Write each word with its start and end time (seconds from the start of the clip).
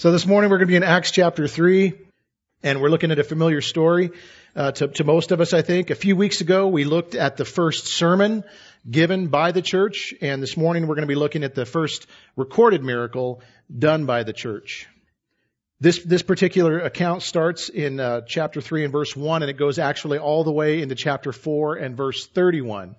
So 0.00 0.12
this 0.12 0.26
morning 0.26 0.48
we're 0.48 0.58
going 0.58 0.68
to 0.68 0.70
be 0.70 0.76
in 0.76 0.84
Acts 0.84 1.10
chapter 1.10 1.48
3, 1.48 1.92
and 2.62 2.80
we're 2.80 2.88
looking 2.88 3.10
at 3.10 3.18
a 3.18 3.24
familiar 3.24 3.60
story 3.60 4.12
uh, 4.54 4.70
to, 4.70 4.86
to 4.86 5.02
most 5.02 5.32
of 5.32 5.40
us, 5.40 5.52
I 5.52 5.62
think. 5.62 5.90
A 5.90 5.96
few 5.96 6.14
weeks 6.14 6.40
ago 6.40 6.68
we 6.68 6.84
looked 6.84 7.16
at 7.16 7.36
the 7.36 7.44
first 7.44 7.88
sermon 7.88 8.44
given 8.88 9.26
by 9.26 9.50
the 9.50 9.60
church, 9.60 10.14
and 10.20 10.40
this 10.40 10.56
morning 10.56 10.86
we're 10.86 10.94
going 10.94 11.08
to 11.08 11.12
be 11.12 11.16
looking 11.16 11.42
at 11.42 11.56
the 11.56 11.66
first 11.66 12.06
recorded 12.36 12.84
miracle 12.84 13.42
done 13.76 14.06
by 14.06 14.22
the 14.22 14.32
church. 14.32 14.86
This, 15.80 16.00
this 16.04 16.22
particular 16.22 16.78
account 16.78 17.22
starts 17.22 17.68
in 17.68 17.98
uh, 17.98 18.20
chapter 18.20 18.60
3 18.60 18.84
and 18.84 18.92
verse 18.92 19.16
1, 19.16 19.42
and 19.42 19.50
it 19.50 19.56
goes 19.56 19.80
actually 19.80 20.18
all 20.18 20.44
the 20.44 20.52
way 20.52 20.80
into 20.80 20.94
chapter 20.94 21.32
4 21.32 21.74
and 21.74 21.96
verse 21.96 22.24
31. 22.24 22.94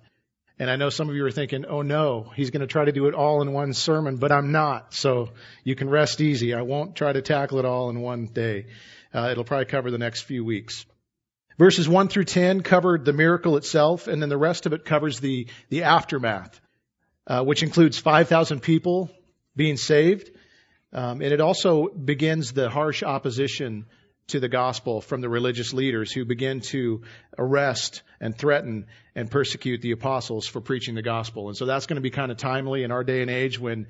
And 0.60 0.70
I 0.70 0.76
know 0.76 0.90
some 0.90 1.08
of 1.08 1.16
you 1.16 1.24
are 1.24 1.30
thinking, 1.30 1.64
oh 1.64 1.80
no, 1.80 2.30
he's 2.36 2.50
going 2.50 2.60
to 2.60 2.66
try 2.66 2.84
to 2.84 2.92
do 2.92 3.06
it 3.06 3.14
all 3.14 3.40
in 3.40 3.54
one 3.54 3.72
sermon, 3.72 4.16
but 4.16 4.30
I'm 4.30 4.52
not. 4.52 4.92
So 4.92 5.30
you 5.64 5.74
can 5.74 5.88
rest 5.88 6.20
easy. 6.20 6.52
I 6.52 6.60
won't 6.60 6.94
try 6.94 7.14
to 7.14 7.22
tackle 7.22 7.60
it 7.60 7.64
all 7.64 7.88
in 7.88 8.02
one 8.02 8.26
day. 8.26 8.66
Uh, 9.14 9.30
it'll 9.32 9.44
probably 9.44 9.64
cover 9.64 9.90
the 9.90 9.96
next 9.96 10.20
few 10.20 10.44
weeks. 10.44 10.84
Verses 11.56 11.88
1 11.88 12.08
through 12.08 12.24
10 12.24 12.60
covered 12.60 13.06
the 13.06 13.14
miracle 13.14 13.56
itself, 13.56 14.06
and 14.06 14.20
then 14.20 14.28
the 14.28 14.36
rest 14.36 14.66
of 14.66 14.74
it 14.74 14.84
covers 14.84 15.18
the, 15.18 15.46
the 15.70 15.84
aftermath, 15.84 16.60
uh, 17.26 17.42
which 17.42 17.62
includes 17.62 17.98
5,000 17.98 18.60
people 18.60 19.10
being 19.56 19.78
saved. 19.78 20.30
Um, 20.92 21.22
and 21.22 21.32
it 21.32 21.40
also 21.40 21.88
begins 21.88 22.52
the 22.52 22.68
harsh 22.68 23.02
opposition 23.02 23.86
to 24.28 24.40
the 24.40 24.48
gospel 24.48 25.00
from 25.00 25.20
the 25.20 25.28
religious 25.28 25.72
leaders 25.72 26.12
who 26.12 26.24
begin 26.24 26.60
to 26.60 27.02
arrest 27.36 28.02
and 28.20 28.36
threaten 28.36 28.86
and 29.14 29.30
persecute 29.30 29.80
the 29.80 29.90
apostles 29.90 30.46
for 30.46 30.60
preaching 30.60 30.94
the 30.94 31.02
gospel. 31.02 31.48
And 31.48 31.56
so 31.56 31.66
that's 31.66 31.86
going 31.86 31.96
to 31.96 32.02
be 32.02 32.10
kind 32.10 32.30
of 32.30 32.38
timely 32.38 32.84
in 32.84 32.92
our 32.92 33.02
day 33.02 33.22
and 33.22 33.30
age 33.30 33.58
when, 33.58 33.88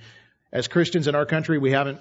as 0.52 0.68
Christians 0.68 1.08
in 1.08 1.14
our 1.14 1.26
country, 1.26 1.58
we 1.58 1.72
haven't 1.72 2.00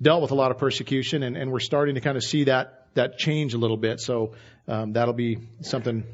dealt 0.00 0.22
with 0.22 0.30
a 0.30 0.34
lot 0.34 0.50
of 0.50 0.58
persecution 0.58 1.22
and, 1.22 1.36
and 1.36 1.50
we're 1.50 1.60
starting 1.60 1.94
to 1.94 2.00
kind 2.00 2.16
of 2.16 2.22
see 2.22 2.44
that, 2.44 2.88
that 2.94 3.18
change 3.18 3.54
a 3.54 3.58
little 3.58 3.76
bit. 3.76 4.00
So 4.00 4.32
um, 4.66 4.92
that'll 4.92 5.14
be 5.14 5.38
something 5.62 6.04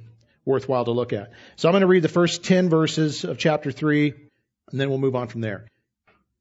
worthwhile 0.45 0.85
to 0.85 0.93
look 0.93 1.13
at. 1.13 1.33
So 1.57 1.69
I'm 1.69 1.73
going 1.73 1.83
to 1.83 1.87
read 1.87 2.03
the 2.03 2.09
first 2.09 2.45
10 2.45 2.69
verses 2.69 3.25
of 3.25 3.39
chapter 3.39 3.73
3 3.73 4.15
and 4.71 4.81
then 4.81 4.89
we'll 4.89 4.99
move 4.99 5.17
on 5.17 5.29
from 5.29 5.41
there. 5.41 5.67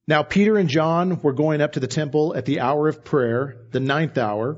Now 0.08 0.24
Peter 0.24 0.58
and 0.58 0.70
John 0.70 1.22
were 1.22 1.34
going 1.34 1.62
up 1.62 1.74
to 1.74 1.80
the 1.80 1.88
temple 1.88 2.36
at 2.36 2.46
the 2.46 2.60
hour 2.60 2.88
of 2.88 3.04
prayer, 3.04 3.58
the 3.72 3.80
ninth 3.80 4.18
hour, 4.18 4.58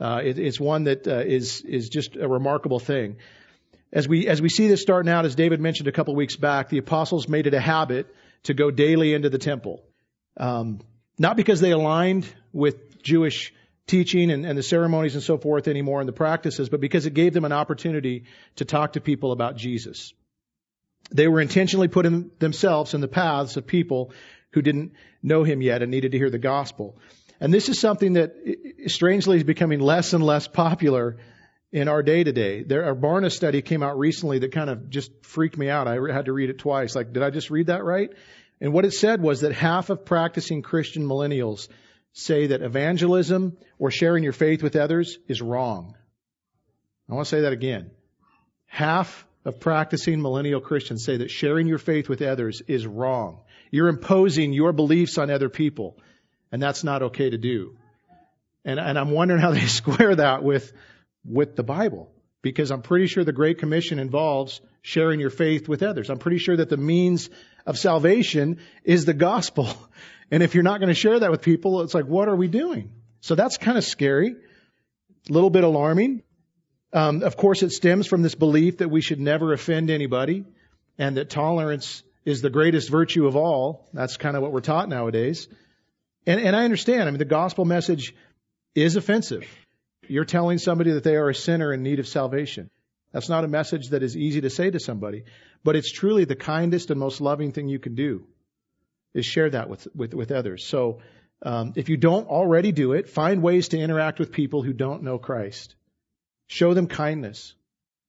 Uh, 0.00 0.20
it, 0.24 0.38
it's 0.38 0.60
one 0.60 0.84
that 0.84 1.06
uh, 1.06 1.18
is 1.18 1.62
is 1.62 1.88
just 1.88 2.16
a 2.16 2.28
remarkable 2.28 2.78
thing. 2.78 3.16
As 3.92 4.06
we 4.06 4.28
as 4.28 4.40
we 4.40 4.48
see 4.48 4.68
this 4.68 4.82
starting 4.82 5.10
out, 5.10 5.24
as 5.24 5.34
David 5.34 5.60
mentioned 5.60 5.88
a 5.88 5.92
couple 5.92 6.14
weeks 6.14 6.36
back, 6.36 6.68
the 6.68 6.78
apostles 6.78 7.28
made 7.28 7.46
it 7.46 7.54
a 7.54 7.60
habit 7.60 8.14
to 8.44 8.54
go 8.54 8.70
daily 8.70 9.14
into 9.14 9.30
the 9.30 9.38
temple, 9.38 9.82
um, 10.36 10.80
not 11.18 11.36
because 11.36 11.60
they 11.60 11.72
aligned 11.72 12.26
with 12.52 13.02
Jewish 13.02 13.52
teaching 13.88 14.30
and, 14.30 14.46
and 14.46 14.56
the 14.56 14.62
ceremonies 14.62 15.14
and 15.14 15.24
so 15.24 15.38
forth 15.38 15.66
anymore 15.66 16.00
and 16.00 16.08
the 16.08 16.12
practices, 16.12 16.68
but 16.68 16.80
because 16.80 17.06
it 17.06 17.14
gave 17.14 17.32
them 17.32 17.44
an 17.44 17.52
opportunity 17.52 18.24
to 18.56 18.64
talk 18.64 18.92
to 18.92 19.00
people 19.00 19.32
about 19.32 19.56
Jesus. 19.56 20.12
They 21.10 21.26
were 21.26 21.40
intentionally 21.40 21.88
putting 21.88 22.30
themselves 22.38 22.92
in 22.92 23.00
the 23.00 23.08
paths 23.08 23.56
of 23.56 23.66
people 23.66 24.12
who 24.52 24.60
didn't 24.60 24.92
know 25.22 25.42
him 25.42 25.62
yet 25.62 25.82
and 25.82 25.90
needed 25.90 26.12
to 26.12 26.18
hear 26.18 26.30
the 26.30 26.38
gospel. 26.38 26.98
And 27.40 27.54
this 27.54 27.68
is 27.68 27.80
something 27.80 28.14
that 28.14 28.34
strangely 28.86 29.36
is 29.36 29.44
becoming 29.44 29.80
less 29.80 30.12
and 30.12 30.24
less 30.24 30.48
popular 30.48 31.18
in 31.70 31.88
our 31.88 32.02
day 32.02 32.24
to 32.24 32.32
day. 32.32 32.62
There, 32.62 32.88
a 32.88 32.96
Barna 32.96 33.30
study 33.30 33.62
came 33.62 33.82
out 33.82 33.98
recently 33.98 34.40
that 34.40 34.52
kind 34.52 34.70
of 34.70 34.90
just 34.90 35.10
freaked 35.24 35.56
me 35.56 35.68
out. 35.68 35.86
I 35.86 35.98
had 36.12 36.24
to 36.24 36.32
read 36.32 36.50
it 36.50 36.58
twice. 36.58 36.96
Like, 36.96 37.12
did 37.12 37.22
I 37.22 37.30
just 37.30 37.50
read 37.50 37.68
that 37.68 37.84
right? 37.84 38.10
And 38.60 38.72
what 38.72 38.84
it 38.84 38.92
said 38.92 39.22
was 39.22 39.42
that 39.42 39.52
half 39.52 39.90
of 39.90 40.04
practicing 40.04 40.62
Christian 40.62 41.04
millennials 41.04 41.68
say 42.12 42.48
that 42.48 42.62
evangelism 42.62 43.56
or 43.78 43.90
sharing 43.90 44.24
your 44.24 44.32
faith 44.32 44.62
with 44.62 44.74
others 44.74 45.18
is 45.28 45.40
wrong. 45.40 45.94
I 47.08 47.14
want 47.14 47.26
to 47.26 47.30
say 47.30 47.42
that 47.42 47.52
again. 47.52 47.92
Half 48.66 49.26
of 49.44 49.60
practicing 49.60 50.20
millennial 50.20 50.60
Christians 50.60 51.04
say 51.04 51.18
that 51.18 51.30
sharing 51.30 51.68
your 51.68 51.78
faith 51.78 52.08
with 52.08 52.20
others 52.20 52.62
is 52.66 52.86
wrong. 52.86 53.42
You're 53.70 53.88
imposing 53.88 54.52
your 54.52 54.72
beliefs 54.72 55.18
on 55.18 55.30
other 55.30 55.48
people 55.48 55.98
and 56.52 56.62
that's 56.62 56.84
not 56.84 57.02
okay 57.02 57.30
to 57.30 57.38
do. 57.38 57.76
And, 58.64 58.78
and 58.78 58.98
I'm 58.98 59.10
wondering 59.10 59.40
how 59.40 59.52
they 59.52 59.66
square 59.66 60.16
that 60.16 60.42
with, 60.42 60.72
with 61.24 61.56
the 61.56 61.62
Bible. 61.62 62.10
Because 62.40 62.70
I'm 62.70 62.82
pretty 62.82 63.08
sure 63.08 63.24
the 63.24 63.32
Great 63.32 63.58
Commission 63.58 63.98
involves 63.98 64.60
sharing 64.80 65.18
your 65.18 65.30
faith 65.30 65.68
with 65.68 65.82
others. 65.82 66.08
I'm 66.08 66.18
pretty 66.18 66.38
sure 66.38 66.56
that 66.56 66.68
the 66.68 66.76
means 66.76 67.30
of 67.66 67.78
salvation 67.78 68.58
is 68.84 69.04
the 69.04 69.14
gospel. 69.14 69.68
And 70.30 70.42
if 70.42 70.54
you're 70.54 70.62
not 70.62 70.78
going 70.78 70.90
to 70.90 70.94
share 70.94 71.18
that 71.18 71.30
with 71.30 71.40
people, 71.40 71.80
it's 71.80 71.94
like, 71.94 72.04
what 72.04 72.28
are 72.28 72.36
we 72.36 72.48
doing? 72.48 72.92
So 73.22 73.34
that's 73.34 73.56
kind 73.56 73.78
of 73.78 73.84
scary. 73.84 74.36
A 75.30 75.32
little 75.32 75.48
bit 75.48 75.64
alarming. 75.64 76.22
Um, 76.92 77.22
of 77.22 77.38
course, 77.38 77.62
it 77.62 77.72
stems 77.72 78.06
from 78.06 78.20
this 78.20 78.34
belief 78.34 78.76
that 78.78 78.90
we 78.90 79.00
should 79.00 79.20
never 79.20 79.54
offend 79.54 79.88
anybody 79.88 80.44
and 80.98 81.16
that 81.16 81.30
tolerance 81.30 82.02
is 82.24 82.42
the 82.42 82.50
greatest 82.50 82.90
virtue 82.90 83.26
of 83.26 83.36
all. 83.36 83.88
That's 83.94 84.16
kind 84.18 84.36
of 84.36 84.42
what 84.42 84.52
we're 84.52 84.60
taught 84.60 84.88
nowadays. 84.90 85.48
And, 86.28 86.40
and 86.40 86.54
I 86.54 86.64
understand. 86.64 87.04
I 87.04 87.10
mean, 87.10 87.18
the 87.18 87.24
gospel 87.24 87.64
message 87.64 88.14
is 88.74 88.96
offensive. 88.96 89.48
You're 90.06 90.26
telling 90.26 90.58
somebody 90.58 90.92
that 90.92 91.02
they 91.02 91.16
are 91.16 91.30
a 91.30 91.34
sinner 91.34 91.72
in 91.72 91.82
need 91.82 92.00
of 92.00 92.06
salvation. 92.06 92.68
That's 93.12 93.30
not 93.30 93.44
a 93.44 93.48
message 93.48 93.88
that 93.88 94.02
is 94.02 94.14
easy 94.14 94.42
to 94.42 94.50
say 94.50 94.70
to 94.70 94.78
somebody, 94.78 95.24
but 95.64 95.74
it's 95.74 95.90
truly 95.90 96.26
the 96.26 96.36
kindest 96.36 96.90
and 96.90 97.00
most 97.00 97.22
loving 97.22 97.52
thing 97.52 97.68
you 97.68 97.78
can 97.78 97.94
do 97.94 98.26
is 99.14 99.24
share 99.24 99.48
that 99.48 99.70
with, 99.70 99.88
with, 99.94 100.12
with 100.12 100.30
others. 100.30 100.66
So, 100.66 101.00
um, 101.40 101.72
if 101.76 101.88
you 101.88 101.96
don't 101.96 102.28
already 102.28 102.72
do 102.72 102.92
it, 102.92 103.08
find 103.08 103.42
ways 103.42 103.68
to 103.68 103.78
interact 103.78 104.18
with 104.18 104.30
people 104.30 104.62
who 104.62 104.74
don't 104.74 105.04
know 105.04 105.18
Christ. 105.18 105.76
Show 106.46 106.74
them 106.74 106.88
kindness. 106.88 107.54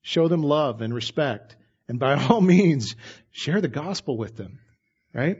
Show 0.01 0.27
them 0.27 0.43
love 0.43 0.81
and 0.81 0.93
respect. 0.93 1.55
And 1.87 1.99
by 1.99 2.21
all 2.27 2.41
means, 2.41 2.95
share 3.31 3.61
the 3.61 3.69
gospel 3.69 4.17
with 4.17 4.35
them. 4.35 4.59
Right? 5.13 5.37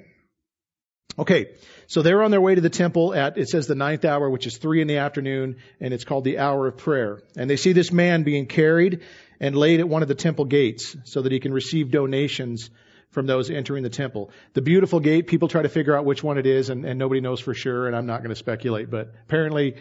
Okay, 1.19 1.47
so 1.87 2.01
they're 2.01 2.23
on 2.23 2.31
their 2.31 2.39
way 2.39 2.55
to 2.55 2.61
the 2.61 2.69
temple 2.69 3.13
at, 3.13 3.37
it 3.37 3.49
says 3.49 3.67
the 3.67 3.75
ninth 3.75 4.05
hour, 4.05 4.29
which 4.29 4.47
is 4.47 4.57
three 4.57 4.81
in 4.81 4.87
the 4.87 4.97
afternoon, 4.97 5.57
and 5.81 5.93
it's 5.93 6.05
called 6.05 6.23
the 6.23 6.39
hour 6.39 6.65
of 6.65 6.77
prayer. 6.77 7.21
And 7.35 7.49
they 7.49 7.57
see 7.57 7.73
this 7.73 7.91
man 7.91 8.23
being 8.23 8.45
carried 8.45 9.01
and 9.37 9.53
laid 9.53 9.81
at 9.81 9.89
one 9.89 10.01
of 10.01 10.07
the 10.07 10.15
temple 10.15 10.45
gates 10.45 10.95
so 11.03 11.21
that 11.21 11.33
he 11.33 11.41
can 11.41 11.51
receive 11.51 11.91
donations 11.91 12.69
from 13.09 13.25
those 13.25 13.49
entering 13.49 13.83
the 13.83 13.89
temple. 13.89 14.31
The 14.53 14.61
beautiful 14.61 15.01
gate, 15.01 15.27
people 15.27 15.49
try 15.49 15.61
to 15.61 15.67
figure 15.67 15.93
out 15.93 16.05
which 16.05 16.23
one 16.23 16.37
it 16.37 16.45
is, 16.45 16.69
and, 16.69 16.85
and 16.85 16.97
nobody 16.97 17.19
knows 17.19 17.41
for 17.41 17.53
sure, 17.53 17.87
and 17.87 17.97
I'm 17.97 18.05
not 18.05 18.19
going 18.19 18.29
to 18.29 18.35
speculate, 18.35 18.89
but 18.89 19.13
apparently 19.25 19.75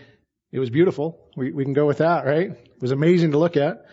it 0.51 0.59
was 0.59 0.71
beautiful. 0.71 1.21
We, 1.37 1.53
we 1.53 1.63
can 1.63 1.73
go 1.73 1.87
with 1.87 1.99
that, 1.99 2.27
right? 2.27 2.51
It 2.51 2.81
was 2.83 2.91
amazing 2.91 3.31
to 3.31 3.39
look 3.39 3.57
at. 3.57 3.87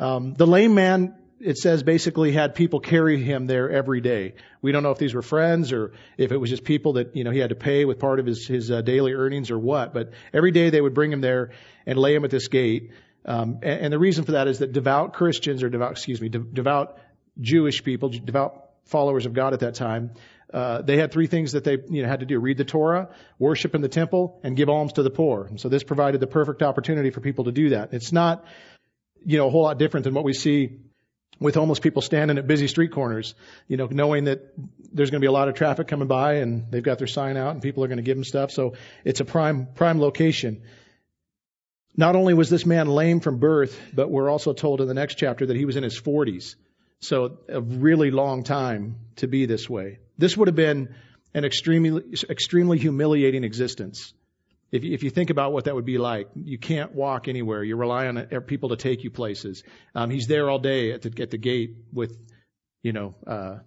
Um, 0.00 0.34
the 0.34 0.46
lame 0.46 0.74
man 0.74 1.14
it 1.40 1.56
says 1.56 1.82
basically 1.82 2.32
had 2.32 2.54
people 2.54 2.80
carry 2.80 3.22
him 3.22 3.46
there 3.46 3.70
every 3.70 4.00
day. 4.00 4.34
We 4.60 4.72
don't 4.72 4.82
know 4.82 4.90
if 4.90 4.98
these 4.98 5.14
were 5.14 5.22
friends 5.22 5.72
or 5.72 5.92
if 6.18 6.32
it 6.32 6.36
was 6.36 6.50
just 6.50 6.64
people 6.64 6.94
that, 6.94 7.16
you 7.16 7.24
know, 7.24 7.30
he 7.30 7.38
had 7.38 7.48
to 7.48 7.56
pay 7.56 7.84
with 7.86 7.98
part 7.98 8.20
of 8.20 8.26
his, 8.26 8.46
his 8.46 8.70
uh, 8.70 8.82
daily 8.82 9.14
earnings 9.14 9.50
or 9.50 9.58
what, 9.58 9.94
but 9.94 10.12
every 10.34 10.50
day 10.50 10.68
they 10.68 10.80
would 10.80 10.94
bring 10.94 11.10
him 11.10 11.22
there 11.22 11.52
and 11.86 11.98
lay 11.98 12.14
him 12.14 12.24
at 12.24 12.30
this 12.30 12.48
gate. 12.48 12.90
Um, 13.24 13.60
and, 13.62 13.80
and, 13.80 13.92
the 13.92 13.98
reason 13.98 14.24
for 14.24 14.32
that 14.32 14.48
is 14.48 14.58
that 14.60 14.72
devout 14.72 15.14
Christians 15.14 15.62
or 15.62 15.68
devout, 15.68 15.92
excuse 15.92 16.20
me, 16.20 16.28
de- 16.28 16.38
devout 16.38 16.98
Jewish 17.40 17.84
people, 17.84 18.10
devout 18.10 18.70
followers 18.84 19.26
of 19.26 19.32
God 19.32 19.52
at 19.52 19.60
that 19.60 19.74
time, 19.74 20.12
uh, 20.52 20.82
they 20.82 20.96
had 20.96 21.12
three 21.12 21.26
things 21.26 21.52
that 21.52 21.64
they 21.64 21.78
you 21.88 22.02
know, 22.02 22.08
had 22.08 22.20
to 22.20 22.26
do: 22.26 22.38
read 22.40 22.56
the 22.56 22.64
Torah, 22.64 23.10
worship 23.38 23.74
in 23.74 23.82
the 23.82 23.88
temple, 23.88 24.40
and 24.42 24.56
give 24.56 24.68
alms 24.68 24.94
to 24.94 25.02
the 25.02 25.10
poor. 25.10 25.44
And 25.44 25.60
so 25.60 25.68
this 25.68 25.84
provided 25.84 26.20
the 26.20 26.26
perfect 26.26 26.62
opportunity 26.62 27.10
for 27.10 27.20
people 27.20 27.44
to 27.44 27.52
do 27.52 27.68
that. 27.70 27.92
It's 27.92 28.10
not, 28.10 28.44
you 29.24 29.38
know, 29.38 29.46
a 29.46 29.50
whole 29.50 29.62
lot 29.62 29.78
different 29.78 30.04
than 30.04 30.14
what 30.14 30.24
we 30.24 30.32
see 30.32 30.80
with 31.40 31.54
homeless 31.54 31.80
people 31.80 32.02
standing 32.02 32.38
at 32.38 32.46
busy 32.46 32.68
street 32.68 32.92
corners, 32.92 33.34
you 33.66 33.78
know, 33.78 33.88
knowing 33.90 34.24
that 34.24 34.52
there's 34.92 35.10
going 35.10 35.20
to 35.20 35.24
be 35.24 35.28
a 35.28 35.32
lot 35.32 35.48
of 35.48 35.54
traffic 35.54 35.88
coming 35.88 36.06
by 36.06 36.34
and 36.34 36.70
they've 36.70 36.82
got 36.82 36.98
their 36.98 37.06
sign 37.06 37.36
out 37.36 37.52
and 37.52 37.62
people 37.62 37.82
are 37.82 37.88
going 37.88 37.96
to 37.96 38.02
give 38.02 38.16
them 38.16 38.24
stuff. 38.24 38.50
So 38.50 38.74
it's 39.04 39.20
a 39.20 39.24
prime 39.24 39.68
prime 39.74 40.00
location. 40.00 40.62
Not 41.96 42.14
only 42.14 42.34
was 42.34 42.50
this 42.50 42.66
man 42.66 42.88
lame 42.88 43.20
from 43.20 43.38
birth, 43.38 43.78
but 43.92 44.10
we're 44.10 44.30
also 44.30 44.52
told 44.52 44.80
in 44.80 44.86
the 44.86 44.94
next 44.94 45.16
chapter 45.16 45.46
that 45.46 45.56
he 45.56 45.64
was 45.64 45.76
in 45.76 45.82
his 45.82 46.00
40s. 46.00 46.54
So 47.00 47.38
a 47.48 47.60
really 47.60 48.10
long 48.10 48.44
time 48.44 48.96
to 49.16 49.26
be 49.26 49.46
this 49.46 49.68
way. 49.68 49.98
This 50.18 50.36
would 50.36 50.48
have 50.48 50.54
been 50.54 50.94
an 51.32 51.44
extremely, 51.44 52.02
extremely 52.28 52.78
humiliating 52.78 53.44
existence. 53.44 54.12
If 54.72 54.84
you, 54.84 54.92
if 54.92 55.02
you 55.02 55.10
think 55.10 55.30
about 55.30 55.52
what 55.52 55.64
that 55.64 55.74
would 55.74 55.84
be 55.84 55.98
like, 55.98 56.28
you 56.34 56.58
can't 56.58 56.92
walk 56.94 57.26
anywhere. 57.28 57.64
You 57.64 57.76
rely 57.76 58.06
on 58.06 58.16
people 58.46 58.68
to 58.70 58.76
take 58.76 59.02
you 59.02 59.10
places. 59.10 59.64
Um, 59.94 60.10
he's 60.10 60.26
there 60.26 60.48
all 60.48 60.58
day 60.58 60.92
at 60.92 61.02
the, 61.02 61.22
at 61.22 61.30
the 61.30 61.38
gate 61.38 61.76
with, 61.92 62.16
you 62.82 62.92
know, 62.92 63.14
uh, 63.26 63.58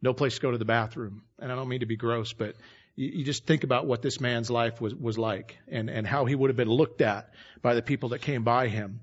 no 0.00 0.14
place 0.14 0.36
to 0.36 0.40
go 0.40 0.50
to 0.50 0.58
the 0.58 0.64
bathroom. 0.64 1.22
And 1.38 1.52
I 1.52 1.54
don't 1.54 1.68
mean 1.68 1.80
to 1.80 1.86
be 1.86 1.96
gross, 1.96 2.32
but 2.32 2.54
you, 2.96 3.10
you 3.16 3.24
just 3.24 3.46
think 3.46 3.64
about 3.64 3.86
what 3.86 4.00
this 4.00 4.20
man's 4.20 4.50
life 4.50 4.80
was, 4.80 4.94
was 4.94 5.18
like 5.18 5.58
and, 5.68 5.90
and 5.90 6.06
how 6.06 6.24
he 6.24 6.34
would 6.34 6.48
have 6.48 6.56
been 6.56 6.70
looked 6.70 7.02
at 7.02 7.30
by 7.60 7.74
the 7.74 7.82
people 7.82 8.10
that 8.10 8.20
came 8.20 8.42
by 8.42 8.68
him. 8.68 9.00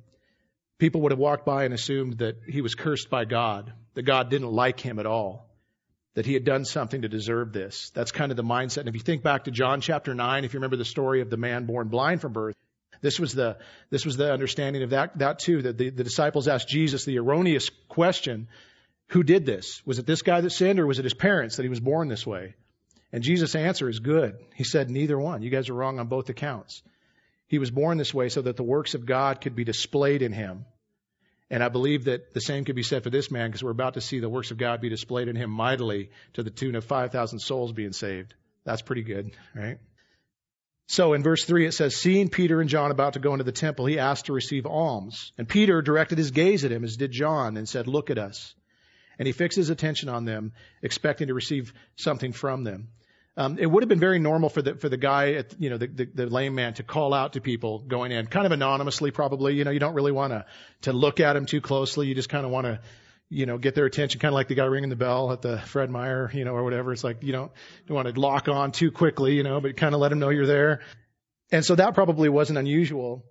People 0.79 1.01
would 1.01 1.11
have 1.11 1.19
walked 1.19 1.45
by 1.45 1.65
and 1.65 1.73
assumed 1.73 2.19
that 2.19 2.37
he 2.47 2.61
was 2.61 2.75
cursed 2.75 3.09
by 3.09 3.25
God, 3.25 3.73
that 3.93 4.03
God 4.03 4.29
didn't 4.29 4.51
like 4.51 4.79
him 4.79 4.99
at 4.99 5.05
all, 5.05 5.47
that 6.17 6.25
he 6.25 6.33
had 6.33 6.43
done 6.43 6.65
something 6.65 7.03
to 7.03 7.07
deserve 7.07 7.53
this. 7.53 7.91
That's 7.93 8.11
kind 8.11 8.31
of 8.31 8.37
the 8.37 8.43
mindset. 8.43 8.79
And 8.79 8.89
if 8.89 8.95
you 8.95 9.01
think 9.01 9.21
back 9.21 9.43
to 9.43 9.51
John 9.51 9.81
chapter 9.81 10.15
9, 10.15 10.45
if 10.45 10.51
you 10.51 10.57
remember 10.57 10.75
the 10.75 10.83
story 10.83 11.21
of 11.21 11.29
the 11.29 11.37
man 11.37 11.67
born 11.67 11.89
blind 11.89 12.21
from 12.21 12.33
birth, 12.33 12.55
this 13.01 13.19
was 13.19 13.33
the, 13.33 13.57
this 13.91 14.03
was 14.03 14.17
the 14.17 14.33
understanding 14.33 14.81
of 14.81 14.89
that, 14.89 15.19
that 15.19 15.37
too, 15.37 15.61
that 15.61 15.77
the, 15.77 15.91
the 15.91 16.03
disciples 16.03 16.47
asked 16.47 16.67
Jesus 16.67 17.05
the 17.05 17.19
erroneous 17.19 17.69
question, 17.87 18.47
who 19.09 19.21
did 19.21 19.45
this? 19.45 19.85
Was 19.85 19.99
it 19.99 20.07
this 20.07 20.23
guy 20.23 20.41
that 20.41 20.49
sinned 20.49 20.79
or 20.79 20.87
was 20.87 20.97
it 20.97 21.03
his 21.03 21.13
parents 21.13 21.57
that 21.57 21.63
he 21.63 21.69
was 21.69 21.79
born 21.79 22.07
this 22.07 22.25
way? 22.25 22.55
And 23.13 23.21
Jesus' 23.21 23.53
answer 23.53 23.87
is 23.87 23.99
good. 23.99 24.39
He 24.55 24.63
said, 24.63 24.89
neither 24.89 25.19
one. 25.19 25.43
You 25.43 25.51
guys 25.51 25.69
are 25.69 25.75
wrong 25.75 25.99
on 25.99 26.07
both 26.07 26.29
accounts. 26.29 26.81
He 27.45 27.59
was 27.59 27.69
born 27.69 27.99
this 27.99 28.11
way 28.11 28.29
so 28.29 28.41
that 28.41 28.57
the 28.57 28.63
works 28.63 28.95
of 28.95 29.05
God 29.05 29.39
could 29.39 29.55
be 29.55 29.65
displayed 29.65 30.23
in 30.23 30.33
him. 30.33 30.65
And 31.49 31.63
I 31.63 31.69
believe 31.69 32.05
that 32.05 32.33
the 32.33 32.41
same 32.41 32.65
could 32.65 32.75
be 32.75 32.83
said 32.83 33.03
for 33.03 33.09
this 33.09 33.31
man 33.31 33.49
because 33.49 33.63
we're 33.63 33.71
about 33.71 33.93
to 33.93 34.01
see 34.01 34.19
the 34.19 34.29
works 34.29 34.51
of 34.51 34.57
God 34.57 34.81
be 34.81 34.89
displayed 34.89 35.29
in 35.29 35.35
him 35.35 35.49
mightily 35.49 36.09
to 36.33 36.43
the 36.43 36.49
tune 36.49 36.75
of 36.75 36.83
5,000 36.83 37.39
souls 37.39 37.71
being 37.71 37.93
saved. 37.93 38.33
That's 38.65 38.81
pretty 38.81 39.03
good, 39.03 39.31
right? 39.55 39.77
So 40.87 41.13
in 41.13 41.23
verse 41.23 41.45
3 41.45 41.65
it 41.65 41.73
says, 41.73 41.95
Seeing 41.95 42.29
Peter 42.29 42.59
and 42.59 42.69
John 42.69 42.91
about 42.91 43.13
to 43.13 43.19
go 43.19 43.33
into 43.33 43.45
the 43.45 43.51
temple, 43.53 43.85
he 43.85 43.99
asked 43.99 44.25
to 44.25 44.33
receive 44.33 44.65
alms. 44.65 45.31
And 45.37 45.47
Peter 45.47 45.81
directed 45.81 46.17
his 46.17 46.31
gaze 46.31 46.65
at 46.65 46.71
him 46.71 46.83
as 46.83 46.97
did 46.97 47.11
John 47.11 47.55
and 47.55 47.67
said, 47.67 47.87
Look 47.87 48.09
at 48.09 48.17
us. 48.17 48.53
And 49.17 49.25
he 49.25 49.31
fixed 49.31 49.57
his 49.57 49.69
attention 49.69 50.09
on 50.09 50.25
them, 50.25 50.53
expecting 50.81 51.27
to 51.27 51.33
receive 51.33 51.73
something 51.95 52.33
from 52.33 52.63
them. 52.63 52.89
Um, 53.37 53.59
it 53.59 53.67
would 53.67 53.83
have 53.83 53.87
been 53.87 53.99
very 53.99 54.17
normal 54.17 54.49
for 54.49 54.63
the 54.63 54.73
for 54.73 54.89
the 54.89 54.97
guy, 54.97 55.33
at, 55.33 55.53
you 55.59 55.69
know, 55.69 55.77
the, 55.77 55.85
the, 55.85 56.05
the 56.05 56.25
lame 56.25 56.55
man 56.55 56.73
to 56.73 56.83
call 56.83 57.13
out 57.13 57.33
to 57.33 57.41
people 57.41 57.79
going 57.79 58.11
in, 58.11 58.25
kind 58.25 58.47
of 58.47 58.51
anonymously, 58.51 59.11
probably. 59.11 59.53
You 59.53 59.63
know, 59.63 59.69
you 59.69 59.79
don't 59.79 59.93
really 59.93 60.11
want 60.11 60.33
to 60.33 60.45
to 60.81 60.93
look 60.93 61.19
at 61.19 61.33
them 61.33 61.45
too 61.45 61.61
closely. 61.61 62.07
You 62.07 62.15
just 62.15 62.29
kind 62.29 62.45
of 62.45 62.51
want 62.51 62.65
to, 62.65 62.79
you 63.29 63.45
know, 63.45 63.59
get 63.59 63.75
their 63.75 63.85
attention, 63.85 64.19
kind 64.19 64.31
of 64.31 64.33
like 64.33 64.47
the 64.47 64.55
guy 64.55 64.65
ringing 64.65 64.89
the 64.89 64.95
bell 64.95 65.31
at 65.31 65.43
the 65.43 65.59
Fred 65.59 65.91
Meyer, 65.91 66.31
you 66.33 66.45
know, 66.45 66.53
or 66.53 66.63
whatever. 66.63 66.91
It's 66.91 67.03
like 67.03 67.21
you 67.21 67.31
don't 67.31 67.51
you 67.87 67.93
want 67.93 68.07
to 68.11 68.19
lock 68.19 68.47
on 68.47 68.71
too 68.71 68.89
quickly, 68.89 69.35
you 69.35 69.43
know, 69.43 69.61
but 69.61 69.77
kind 69.77 69.93
of 69.93 70.01
let 70.01 70.09
them 70.09 70.17
know 70.17 70.29
you're 70.29 70.47
there. 70.47 70.81
And 71.51 71.63
so 71.63 71.75
that 71.75 71.93
probably 71.93 72.29
wasn't 72.29 72.57
unusual. 72.57 73.23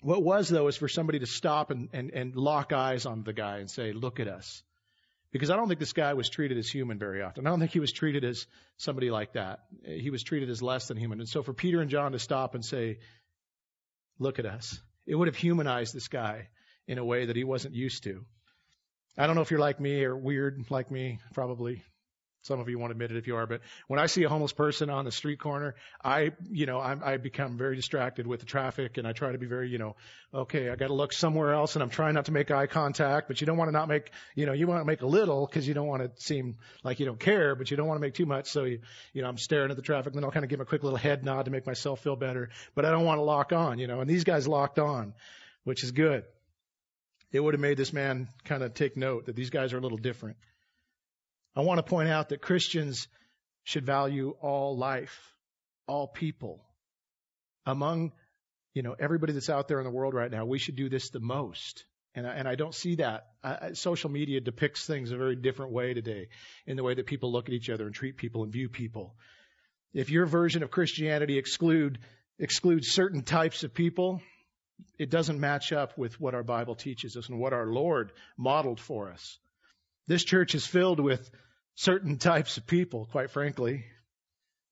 What 0.00 0.22
was 0.22 0.48
though 0.48 0.68
is 0.68 0.76
for 0.78 0.88
somebody 0.88 1.18
to 1.18 1.26
stop 1.26 1.70
and, 1.70 1.90
and, 1.92 2.10
and 2.12 2.34
lock 2.34 2.72
eyes 2.72 3.04
on 3.04 3.24
the 3.24 3.34
guy 3.34 3.58
and 3.58 3.70
say, 3.70 3.92
"Look 3.92 4.20
at 4.20 4.28
us." 4.28 4.62
Because 5.34 5.50
I 5.50 5.56
don't 5.56 5.66
think 5.66 5.80
this 5.80 5.92
guy 5.92 6.14
was 6.14 6.28
treated 6.28 6.58
as 6.58 6.70
human 6.70 6.96
very 6.96 7.20
often. 7.20 7.44
I 7.44 7.50
don't 7.50 7.58
think 7.58 7.72
he 7.72 7.80
was 7.80 7.90
treated 7.90 8.24
as 8.24 8.46
somebody 8.76 9.10
like 9.10 9.32
that. 9.32 9.64
He 9.84 10.10
was 10.10 10.22
treated 10.22 10.48
as 10.48 10.62
less 10.62 10.86
than 10.86 10.96
human. 10.96 11.18
And 11.18 11.28
so 11.28 11.42
for 11.42 11.52
Peter 11.52 11.80
and 11.80 11.90
John 11.90 12.12
to 12.12 12.20
stop 12.20 12.54
and 12.54 12.64
say, 12.64 13.00
look 14.20 14.38
at 14.38 14.46
us, 14.46 14.80
it 15.08 15.16
would 15.16 15.26
have 15.26 15.34
humanized 15.34 15.92
this 15.92 16.06
guy 16.06 16.50
in 16.86 16.98
a 16.98 17.04
way 17.04 17.26
that 17.26 17.34
he 17.34 17.42
wasn't 17.42 17.74
used 17.74 18.04
to. 18.04 18.24
I 19.18 19.26
don't 19.26 19.34
know 19.34 19.42
if 19.42 19.50
you're 19.50 19.58
like 19.58 19.80
me 19.80 20.04
or 20.04 20.16
weird 20.16 20.70
like 20.70 20.92
me, 20.92 21.18
probably. 21.32 21.82
Some 22.44 22.60
of 22.60 22.68
you 22.68 22.78
won't 22.78 22.92
admit 22.92 23.10
it 23.10 23.16
if 23.16 23.26
you 23.26 23.36
are, 23.36 23.46
but 23.46 23.62
when 23.88 23.98
I 23.98 24.04
see 24.04 24.22
a 24.24 24.28
homeless 24.28 24.52
person 24.52 24.90
on 24.90 25.06
the 25.06 25.10
street 25.10 25.38
corner, 25.38 25.76
I, 26.04 26.32
you 26.50 26.66
know, 26.66 26.78
I, 26.78 27.14
I 27.14 27.16
become 27.16 27.56
very 27.56 27.74
distracted 27.74 28.26
with 28.26 28.40
the 28.40 28.46
traffic 28.46 28.98
and 28.98 29.08
I 29.08 29.12
try 29.12 29.32
to 29.32 29.38
be 29.38 29.46
very, 29.46 29.70
you 29.70 29.78
know, 29.78 29.96
okay, 30.34 30.68
I 30.68 30.76
got 30.76 30.88
to 30.88 30.92
look 30.92 31.14
somewhere 31.14 31.54
else 31.54 31.74
and 31.74 31.82
I'm 31.82 31.88
trying 31.88 32.12
not 32.12 32.26
to 32.26 32.32
make 32.32 32.50
eye 32.50 32.66
contact, 32.66 33.28
but 33.28 33.40
you 33.40 33.46
don't 33.46 33.56
want 33.56 33.68
to 33.68 33.72
not 33.72 33.88
make, 33.88 34.10
you 34.34 34.44
know, 34.44 34.52
you 34.52 34.66
want 34.66 34.82
to 34.82 34.84
make 34.84 35.00
a 35.00 35.06
little 35.06 35.46
because 35.46 35.66
you 35.66 35.72
don't 35.72 35.86
want 35.86 36.02
to 36.02 36.22
seem 36.22 36.58
like 36.82 37.00
you 37.00 37.06
don't 37.06 37.18
care, 37.18 37.54
but 37.54 37.70
you 37.70 37.78
don't 37.78 37.86
want 37.86 37.96
to 37.96 38.02
make 38.02 38.12
too 38.12 38.26
much. 38.26 38.50
So 38.50 38.64
you, 38.64 38.80
you 39.14 39.22
know, 39.22 39.28
I'm 39.28 39.38
staring 39.38 39.70
at 39.70 39.76
the 39.76 39.82
traffic 39.82 40.08
and 40.08 40.16
then 40.16 40.24
I'll 40.24 40.30
kind 40.30 40.44
of 40.44 40.50
give 40.50 40.60
a 40.60 40.66
quick 40.66 40.82
little 40.82 40.98
head 40.98 41.24
nod 41.24 41.46
to 41.46 41.50
make 41.50 41.66
myself 41.66 42.02
feel 42.02 42.16
better, 42.16 42.50
but 42.74 42.84
I 42.84 42.90
don't 42.90 43.06
want 43.06 43.20
to 43.20 43.22
lock 43.22 43.54
on, 43.54 43.78
you 43.78 43.86
know, 43.86 44.00
and 44.02 44.10
these 44.10 44.24
guys 44.24 44.46
locked 44.46 44.78
on, 44.78 45.14
which 45.64 45.82
is 45.82 45.92
good. 45.92 46.24
It 47.32 47.40
would 47.40 47.54
have 47.54 47.60
made 47.62 47.78
this 47.78 47.94
man 47.94 48.28
kind 48.44 48.62
of 48.62 48.74
take 48.74 48.98
note 48.98 49.26
that 49.26 49.34
these 49.34 49.48
guys 49.48 49.72
are 49.72 49.78
a 49.78 49.80
little 49.80 49.96
different. 49.96 50.36
I 51.56 51.60
want 51.60 51.78
to 51.78 51.82
point 51.82 52.08
out 52.08 52.30
that 52.30 52.40
Christians 52.40 53.06
should 53.62 53.86
value 53.86 54.34
all 54.40 54.76
life, 54.76 55.34
all 55.86 56.08
people. 56.08 56.64
Among, 57.66 58.12
you 58.74 58.82
know, 58.82 58.94
everybody 58.98 59.32
that's 59.32 59.48
out 59.48 59.68
there 59.68 59.78
in 59.78 59.84
the 59.84 59.90
world 59.90 60.14
right 60.14 60.30
now, 60.30 60.44
we 60.44 60.58
should 60.58 60.76
do 60.76 60.88
this 60.88 61.10
the 61.10 61.20
most. 61.20 61.84
And 62.14 62.26
I, 62.26 62.34
and 62.34 62.48
I 62.48 62.54
don't 62.54 62.74
see 62.74 62.96
that. 62.96 63.26
I, 63.42 63.72
social 63.72 64.10
media 64.10 64.40
depicts 64.40 64.86
things 64.86 65.10
a 65.10 65.16
very 65.16 65.36
different 65.36 65.72
way 65.72 65.94
today 65.94 66.28
in 66.66 66.76
the 66.76 66.82
way 66.82 66.94
that 66.94 67.06
people 67.06 67.32
look 67.32 67.48
at 67.48 67.54
each 67.54 67.70
other 67.70 67.86
and 67.86 67.94
treat 67.94 68.16
people 68.16 68.42
and 68.42 68.52
view 68.52 68.68
people. 68.68 69.14
If 69.92 70.10
your 70.10 70.26
version 70.26 70.62
of 70.62 70.70
Christianity 70.70 71.38
exclude 71.38 71.98
excludes 72.38 72.88
certain 72.88 73.22
types 73.22 73.62
of 73.62 73.74
people, 73.74 74.20
it 74.98 75.08
doesn't 75.08 75.38
match 75.38 75.72
up 75.72 75.96
with 75.96 76.20
what 76.20 76.34
our 76.34 76.42
Bible 76.42 76.74
teaches 76.74 77.16
us 77.16 77.28
and 77.28 77.38
what 77.38 77.52
our 77.52 77.66
Lord 77.66 78.12
modeled 78.36 78.80
for 78.80 79.10
us. 79.10 79.38
This 80.08 80.24
church 80.24 80.54
is 80.54 80.66
filled 80.66 80.98
with 80.98 81.30
certain 81.74 82.18
types 82.18 82.56
of 82.56 82.66
people, 82.66 83.06
quite 83.10 83.30
frankly, 83.30 83.84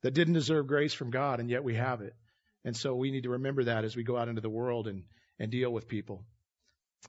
that 0.02 0.14
didn't 0.14 0.34
deserve 0.34 0.66
grace 0.66 0.94
from 0.94 1.10
God, 1.10 1.40
and 1.40 1.48
yet 1.48 1.64
we 1.64 1.74
have 1.74 2.00
it. 2.00 2.14
And 2.64 2.76
so 2.76 2.94
we 2.94 3.10
need 3.10 3.24
to 3.24 3.30
remember 3.30 3.64
that 3.64 3.84
as 3.84 3.96
we 3.96 4.04
go 4.04 4.16
out 4.16 4.28
into 4.28 4.40
the 4.40 4.50
world 4.50 4.86
and, 4.86 5.04
and 5.38 5.50
deal 5.50 5.72
with 5.72 5.88
people. 5.88 6.24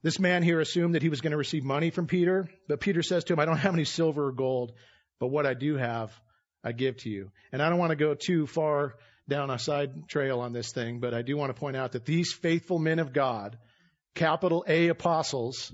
This 0.01 0.19
man 0.19 0.41
here 0.41 0.59
assumed 0.59 0.95
that 0.95 1.03
he 1.03 1.09
was 1.09 1.21
going 1.21 1.31
to 1.31 1.38
receive 1.38 1.63
money 1.63 1.91
from 1.91 2.07
Peter, 2.07 2.50
but 2.67 2.79
Peter 2.79 3.03
says 3.03 3.23
to 3.25 3.33
him, 3.33 3.39
I 3.39 3.45
don't 3.45 3.57
have 3.57 3.73
any 3.73 3.85
silver 3.85 4.27
or 4.27 4.31
gold, 4.31 4.73
but 5.19 5.27
what 5.27 5.45
I 5.45 5.53
do 5.53 5.77
have, 5.77 6.12
I 6.63 6.71
give 6.71 6.97
to 6.97 7.09
you. 7.09 7.31
And 7.51 7.62
I 7.62 7.69
don't 7.69 7.77
want 7.77 7.91
to 7.91 7.95
go 7.95 8.15
too 8.15 8.47
far 8.47 8.95
down 9.29 9.51
a 9.51 9.59
side 9.59 10.07
trail 10.09 10.39
on 10.39 10.51
this 10.51 10.71
thing, 10.71 11.00
but 11.00 11.13
I 11.13 11.21
do 11.21 11.38
want 11.38 11.55
to 11.55 11.59
point 11.59 11.77
out 11.77 11.91
that 11.91 12.05
these 12.05 12.33
faithful 12.33 12.79
men 12.79 13.00
of 13.00 13.13
God, 13.13 13.57
capital 14.15 14.65
A 14.67 14.88
apostles, 14.88 15.71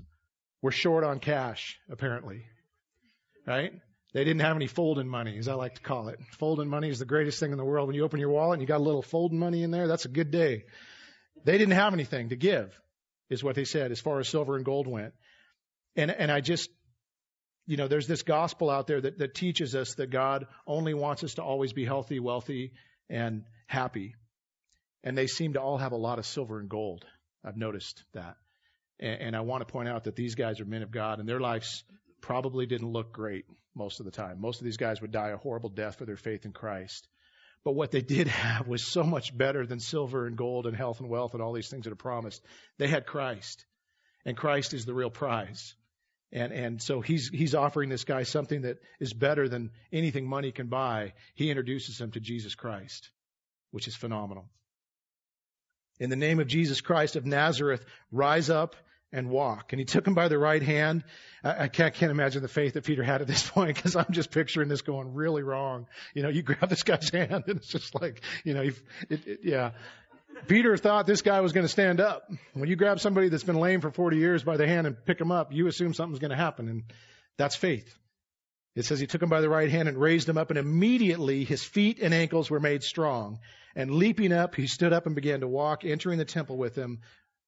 were 0.62 0.70
short 0.70 1.04
on 1.04 1.18
cash, 1.18 1.78
apparently. 1.90 2.44
Right? 3.46 3.72
They 4.12 4.24
didn't 4.24 4.40
have 4.40 4.56
any 4.56 4.66
folding 4.66 5.06
money, 5.06 5.38
as 5.38 5.46
I 5.46 5.54
like 5.54 5.76
to 5.76 5.80
call 5.80 6.08
it. 6.08 6.18
Folding 6.38 6.68
money 6.68 6.88
is 6.88 6.98
the 6.98 7.04
greatest 7.04 7.38
thing 7.38 7.52
in 7.52 7.58
the 7.58 7.64
world. 7.64 7.86
When 7.86 7.94
you 7.94 8.04
open 8.04 8.18
your 8.18 8.30
wallet 8.30 8.54
and 8.54 8.62
you 8.62 8.66
got 8.66 8.80
a 8.80 8.82
little 8.82 9.02
folding 9.02 9.38
money 9.38 9.62
in 9.62 9.70
there, 9.70 9.86
that's 9.86 10.04
a 10.04 10.08
good 10.08 10.30
day. 10.32 10.64
They 11.44 11.58
didn't 11.58 11.74
have 11.74 11.92
anything 11.92 12.30
to 12.30 12.36
give, 12.36 12.76
is 13.28 13.44
what 13.44 13.54
they 13.54 13.64
said, 13.64 13.92
as 13.92 14.00
far 14.00 14.18
as 14.18 14.28
silver 14.28 14.56
and 14.56 14.64
gold 14.64 14.88
went. 14.88 15.14
And, 15.94 16.10
and 16.10 16.30
I 16.30 16.40
just, 16.40 16.70
you 17.66 17.76
know, 17.76 17.86
there's 17.86 18.08
this 18.08 18.22
gospel 18.22 18.68
out 18.68 18.88
there 18.88 19.00
that, 19.00 19.18
that 19.18 19.34
teaches 19.34 19.76
us 19.76 19.94
that 19.94 20.10
God 20.10 20.46
only 20.66 20.92
wants 20.92 21.22
us 21.22 21.34
to 21.34 21.42
always 21.42 21.72
be 21.72 21.84
healthy, 21.84 22.18
wealthy, 22.18 22.72
and 23.08 23.44
happy. 23.68 24.16
And 25.04 25.16
they 25.16 25.28
seem 25.28 25.52
to 25.52 25.60
all 25.60 25.78
have 25.78 25.92
a 25.92 25.96
lot 25.96 26.18
of 26.18 26.26
silver 26.26 26.58
and 26.58 26.68
gold. 26.68 27.04
I've 27.44 27.56
noticed 27.56 28.02
that. 28.14 28.36
And, 28.98 29.20
and 29.20 29.36
I 29.36 29.40
want 29.42 29.66
to 29.66 29.72
point 29.72 29.88
out 29.88 30.04
that 30.04 30.16
these 30.16 30.34
guys 30.34 30.60
are 30.60 30.64
men 30.64 30.82
of 30.82 30.90
God 30.90 31.20
and 31.20 31.28
their 31.28 31.40
lives 31.40 31.84
probably 32.20 32.66
didn't 32.66 32.92
look 32.92 33.12
great 33.12 33.44
most 33.74 34.00
of 34.00 34.06
the 34.06 34.12
time. 34.12 34.40
Most 34.40 34.60
of 34.60 34.64
these 34.64 34.76
guys 34.76 35.00
would 35.00 35.12
die 35.12 35.30
a 35.30 35.36
horrible 35.36 35.70
death 35.70 35.96
for 35.96 36.04
their 36.04 36.16
faith 36.16 36.44
in 36.44 36.52
Christ. 36.52 37.08
But 37.64 37.72
what 37.72 37.90
they 37.90 38.00
did 38.00 38.26
have 38.28 38.68
was 38.68 38.86
so 38.86 39.02
much 39.02 39.36
better 39.36 39.66
than 39.66 39.80
silver 39.80 40.26
and 40.26 40.36
gold 40.36 40.66
and 40.66 40.76
health 40.76 41.00
and 41.00 41.08
wealth 41.08 41.34
and 41.34 41.42
all 41.42 41.52
these 41.52 41.68
things 41.68 41.84
that 41.84 41.92
are 41.92 41.96
promised. 41.96 42.42
They 42.78 42.88
had 42.88 43.06
Christ. 43.06 43.64
And 44.24 44.36
Christ 44.36 44.74
is 44.74 44.84
the 44.84 44.94
real 44.94 45.10
prize. 45.10 45.74
And, 46.32 46.52
and 46.52 46.82
so 46.82 47.00
he's, 47.00 47.28
he's 47.28 47.54
offering 47.54 47.88
this 47.88 48.04
guy 48.04 48.22
something 48.22 48.62
that 48.62 48.78
is 49.00 49.12
better 49.12 49.48
than 49.48 49.70
anything 49.92 50.28
money 50.28 50.52
can 50.52 50.68
buy. 50.68 51.14
He 51.34 51.50
introduces 51.50 52.00
him 52.00 52.12
to 52.12 52.20
Jesus 52.20 52.54
Christ, 52.54 53.10
which 53.72 53.88
is 53.88 53.96
phenomenal. 53.96 54.48
In 55.98 56.08
the 56.08 56.16
name 56.16 56.38
of 56.38 56.46
Jesus 56.46 56.80
Christ 56.80 57.16
of 57.16 57.26
Nazareth, 57.26 57.84
rise 58.12 58.48
up 58.48 58.76
and 59.12 59.28
walk. 59.28 59.72
And 59.72 59.80
he 59.80 59.84
took 59.84 60.06
him 60.06 60.14
by 60.14 60.28
the 60.28 60.38
right 60.38 60.62
hand. 60.62 61.04
I, 61.42 61.64
I 61.64 61.68
can't, 61.68 61.94
can't 61.94 62.10
imagine 62.10 62.42
the 62.42 62.48
faith 62.48 62.74
that 62.74 62.84
Peter 62.84 63.02
had 63.02 63.20
at 63.20 63.26
this 63.26 63.42
point 63.50 63.76
because 63.76 63.96
I'm 63.96 64.12
just 64.12 64.30
picturing 64.30 64.68
this 64.68 64.82
going 64.82 65.14
really 65.14 65.42
wrong. 65.42 65.86
You 66.14 66.22
know, 66.22 66.28
you 66.28 66.42
grab 66.42 66.68
this 66.68 66.82
guy's 66.82 67.10
hand 67.12 67.44
and 67.46 67.56
it's 67.56 67.68
just 67.68 68.00
like, 68.00 68.22
you 68.44 68.54
know, 68.54 68.62
it, 68.62 68.74
it, 69.26 69.40
yeah. 69.42 69.72
Peter 70.46 70.76
thought 70.76 71.06
this 71.06 71.22
guy 71.22 71.40
was 71.40 71.52
going 71.52 71.64
to 71.64 71.68
stand 71.68 72.00
up. 72.00 72.30
When 72.54 72.68
you 72.68 72.76
grab 72.76 73.00
somebody 73.00 73.28
that's 73.28 73.44
been 73.44 73.58
lame 73.58 73.80
for 73.80 73.90
40 73.90 74.16
years 74.16 74.42
by 74.42 74.56
the 74.56 74.66
hand 74.66 74.86
and 74.86 74.96
pick 75.04 75.20
him 75.20 75.32
up, 75.32 75.52
you 75.52 75.66
assume 75.66 75.92
something's 75.92 76.20
going 76.20 76.30
to 76.30 76.36
happen. 76.36 76.68
And 76.68 76.84
that's 77.36 77.56
faith. 77.56 77.94
It 78.76 78.84
says 78.84 79.00
he 79.00 79.06
took 79.06 79.22
him 79.22 79.28
by 79.28 79.40
the 79.40 79.48
right 79.48 79.68
hand 79.68 79.88
and 79.88 79.98
raised 79.98 80.28
him 80.28 80.38
up 80.38 80.50
and 80.50 80.58
immediately 80.58 81.44
his 81.44 81.62
feet 81.62 81.98
and 82.00 82.14
ankles 82.14 82.48
were 82.48 82.60
made 82.60 82.84
strong. 82.84 83.40
And 83.74 83.90
leaping 83.90 84.32
up, 84.32 84.54
he 84.54 84.66
stood 84.66 84.92
up 84.92 85.06
and 85.06 85.14
began 85.14 85.40
to 85.40 85.48
walk, 85.48 85.84
entering 85.84 86.18
the 86.18 86.24
temple 86.24 86.56
with 86.56 86.74
them, 86.74 87.00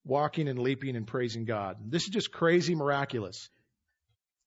walking 0.04 0.48
and 0.48 0.58
leaping 0.58 0.96
and 0.96 1.06
praising 1.06 1.44
God. 1.44 1.76
This 1.86 2.04
is 2.04 2.10
just 2.10 2.32
crazy 2.32 2.74
miraculous. 2.74 3.48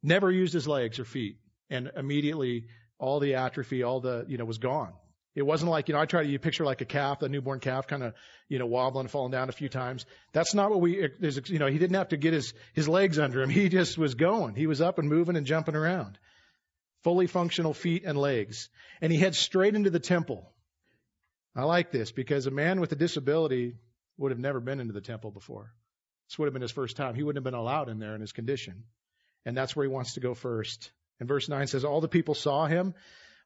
Never 0.04 0.32
used 0.32 0.54
his 0.54 0.68
legs 0.68 1.00
or 1.00 1.06
feet. 1.06 1.38
And 1.70 1.92
immediately 1.96 2.66
all 3.00 3.20
the 3.20 3.36
atrophy, 3.36 3.84
all 3.84 4.00
the, 4.00 4.26
you 4.28 4.38
know, 4.38 4.46
was 4.46 4.58
gone. 4.58 4.94
It 5.34 5.46
wasn't 5.46 5.70
like, 5.72 5.90
you 5.90 5.96
know, 5.96 6.00
I 6.00 6.06
try 6.06 6.24
to 6.24 6.30
you 6.30 6.40
picture 6.40 6.64
like 6.64 6.80
a 6.80 6.86
calf, 6.86 7.22
a 7.22 7.28
newborn 7.28 7.60
calf 7.60 7.88
kind 7.88 8.04
of, 8.04 8.14
you 8.48 8.58
know, 8.58 8.68
wobbling, 8.68 9.06
and 9.06 9.12
falling 9.12 9.32
down 9.32 9.50
a 9.50 9.52
few 9.52 9.68
times. 9.68 10.06
That's 10.32 10.54
not 10.54 10.70
what 10.70 10.80
we, 10.80 11.10
there's, 11.20 11.50
you 11.50 11.60
know, 11.60 11.68
he 11.68 11.78
didn't 11.78 11.98
have 11.98 12.10
to 12.10 12.18
get 12.18 12.34
his, 12.34 12.54
his 12.74 12.88
legs 12.88 13.20
under 13.20 13.42
him. 13.42 13.50
He 13.50 13.68
just 13.68 13.98
was 13.98 14.16
going. 14.16 14.56
He 14.56 14.66
was 14.66 14.80
up 14.80 14.98
and 14.98 15.10
moving 15.10 15.36
and 15.36 15.46
jumping 15.46 15.76
around. 15.76 16.18
Fully 17.04 17.28
functional 17.28 17.74
feet 17.74 18.04
and 18.06 18.18
legs. 18.18 18.70
And 19.02 19.12
he 19.12 19.20
heads 19.20 19.38
straight 19.38 19.76
into 19.76 19.90
the 19.90 20.00
temple. 20.00 20.50
I 21.54 21.64
like 21.64 21.92
this 21.92 22.12
because 22.12 22.48
a 22.48 22.52
man 22.52 22.80
with 22.80 22.94
a 22.94 22.96
disability 22.96 23.76
would 24.18 24.32
have 24.32 24.40
never 24.40 24.60
been 24.60 24.80
into 24.80 24.94
the 24.94 25.02
temple 25.02 25.32
before. 25.32 25.74
This 26.28 26.40
would 26.40 26.46
have 26.46 26.54
been 26.54 26.62
his 26.62 26.72
first 26.72 26.98
time. 26.98 27.16
He 27.16 27.24
wouldn't 27.24 27.46
have 27.46 27.52
been 27.52 27.60
allowed 27.60 27.90
in 27.90 28.00
there 28.00 28.16
in 28.16 28.22
his 28.22 28.32
condition. 28.32 28.84
And 29.46 29.56
that's 29.56 29.76
where 29.76 29.86
he 29.86 29.92
wants 29.92 30.14
to 30.14 30.20
go 30.20 30.34
first. 30.34 30.92
And 31.20 31.28
verse 31.28 31.48
9 31.48 31.68
says, 31.68 31.86
All 31.86 32.02
the 32.02 32.08
people 32.08 32.34
saw 32.34 32.66
him 32.66 32.94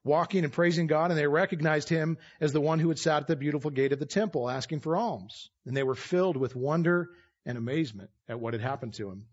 walking 0.02 0.44
and 0.44 0.52
praising 0.52 0.86
God, 0.86 1.10
and 1.10 1.18
they 1.18 1.26
recognized 1.26 1.88
him 1.88 2.16
as 2.40 2.52
the 2.52 2.60
one 2.60 2.78
who 2.78 2.88
had 2.88 2.98
sat 2.98 3.22
at 3.22 3.26
the 3.26 3.36
beautiful 3.36 3.70
gate 3.70 3.92
of 3.92 3.98
the 3.98 4.06
temple 4.06 4.48
asking 4.48 4.80
for 4.80 4.96
alms. 4.96 5.50
And 5.66 5.76
they 5.76 5.82
were 5.82 5.94
filled 5.94 6.36
with 6.36 6.56
wonder 6.56 7.10
and 7.44 7.58
amazement 7.58 8.10
at 8.28 8.40
what 8.40 8.54
had 8.54 8.62
happened 8.62 8.94
to 8.94 9.10
him. 9.10 9.26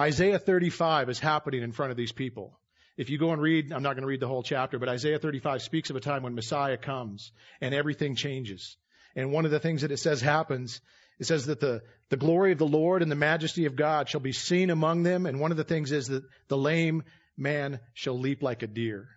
Isaiah 0.00 0.38
35 0.38 1.08
is 1.08 1.20
happening 1.20 1.62
in 1.62 1.72
front 1.72 1.90
of 1.90 1.96
these 1.96 2.12
people. 2.12 2.58
If 2.96 3.10
you 3.10 3.18
go 3.18 3.32
and 3.32 3.42
read, 3.42 3.72
I'm 3.72 3.82
not 3.82 3.94
going 3.94 4.02
to 4.02 4.08
read 4.08 4.20
the 4.20 4.28
whole 4.28 4.42
chapter, 4.42 4.78
but 4.78 4.88
Isaiah 4.88 5.18
35 5.18 5.62
speaks 5.62 5.90
of 5.90 5.96
a 5.96 6.00
time 6.00 6.22
when 6.22 6.34
Messiah 6.34 6.76
comes 6.76 7.32
and 7.60 7.74
everything 7.74 8.14
changes. 8.14 8.76
And 9.16 9.32
one 9.32 9.44
of 9.44 9.50
the 9.50 9.60
things 9.60 9.82
that 9.82 9.92
it 9.92 9.98
says 9.98 10.20
happens, 10.20 10.80
it 11.18 11.26
says 11.26 11.46
that 11.46 11.60
the, 11.60 11.82
the 12.10 12.16
glory 12.16 12.52
of 12.52 12.58
the 12.58 12.66
Lord 12.66 13.02
and 13.02 13.10
the 13.10 13.16
majesty 13.16 13.66
of 13.66 13.76
God 13.76 14.08
shall 14.08 14.20
be 14.20 14.32
seen 14.32 14.70
among 14.70 15.02
them. 15.02 15.26
And 15.26 15.40
one 15.40 15.50
of 15.50 15.56
the 15.56 15.64
things 15.64 15.92
is 15.92 16.08
that 16.08 16.24
the 16.48 16.56
lame 16.56 17.04
man 17.36 17.80
shall 17.94 18.18
leap 18.18 18.42
like 18.42 18.62
a 18.62 18.66
deer. 18.66 19.08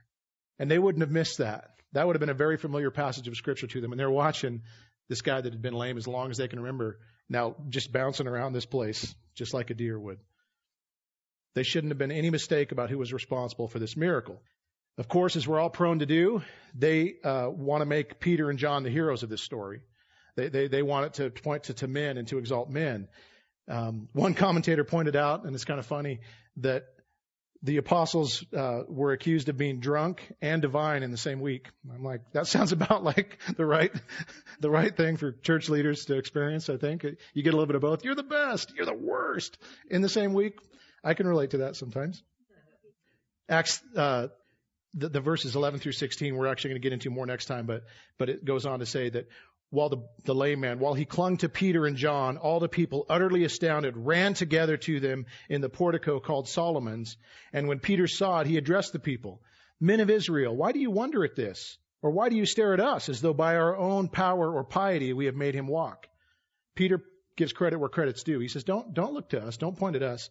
And 0.60 0.70
they 0.70 0.80
wouldn't 0.80 1.02
have 1.02 1.12
missed 1.12 1.40
that. 1.40 1.72
That 1.94 2.06
would 2.06 2.16
have 2.16 2.20
been 2.20 2.30
a 2.30 2.36
very 2.36 2.58
familiar 2.58 2.92
passage 2.92 3.28
of 3.28 3.36
scripture 3.36 3.68
to 3.68 3.82
them. 3.82 3.92
And 3.92 4.00
they're 4.00 4.10
watching 4.10 4.62
this 5.10 5.22
guy 5.22 5.40
that 5.42 5.54
had 5.54 5.62
been 5.62 5.74
lame 5.74 5.98
as 5.98 6.08
long 6.08 6.32
as 6.32 6.38
they 6.38 6.48
can 6.48 6.60
remember 6.60 7.00
now 7.30 7.56
just 7.70 7.92
bouncing 7.92 8.28
around 8.28 8.54
this 8.54 8.66
place 8.66 9.16
just 9.36 9.54
like 9.54 9.70
a 9.70 9.74
deer 9.74 10.00
would. 10.00 10.20
They 11.56 11.64
shouldn't 11.64 11.92
have 11.92 11.98
been 11.98 12.12
any 12.12 12.30
mistake 12.30 12.72
about 12.72 12.90
who 12.90 12.98
was 12.98 13.14
responsible 13.14 13.68
for 13.68 13.80
this 13.80 13.98
miracle. 13.98 14.42
Of 14.98 15.08
course, 15.08 15.36
as 15.36 15.48
we're 15.48 15.60
all 15.60 15.70
prone 15.70 16.00
to 16.00 16.08
do, 16.08 16.42
they 16.74 17.16
uh, 17.24 17.50
want 17.52 17.82
to 17.82 17.86
make 17.86 18.20
Peter 18.20 18.50
and 18.50 18.58
John 18.58 18.84
the 18.84 18.90
heroes 18.90 19.22
of 19.22 19.30
this 19.30 19.44
story. 19.44 19.82
They, 20.36 20.50
they, 20.50 20.68
they 20.68 20.82
want 20.82 21.06
it 21.06 21.14
to 21.16 21.30
point 21.30 21.64
to, 21.64 21.74
to 21.76 21.88
men 21.88 22.18
and 22.18 22.28
to 22.30 22.40
exalt 22.40 22.70
men. 22.70 23.08
Um, 23.68 24.10
one 24.14 24.34
commentator 24.34 24.84
pointed 24.84 25.16
out, 25.16 25.46
and 25.46 25.54
it's 25.54 25.66
kind 25.66 25.80
of 25.80 25.86
funny, 25.86 26.22
that 26.58 26.86
the 27.64 27.78
apostles 27.78 28.46
uh, 28.56 28.84
were 28.88 29.12
accused 29.12 29.50
of 29.50 29.58
being 29.58 29.80
drunk 29.80 30.32
and 30.42 30.62
divine 30.62 31.04
in 31.04 31.12
the 31.12 31.18
same 31.18 31.42
week. 31.42 31.68
I'm 31.94 32.04
like, 32.04 32.22
that 32.34 32.48
sounds 32.48 32.72
about 32.72 33.04
like 33.04 33.38
the 33.56 33.66
right, 33.66 33.92
the 34.60 34.70
right 34.70 34.96
thing 34.96 35.18
for 35.18 35.32
church 35.32 35.70
leaders 35.70 36.06
to 36.06 36.18
experience. 36.18 36.70
I 36.70 36.78
think 36.78 37.06
you 37.34 37.44
get 37.44 37.54
a 37.54 37.58
little 37.58 37.68
bit 37.68 37.76
of 37.76 37.82
both. 37.82 38.04
You're 38.04 38.16
the 38.16 38.24
best. 38.24 38.74
You're 38.76 38.86
the 38.86 38.94
worst 38.94 39.58
in 39.90 40.02
the 40.02 40.10
same 40.10 40.34
week. 40.34 40.60
I 41.04 41.14
can 41.14 41.28
relate 41.28 41.52
to 41.52 41.60
that 41.60 41.76
sometimes. 41.76 42.24
Acts 43.50 43.82
uh, 43.96 44.28
the, 44.98 45.10
the 45.10 45.22
verses 45.22 45.56
11 45.56 45.80
through 45.80 45.94
16 45.94 46.36
we're 46.36 46.48
actually 46.48 46.72
going 46.72 46.82
to 46.82 46.86
get 46.86 46.94
into 46.94 47.10
more 47.10 47.26
next 47.26 47.46
time, 47.46 47.66
but, 47.66 47.84
but 48.18 48.30
it 48.30 48.44
goes 48.44 48.66
on 48.66 48.80
to 48.80 48.86
say 48.86 49.10
that 49.10 49.28
while 49.70 49.90
the, 49.90 49.98
the 50.24 50.34
lame 50.34 50.62
man, 50.62 50.80
while 50.80 50.94
he 50.94 51.06
clung 51.06 51.38
to 51.38 51.50
Peter 51.50 51.86
and 51.86 51.98
John, 51.98 52.38
all 52.38 52.60
the 52.60 52.70
people, 52.70 53.06
utterly 53.10 53.44
astounded, 53.44 53.96
ran 53.98 54.34
together 54.34 54.78
to 54.78 55.00
them 55.00 55.26
in 55.50 55.62
the 55.62 55.70
portico 55.70 56.20
called 56.20 56.48
Solomon's. 56.48 57.18
And 57.52 57.68
when 57.68 57.80
Peter 57.80 58.08
saw 58.08 58.40
it, 58.40 58.48
he 58.48 58.58
addressed 58.58 58.94
the 58.94 59.00
people, 59.00 59.42
Men 59.80 60.00
of 60.00 60.10
Israel, 60.10 60.56
why 60.56 60.72
do 60.72 60.80
you 60.80 60.90
wonder 60.90 61.24
at 61.24 61.36
this? 61.36 61.78
Or 62.02 62.12
why 62.12 62.30
do 62.30 62.36
you 62.36 62.46
stare 62.46 62.74
at 62.74 62.80
us 62.80 63.10
as 63.10 63.22
though 63.22 63.34
by 63.34 63.56
our 63.56 63.76
own 63.76 64.08
power 64.08 64.52
or 64.52 64.64
piety 64.64 65.14
we 65.14 65.26
have 65.26 65.36
made 65.36 65.56
him 65.56 65.68
walk? 65.68 66.08
Peter 66.76 67.02
gives 67.36 67.54
credit 67.54 67.80
where 67.80 67.90
credit's 67.90 68.24
due. 68.24 68.40
He 68.40 68.48
says, 68.48 68.64
don't, 68.64 68.94
don't 68.94 69.14
look 69.14 69.30
to 69.30 69.42
us. 69.42 69.58
Don't 69.58 69.78
point 69.78 69.96
at 69.96 70.04
us. 70.04 70.30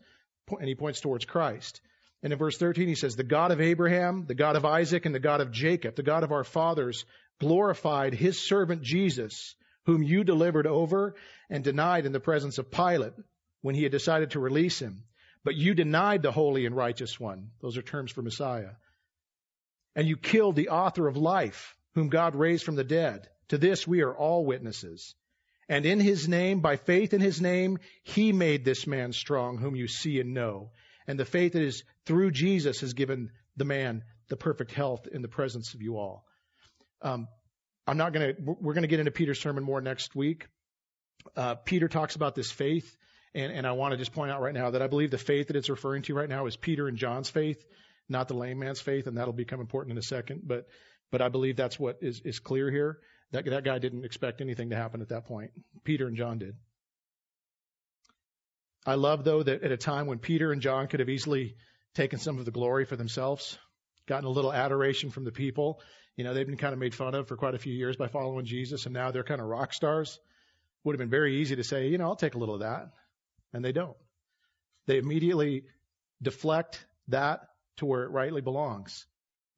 And 0.49 0.69
he 0.69 0.75
points 0.75 1.01
towards 1.01 1.25
Christ. 1.25 1.81
And 2.27 2.33
in 2.33 2.41
verse 2.41 2.59
13, 2.59 2.89
he 2.89 2.97
says, 2.97 3.15
The 3.15 3.23
God 3.23 3.53
of 3.53 3.61
Abraham, 3.61 4.27
the 4.27 4.35
God 4.35 4.57
of 4.57 4.65
Isaac, 4.65 5.07
and 5.07 5.15
the 5.15 5.21
God 5.21 5.41
of 5.41 5.53
Jacob, 5.53 5.95
the 5.95 6.03
God 6.03 6.25
of 6.25 6.33
our 6.33 6.43
fathers, 6.43 7.05
glorified 7.39 8.15
his 8.15 8.37
servant 8.37 8.83
Jesus, 8.83 9.55
whom 9.85 10.03
you 10.03 10.25
delivered 10.25 10.67
over 10.67 11.15
and 11.49 11.63
denied 11.63 12.05
in 12.05 12.11
the 12.11 12.19
presence 12.19 12.59
of 12.59 12.73
Pilate 12.73 13.13
when 13.63 13.77
he 13.77 13.85
had 13.85 13.93
decided 13.93 14.33
to 14.33 14.41
release 14.41 14.81
him. 14.81 15.05
But 15.45 15.55
you 15.55 15.73
denied 15.73 16.23
the 16.23 16.33
holy 16.33 16.67
and 16.67 16.75
righteous 16.75 17.21
one. 17.21 17.53
Those 17.63 17.77
are 17.77 17.83
terms 17.83 18.11
for 18.11 18.23
Messiah. 18.23 18.73
And 19.95 20.09
you 20.09 20.17
killed 20.17 20.57
the 20.57 20.71
author 20.71 21.07
of 21.07 21.17
life, 21.17 21.77
whom 21.95 22.09
God 22.09 22.35
raised 22.35 22.65
from 22.65 22.75
the 22.75 22.83
dead. 22.83 23.29
To 23.51 23.57
this 23.57 23.87
we 23.87 24.03
are 24.03 24.13
all 24.13 24.45
witnesses. 24.45 25.15
And 25.69 25.87
in 25.87 26.01
his 26.01 26.27
name, 26.27 26.59
by 26.59 26.75
faith 26.75 27.15
in 27.15 27.21
his 27.21 27.41
name, 27.41 27.79
he 28.03 28.33
made 28.33 28.65
this 28.65 28.85
man 28.85 29.13
strong, 29.13 29.59
whom 29.59 29.77
you 29.77 29.87
see 29.87 30.19
and 30.19 30.35
know. 30.35 30.73
And 31.07 31.19
the 31.19 31.25
faith 31.25 31.53
that 31.53 31.63
is 31.63 31.85
through 32.05 32.33
Jesus 32.33 32.81
has 32.81 32.95
given 32.95 33.31
the 33.57 33.65
man 33.65 34.03
the 34.29 34.37
perfect 34.37 34.73
health 34.73 35.07
in 35.11 35.23
the 35.23 35.29
presence 35.29 35.75
of 35.75 35.83
you 35.83 35.97
all. 35.97 36.25
Um, 37.03 37.29
I'm 37.87 37.97
not 37.97 38.13
going 38.13 38.35
to, 38.35 38.43
we're 38.43 38.75
going 38.75 38.83
to 38.83 38.89
get 38.89 38.99
into 38.99 39.13
Peter's 39.13 39.41
sermon 39.41 39.63
more 39.63 39.81
next 39.81 40.17
week. 40.17 40.49
Uh, 41.37 41.55
Peter 41.55 41.89
talks 41.89 42.17
about 42.17 42.35
this 42.35 42.51
faith, 42.51 42.97
and, 43.35 43.53
and 43.53 43.67
I 43.67 43.73
want 43.73 43.93
to 43.93 43.97
just 43.97 44.13
point 44.13 44.31
out 44.31 44.41
right 44.41 44.55
now 44.55 44.71
that 44.71 44.83
I 44.83 44.89
believe 44.89 45.11
the 45.11 45.19
faith 45.19 45.49
that 45.49 45.57
it's 45.57 45.69
referring 45.69 46.03
to 46.03 46.15
right 46.15 46.29
now 46.29 46.47
is 46.47 46.57
Peter 46.57 46.89
and 46.89 46.97
John's 46.97 47.31
faith, 47.31 47.65
not 48.09 48.29
the 48.29 48.35
lame 48.35 48.59
man's 48.59 48.81
faith, 48.81 49.07
and 49.07 49.17
that'll 49.17 49.33
become 49.33 49.61
important 49.61 49.93
in 49.93 49.99
a 49.99 50.03
second. 50.03 50.43
But, 50.45 50.67
but 51.13 51.23
I 51.23 51.29
believe 51.29 51.57
that's 51.57 51.79
what 51.79 51.99
is, 52.01 52.21
is 52.25 52.41
clear 52.41 52.71
here. 52.71 52.99
That, 53.33 53.45
that 53.47 53.65
guy 53.65 53.79
didn't 53.79 54.05
expect 54.05 54.41
anything 54.41 54.71
to 54.71 54.77
happen 54.77 55.01
at 55.01 55.09
that 55.11 55.27
point. 55.27 55.51
Peter 55.85 56.07
and 56.07 56.17
John 56.17 56.39
did. 56.39 56.57
I 58.87 58.95
love, 58.95 59.25
though, 59.25 59.43
that 59.43 59.65
at 59.65 59.73
a 59.73 59.77
time 59.77 60.07
when 60.07 60.19
Peter 60.19 60.53
and 60.53 60.63
John 60.63 60.87
could 60.87 61.01
have 61.01 61.09
easily 61.09 61.57
taken 61.95 62.19
some 62.19 62.39
of 62.39 62.45
the 62.45 62.51
glory 62.51 62.85
for 62.85 62.95
themselves, 62.95 63.59
gotten 64.07 64.27
a 64.27 64.31
little 64.31 64.53
adoration 64.53 65.11
from 65.11 65.25
the 65.25 65.33
people. 65.33 65.81
You 66.17 66.25
know, 66.25 66.33
they've 66.33 66.47
been 66.47 66.57
kind 66.57 66.73
of 66.73 66.79
made 66.79 66.95
fun 66.95 67.15
of 67.15 67.27
for 67.27 67.37
quite 67.37 67.55
a 67.55 67.59
few 67.59 67.75
years 67.75 67.97
by 67.97 68.07
following 68.07 68.47
Jesus, 68.47 68.87
and 68.87 68.95
now 68.95 69.11
they're 69.11 69.25
kind 69.25 69.41
of 69.41 69.49
rock 69.49 69.75
stars. 69.75 70.19
Would 70.85 70.95
have 70.95 71.01
been 71.01 71.11
very 71.11 71.41
easy 71.41 71.57
to 71.57 71.65
say, 71.65 71.89
you 71.89 71.99
know, 71.99 72.05
I'll 72.05 72.17
take 72.17 72.37
a 72.37 72.39
little 72.39 72.55
of 72.55 72.61
that. 72.61 72.93
And 73.53 73.65
they 73.65 73.73
don't. 73.73 73.97
They 74.87 74.99
immediately 74.99 75.65
deflect 76.23 76.85
that 77.09 77.41
to 77.79 77.87
where 77.87 78.05
it 78.05 78.11
rightly 78.11 78.41
belongs. 78.41 79.07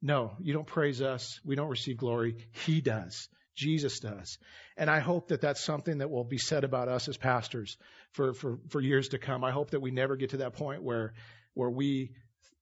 No, 0.01 0.33
you 0.39 0.53
don't 0.53 0.65
praise 0.65 1.01
us. 1.01 1.39
We 1.45 1.55
don't 1.55 1.69
receive 1.69 1.97
glory. 1.97 2.37
He 2.65 2.81
does. 2.81 3.27
Jesus 3.59 3.99
does. 3.99 4.37
And 4.77 4.89
I 4.89 4.99
hope 4.99 5.27
that 5.27 5.41
that's 5.41 5.61
something 5.61 5.97
that 5.99 6.09
will 6.09 6.23
be 6.23 6.37
said 6.37 6.63
about 6.63 6.87
us 6.87 7.07
as 7.07 7.17
pastors 7.17 7.77
for, 8.13 8.33
for, 8.33 8.59
for 8.69 8.79
years 8.79 9.09
to 9.09 9.19
come. 9.19 9.43
I 9.43 9.51
hope 9.51 9.71
that 9.71 9.81
we 9.81 9.91
never 9.91 10.15
get 10.15 10.31
to 10.31 10.37
that 10.37 10.53
point 10.53 10.81
where, 10.81 11.13
where 11.53 11.69
we, 11.69 12.11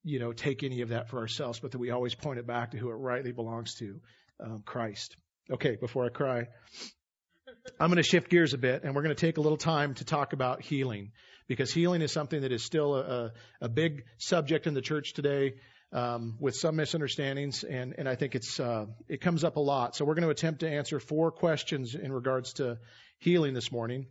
you 0.03 0.19
know, 0.19 0.33
take 0.33 0.63
any 0.63 0.81
of 0.81 0.89
that 0.89 1.09
for 1.09 1.19
ourselves, 1.19 1.59
but 1.59 1.71
that 1.71 1.77
we 1.77 1.91
always 1.91 2.15
point 2.15 2.39
it 2.39 2.47
back 2.47 2.71
to 2.71 2.77
who 2.77 2.89
it 2.89 2.95
rightly 2.95 3.31
belongs 3.31 3.75
to, 3.75 4.01
um, 4.43 4.63
Christ. 4.65 5.15
Okay, 5.51 5.77
before 5.79 6.05
I 6.05 6.09
cry, 6.09 6.47
I'm 7.79 7.89
going 7.89 7.97
to 7.97 8.03
shift 8.03 8.29
gears 8.29 8.53
a 8.53 8.57
bit 8.57 8.83
and 8.83 8.95
we're 8.95 9.03
going 9.03 9.15
to 9.15 9.21
take 9.21 9.37
a 9.37 9.41
little 9.41 9.57
time 9.57 9.93
to 9.95 10.05
talk 10.05 10.33
about 10.33 10.61
healing 10.61 11.11
because 11.47 11.71
healing 11.71 12.01
is 12.01 12.11
something 12.11 12.41
that 12.41 12.51
is 12.51 12.63
still 12.63 12.95
a, 12.95 13.31
a 13.61 13.69
big 13.69 14.03
subject 14.17 14.67
in 14.67 14.73
the 14.73 14.81
church 14.81 15.13
today 15.13 15.53
um, 15.93 16.37
with 16.39 16.55
some 16.55 16.75
misunderstandings, 16.75 17.63
and, 17.63 17.95
and 17.97 18.09
I 18.09 18.15
think 18.15 18.35
it's 18.35 18.59
uh, 18.59 18.85
it 19.07 19.21
comes 19.21 19.43
up 19.43 19.55
a 19.55 19.61
lot. 19.61 19.95
So 19.95 20.05
we're 20.05 20.15
going 20.15 20.23
to 20.23 20.29
attempt 20.29 20.59
to 20.61 20.69
answer 20.69 20.99
four 20.99 21.31
questions 21.31 21.95
in 21.95 22.11
regards 22.11 22.53
to 22.53 22.77
healing 23.19 23.53
this 23.53 23.71
morning. 23.71 24.07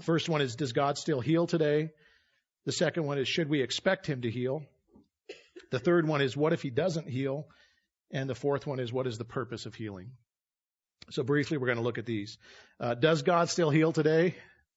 First 0.00 0.28
one 0.28 0.40
is, 0.40 0.56
does 0.56 0.72
God 0.72 0.98
still 0.98 1.20
heal 1.20 1.46
today? 1.46 1.90
The 2.64 2.72
second 2.72 3.04
one 3.04 3.18
is, 3.18 3.28
should 3.28 3.48
we 3.48 3.62
expect 3.62 4.06
Him 4.06 4.22
to 4.22 4.30
heal? 4.30 4.62
The 5.70 5.78
third 5.78 6.08
one 6.08 6.22
is, 6.22 6.36
what 6.36 6.52
if 6.52 6.62
He 6.62 6.70
doesn't 6.70 7.08
heal? 7.08 7.46
And 8.10 8.28
the 8.28 8.34
fourth 8.34 8.66
one 8.66 8.80
is, 8.80 8.92
what 8.92 9.06
is 9.06 9.18
the 9.18 9.24
purpose 9.24 9.66
of 9.66 9.74
healing? 9.74 10.12
So 11.10 11.22
briefly, 11.22 11.58
we're 11.58 11.66
going 11.66 11.78
to 11.78 11.84
look 11.84 11.98
at 11.98 12.06
these. 12.06 12.38
Uh, 12.80 12.94
does 12.94 13.22
God 13.22 13.50
still 13.50 13.70
heal 13.70 13.92
today? 13.92 14.36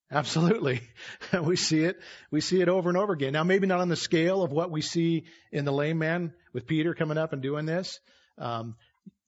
Absolutely. 0.09 0.81
we 1.43 1.55
see 1.55 1.83
it. 1.83 1.99
We 2.31 2.41
see 2.41 2.61
it 2.61 2.69
over 2.69 2.89
and 2.89 2.97
over 2.97 3.13
again. 3.13 3.33
Now, 3.33 3.43
maybe 3.43 3.67
not 3.67 3.81
on 3.81 3.89
the 3.89 3.95
scale 3.95 4.41
of 4.41 4.51
what 4.51 4.71
we 4.71 4.81
see 4.81 5.25
in 5.51 5.65
the 5.65 5.73
lame 5.73 5.97
man 5.97 6.33
with 6.53 6.65
Peter 6.65 6.93
coming 6.93 7.17
up 7.17 7.33
and 7.33 7.41
doing 7.41 7.65
this. 7.65 7.99
Um, 8.37 8.75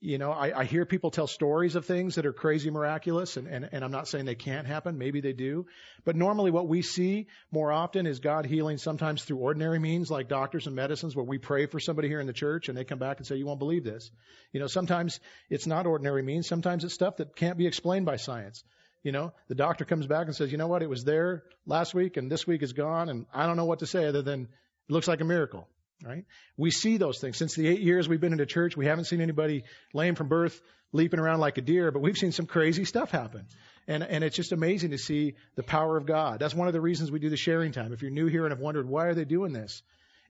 you 0.01 0.17
know, 0.17 0.31
I, 0.31 0.61
I 0.61 0.63
hear 0.63 0.85
people 0.85 1.11
tell 1.11 1.27
stories 1.27 1.75
of 1.75 1.85
things 1.85 2.15
that 2.15 2.25
are 2.25 2.31
crazy 2.31 2.69
miraculous, 2.69 3.35
and, 3.35 3.47
and, 3.47 3.67
and 3.73 3.83
I'm 3.83 3.91
not 3.91 4.07
saying 4.07 4.23
they 4.23 4.35
can't 4.35 4.65
happen. 4.65 4.97
Maybe 4.97 5.19
they 5.19 5.33
do. 5.33 5.65
But 6.05 6.15
normally 6.15 6.51
what 6.51 6.69
we 6.69 6.81
see 6.81 7.27
more 7.51 7.69
often 7.69 8.07
is 8.07 8.19
God 8.19 8.45
healing 8.45 8.77
sometimes 8.77 9.23
through 9.23 9.37
ordinary 9.37 9.77
means 9.77 10.09
like 10.09 10.29
doctors 10.29 10.67
and 10.67 10.75
medicines 10.75 11.17
where 11.17 11.25
we 11.25 11.37
pray 11.37 11.65
for 11.65 11.81
somebody 11.81 12.07
here 12.07 12.21
in 12.21 12.27
the 12.27 12.33
church 12.33 12.69
and 12.69 12.77
they 12.77 12.85
come 12.85 12.99
back 12.99 13.17
and 13.17 13.27
say, 13.27 13.35
you 13.35 13.45
won't 13.45 13.59
believe 13.59 13.83
this. 13.83 14.09
You 14.53 14.61
know, 14.61 14.67
sometimes 14.67 15.19
it's 15.49 15.67
not 15.67 15.85
ordinary 15.85 16.23
means. 16.23 16.47
Sometimes 16.47 16.85
it's 16.85 16.93
stuff 16.93 17.17
that 17.17 17.35
can't 17.35 17.57
be 17.57 17.67
explained 17.67 18.05
by 18.05 18.15
science. 18.15 18.63
You 19.03 19.11
know, 19.11 19.31
the 19.47 19.55
doctor 19.55 19.85
comes 19.85 20.07
back 20.07 20.27
and 20.27 20.35
says, 20.35 20.51
you 20.51 20.57
know 20.57 20.67
what, 20.67 20.83
it 20.83 20.89
was 20.89 21.05
there 21.05 21.43
last 21.65 21.93
week 21.93 22.17
and 22.17 22.29
this 22.29 22.45
week 22.45 22.61
is 22.63 22.73
gone 22.73 23.09
and 23.09 23.25
I 23.33 23.47
don't 23.47 23.55
know 23.55 23.65
what 23.65 23.79
to 23.79 23.87
say 23.87 24.05
other 24.05 24.21
than 24.21 24.43
it 24.43 24.91
looks 24.91 25.07
like 25.07 25.21
a 25.21 25.25
miracle. 25.25 25.67
Right? 26.03 26.25
We 26.55 26.71
see 26.71 26.97
those 26.97 27.19
things. 27.19 27.37
Since 27.37 27.55
the 27.55 27.67
eight 27.67 27.81
years 27.81 28.07
we've 28.07 28.21
been 28.21 28.31
in 28.31 28.37
the 28.37 28.45
church, 28.45 28.77
we 28.77 28.85
haven't 28.85 29.05
seen 29.05 29.19
anybody 29.19 29.63
lame 29.93 30.15
from 30.15 30.29
birth, 30.29 30.61
leaping 30.93 31.19
around 31.19 31.39
like 31.39 31.57
a 31.57 31.61
deer, 31.61 31.91
but 31.91 32.01
we've 32.01 32.17
seen 32.17 32.31
some 32.31 32.45
crazy 32.45 32.85
stuff 32.85 33.11
happen. 33.11 33.45
And, 33.87 34.03
and 34.03 34.23
it's 34.23 34.35
just 34.35 34.51
amazing 34.51 34.91
to 34.91 34.97
see 34.97 35.35
the 35.55 35.63
power 35.63 35.97
of 35.97 36.05
God. 36.05 36.39
That's 36.39 36.55
one 36.55 36.67
of 36.67 36.73
the 36.73 36.81
reasons 36.81 37.11
we 37.11 37.19
do 37.19 37.29
the 37.29 37.37
sharing 37.37 37.73
time. 37.73 37.91
If 37.91 38.01
you're 38.01 38.11
new 38.11 38.27
here 38.27 38.45
and 38.45 38.51
have 38.51 38.61
wondered, 38.61 38.87
why 38.87 39.07
are 39.07 39.13
they 39.13 39.25
doing 39.25 39.51
this? 39.51 39.81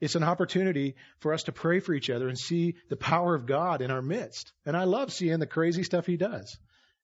It's 0.02 0.16
an 0.16 0.24
opportunity 0.24 0.96
for 1.20 1.34
us 1.34 1.44
to 1.44 1.52
pray 1.52 1.80
for 1.80 1.94
each 1.94 2.10
other 2.10 2.30
and 2.30 2.38
see 2.38 2.76
the 2.90 2.96
power 2.96 3.36
of 3.36 3.46
God 3.46 3.82
in 3.82 3.92
our 3.92 4.02
midst. 4.02 4.54
And 4.66 4.76
I 4.78 4.86
love 4.86 5.12
seeing 5.12 5.40
the 5.40 5.46
crazy 5.46 5.84
stuff 5.84 6.06
He 6.06 6.18
does. 6.18 6.58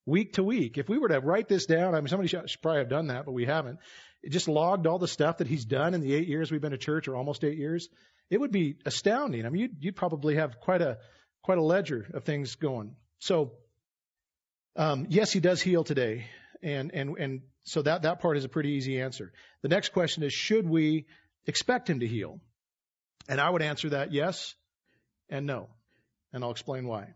Week 0.06 0.34
to 0.34 0.44
week. 0.44 0.78
If 0.78 0.88
we 0.88 0.98
were 0.98 1.08
to 1.08 1.20
write 1.20 1.48
this 1.48 1.66
down, 1.66 1.94
I 1.94 2.00
mean, 2.00 2.08
somebody 2.08 2.28
should 2.28 2.46
probably 2.62 2.78
have 2.78 2.88
done 2.88 3.08
that, 3.08 3.26
but 3.26 3.32
we 3.32 3.44
haven't. 3.44 3.80
It 4.22 4.30
just 4.30 4.48
logged 4.48 4.86
all 4.86 4.98
the 4.98 5.08
stuff 5.08 5.38
that 5.38 5.48
He's 5.48 5.64
done 5.64 5.94
in 5.94 6.00
the 6.00 6.14
eight 6.14 6.28
years 6.28 6.50
we've 6.50 6.60
been 6.60 6.72
a 6.72 6.78
church, 6.78 7.08
or 7.08 7.16
almost 7.16 7.44
eight 7.44 7.58
years 7.58 7.88
it 8.30 8.40
would 8.40 8.52
be 8.52 8.76
astounding. 8.84 9.46
I 9.46 9.50
mean, 9.50 9.62
you'd, 9.62 9.76
you'd 9.80 9.96
probably 9.96 10.36
have 10.36 10.60
quite 10.60 10.82
a 10.82 10.98
quite 11.42 11.58
a 11.58 11.62
ledger 11.62 12.06
of 12.12 12.24
things 12.24 12.56
going. 12.56 12.96
So, 13.20 13.52
um, 14.74 15.06
yes, 15.08 15.32
he 15.32 15.40
does 15.40 15.62
heal 15.62 15.84
today, 15.84 16.26
and 16.62 16.92
and 16.92 17.16
and 17.18 17.42
so 17.64 17.82
that 17.82 18.02
that 18.02 18.20
part 18.20 18.36
is 18.36 18.44
a 18.44 18.48
pretty 18.48 18.70
easy 18.70 19.00
answer. 19.00 19.32
The 19.62 19.68
next 19.68 19.92
question 19.92 20.22
is, 20.22 20.32
should 20.32 20.68
we 20.68 21.06
expect 21.46 21.88
him 21.88 22.00
to 22.00 22.06
heal? 22.06 22.40
And 23.28 23.40
I 23.40 23.48
would 23.48 23.62
answer 23.62 23.90
that 23.90 24.12
yes 24.12 24.54
and 25.28 25.46
no, 25.46 25.68
and 26.32 26.44
I'll 26.44 26.50
explain 26.50 26.86
why. 26.86 27.14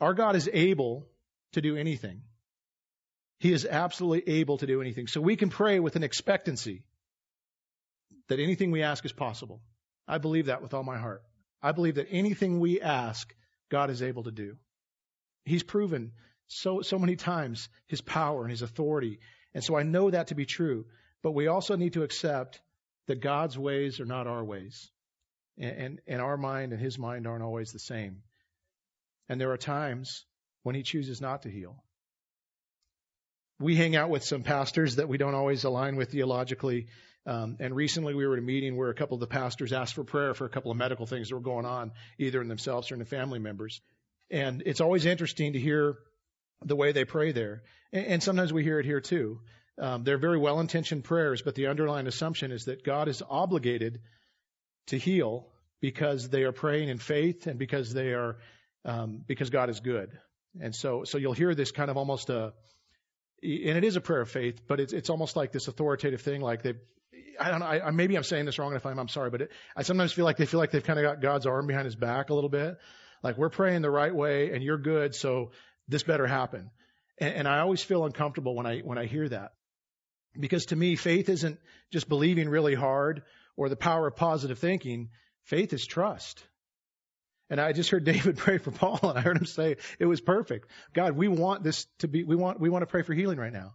Our 0.00 0.14
God 0.14 0.36
is 0.36 0.50
able 0.52 1.06
to 1.54 1.60
do 1.60 1.76
anything. 1.76 2.22
He 3.38 3.52
is 3.52 3.66
absolutely 3.66 4.38
able 4.38 4.58
to 4.58 4.66
do 4.66 4.80
anything. 4.80 5.06
So 5.06 5.20
we 5.20 5.36
can 5.36 5.50
pray 5.50 5.80
with 5.80 5.96
an 5.96 6.02
expectancy 6.02 6.84
that 8.28 8.38
anything 8.40 8.70
we 8.70 8.82
ask 8.82 9.04
is 9.04 9.12
possible. 9.12 9.60
I 10.06 10.18
believe 10.18 10.46
that 10.46 10.62
with 10.62 10.74
all 10.74 10.82
my 10.82 10.98
heart. 10.98 11.22
I 11.62 11.72
believe 11.72 11.96
that 11.96 12.08
anything 12.10 12.60
we 12.60 12.80
ask, 12.80 13.34
God 13.70 13.90
is 13.90 14.02
able 14.02 14.24
to 14.24 14.30
do. 14.30 14.56
He's 15.44 15.62
proven 15.62 16.12
so, 16.46 16.82
so 16.82 16.98
many 16.98 17.16
times 17.16 17.68
his 17.86 18.00
power 18.00 18.42
and 18.42 18.50
his 18.50 18.62
authority. 18.62 19.18
And 19.54 19.64
so 19.64 19.76
I 19.76 19.82
know 19.82 20.10
that 20.10 20.28
to 20.28 20.34
be 20.34 20.46
true. 20.46 20.86
But 21.22 21.32
we 21.32 21.46
also 21.46 21.76
need 21.76 21.94
to 21.94 22.02
accept 22.02 22.60
that 23.06 23.20
God's 23.20 23.58
ways 23.58 24.00
are 24.00 24.06
not 24.06 24.26
our 24.26 24.44
ways. 24.44 24.90
And, 25.58 25.76
and, 25.76 26.00
and 26.06 26.22
our 26.22 26.36
mind 26.36 26.72
and 26.72 26.80
his 26.80 26.98
mind 26.98 27.26
aren't 27.26 27.42
always 27.42 27.72
the 27.72 27.78
same. 27.78 28.22
And 29.28 29.40
there 29.40 29.52
are 29.52 29.56
times 29.56 30.24
when 30.64 30.74
he 30.74 30.82
chooses 30.82 31.20
not 31.20 31.42
to 31.42 31.50
heal. 31.50 31.84
We 33.60 33.76
hang 33.76 33.94
out 33.94 34.10
with 34.10 34.24
some 34.24 34.42
pastors 34.42 34.96
that 34.96 35.08
we 35.08 35.16
don't 35.16 35.34
always 35.34 35.62
align 35.62 35.94
with 35.94 36.10
theologically. 36.10 36.88
Um, 37.26 37.56
and 37.60 37.74
recently 37.74 38.14
we 38.14 38.26
were 38.26 38.32
at 38.32 38.40
a 38.40 38.42
meeting 38.42 38.76
where 38.76 38.90
a 38.90 38.94
couple 38.94 39.14
of 39.14 39.20
the 39.20 39.28
pastors 39.28 39.72
asked 39.72 39.94
for 39.94 40.04
prayer 40.04 40.34
for 40.34 40.44
a 40.44 40.48
couple 40.48 40.72
of 40.72 40.76
medical 40.76 41.06
things 41.06 41.28
that 41.28 41.36
were 41.36 41.40
going 41.40 41.64
on, 41.64 41.92
either 42.18 42.42
in 42.42 42.48
themselves 42.48 42.90
or 42.90 42.94
in 42.94 42.98
the 42.98 43.06
family 43.06 43.38
members. 43.38 43.80
And 44.30 44.62
it's 44.66 44.80
always 44.80 45.06
interesting 45.06 45.52
to 45.52 45.60
hear 45.60 45.96
the 46.64 46.76
way 46.76 46.92
they 46.92 47.04
pray 47.04 47.32
there. 47.32 47.62
And, 47.92 48.06
and 48.06 48.22
sometimes 48.22 48.52
we 48.52 48.64
hear 48.64 48.80
it 48.80 48.86
here 48.86 49.00
too. 49.00 49.40
Um, 49.78 50.04
they're 50.04 50.18
very 50.18 50.38
well 50.38 50.60
intentioned 50.60 51.04
prayers, 51.04 51.42
but 51.42 51.54
the 51.54 51.66
underlying 51.66 52.06
assumption 52.06 52.52
is 52.52 52.64
that 52.66 52.84
God 52.84 53.08
is 53.08 53.22
obligated 53.28 54.00
to 54.88 54.98
heal 54.98 55.48
because 55.80 56.28
they 56.28 56.42
are 56.44 56.52
praying 56.52 56.88
in 56.88 56.98
faith 56.98 57.46
and 57.46 57.58
because 57.58 57.92
they 57.92 58.12
are, 58.12 58.38
um, 58.84 59.22
because 59.26 59.50
God 59.50 59.70
is 59.70 59.80
good. 59.80 60.10
And 60.60 60.74
so, 60.74 61.04
so 61.04 61.18
you'll 61.18 61.32
hear 61.32 61.54
this 61.54 61.72
kind 61.72 61.90
of 61.90 61.96
almost 61.96 62.30
uh, 62.30 62.50
a, 63.42 63.68
and 63.68 63.76
it 63.76 63.84
is 63.84 63.96
a 63.96 64.00
prayer 64.00 64.20
of 64.20 64.30
faith, 64.30 64.60
but 64.66 64.80
it's, 64.80 64.92
it's 64.92 65.10
almost 65.10 65.36
like 65.36 65.52
this 65.52 65.68
authoritative 65.68 66.22
thing, 66.22 66.40
like 66.40 66.62
they 66.62 66.74
I 67.38 67.50
don't 67.50 67.60
know. 67.60 67.66
I, 67.66 67.90
maybe 67.90 68.16
I'm 68.16 68.22
saying 68.22 68.44
this 68.44 68.58
wrong, 68.58 68.68
and 68.68 68.76
if 68.76 68.86
I'm, 68.86 68.98
I'm 68.98 69.08
sorry, 69.08 69.30
but 69.30 69.42
it, 69.42 69.50
I 69.76 69.82
sometimes 69.82 70.12
feel 70.12 70.24
like 70.24 70.36
they 70.36 70.46
feel 70.46 70.60
like 70.60 70.70
they've 70.70 70.84
kind 70.84 70.98
of 70.98 71.04
got 71.04 71.20
God's 71.20 71.46
arm 71.46 71.66
behind 71.66 71.84
his 71.84 71.96
back 71.96 72.30
a 72.30 72.34
little 72.34 72.50
bit. 72.50 72.76
Like 73.22 73.36
we're 73.36 73.50
praying 73.50 73.82
the 73.82 73.90
right 73.90 74.14
way, 74.14 74.52
and 74.52 74.62
you're 74.62 74.78
good, 74.78 75.14
so 75.14 75.50
this 75.88 76.02
better 76.02 76.26
happen. 76.26 76.70
And, 77.18 77.34
and 77.34 77.48
I 77.48 77.60
always 77.60 77.82
feel 77.82 78.04
uncomfortable 78.04 78.54
when 78.54 78.66
I 78.66 78.80
when 78.80 78.98
I 78.98 79.06
hear 79.06 79.28
that, 79.28 79.52
because 80.38 80.66
to 80.66 80.76
me, 80.76 80.96
faith 80.96 81.28
isn't 81.28 81.58
just 81.92 82.08
believing 82.08 82.48
really 82.48 82.74
hard 82.74 83.22
or 83.56 83.68
the 83.68 83.76
power 83.76 84.06
of 84.06 84.16
positive 84.16 84.58
thinking. 84.58 85.10
Faith 85.44 85.72
is 85.72 85.86
trust. 85.86 86.42
And 87.50 87.60
I 87.60 87.72
just 87.72 87.90
heard 87.90 88.04
David 88.04 88.36
pray 88.38 88.58
for 88.58 88.70
Paul, 88.70 88.98
and 89.02 89.18
I 89.18 89.22
heard 89.22 89.36
him 89.36 89.46
say 89.46 89.76
it 89.98 90.06
was 90.06 90.20
perfect. 90.20 90.68
God, 90.92 91.12
we 91.12 91.28
want 91.28 91.62
this 91.62 91.86
to 91.98 92.08
be. 92.08 92.24
We 92.24 92.36
want 92.36 92.60
we 92.60 92.70
want 92.70 92.82
to 92.82 92.86
pray 92.86 93.02
for 93.02 93.14
healing 93.14 93.38
right 93.38 93.52
now, 93.52 93.74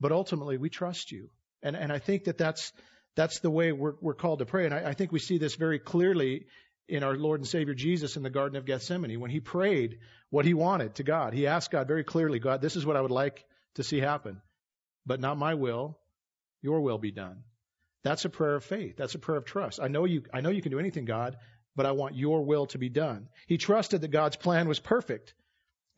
but 0.00 0.12
ultimately 0.12 0.56
we 0.58 0.70
trust 0.70 1.12
you. 1.12 1.30
And, 1.62 1.76
and 1.76 1.92
I 1.92 1.98
think 1.98 2.24
that 2.24 2.38
that's, 2.38 2.72
that's 3.16 3.40
the 3.40 3.50
way 3.50 3.72
we're, 3.72 3.94
we're 4.00 4.14
called 4.14 4.38
to 4.38 4.46
pray. 4.46 4.64
And 4.64 4.74
I, 4.74 4.90
I 4.90 4.94
think 4.94 5.12
we 5.12 5.18
see 5.18 5.38
this 5.38 5.56
very 5.56 5.78
clearly 5.78 6.46
in 6.88 7.02
our 7.04 7.14
Lord 7.14 7.40
and 7.40 7.48
Savior 7.48 7.74
Jesus 7.74 8.16
in 8.16 8.22
the 8.22 8.30
Garden 8.30 8.56
of 8.56 8.64
Gethsemane 8.64 9.20
when 9.20 9.30
he 9.30 9.40
prayed 9.40 9.98
what 10.30 10.44
he 10.44 10.54
wanted 10.54 10.96
to 10.96 11.02
God. 11.02 11.34
He 11.34 11.46
asked 11.46 11.70
God 11.70 11.86
very 11.86 12.04
clearly, 12.04 12.38
God, 12.38 12.60
this 12.60 12.76
is 12.76 12.84
what 12.84 12.96
I 12.96 13.00
would 13.00 13.10
like 13.10 13.44
to 13.76 13.84
see 13.84 14.00
happen, 14.00 14.40
but 15.06 15.20
not 15.20 15.38
my 15.38 15.54
will, 15.54 15.98
your 16.62 16.80
will 16.80 16.98
be 16.98 17.12
done. 17.12 17.44
That's 18.02 18.24
a 18.24 18.30
prayer 18.30 18.56
of 18.56 18.64
faith. 18.64 18.96
That's 18.96 19.14
a 19.14 19.18
prayer 19.18 19.38
of 19.38 19.44
trust. 19.44 19.78
I 19.80 19.88
know 19.88 20.04
you, 20.04 20.22
I 20.32 20.40
know 20.40 20.50
you 20.50 20.62
can 20.62 20.72
do 20.72 20.78
anything, 20.78 21.04
God, 21.04 21.36
but 21.76 21.86
I 21.86 21.92
want 21.92 22.16
your 22.16 22.44
will 22.44 22.66
to 22.66 22.78
be 22.78 22.88
done. 22.88 23.28
He 23.46 23.58
trusted 23.58 24.00
that 24.00 24.08
God's 24.08 24.36
plan 24.36 24.68
was 24.68 24.80
perfect 24.80 25.34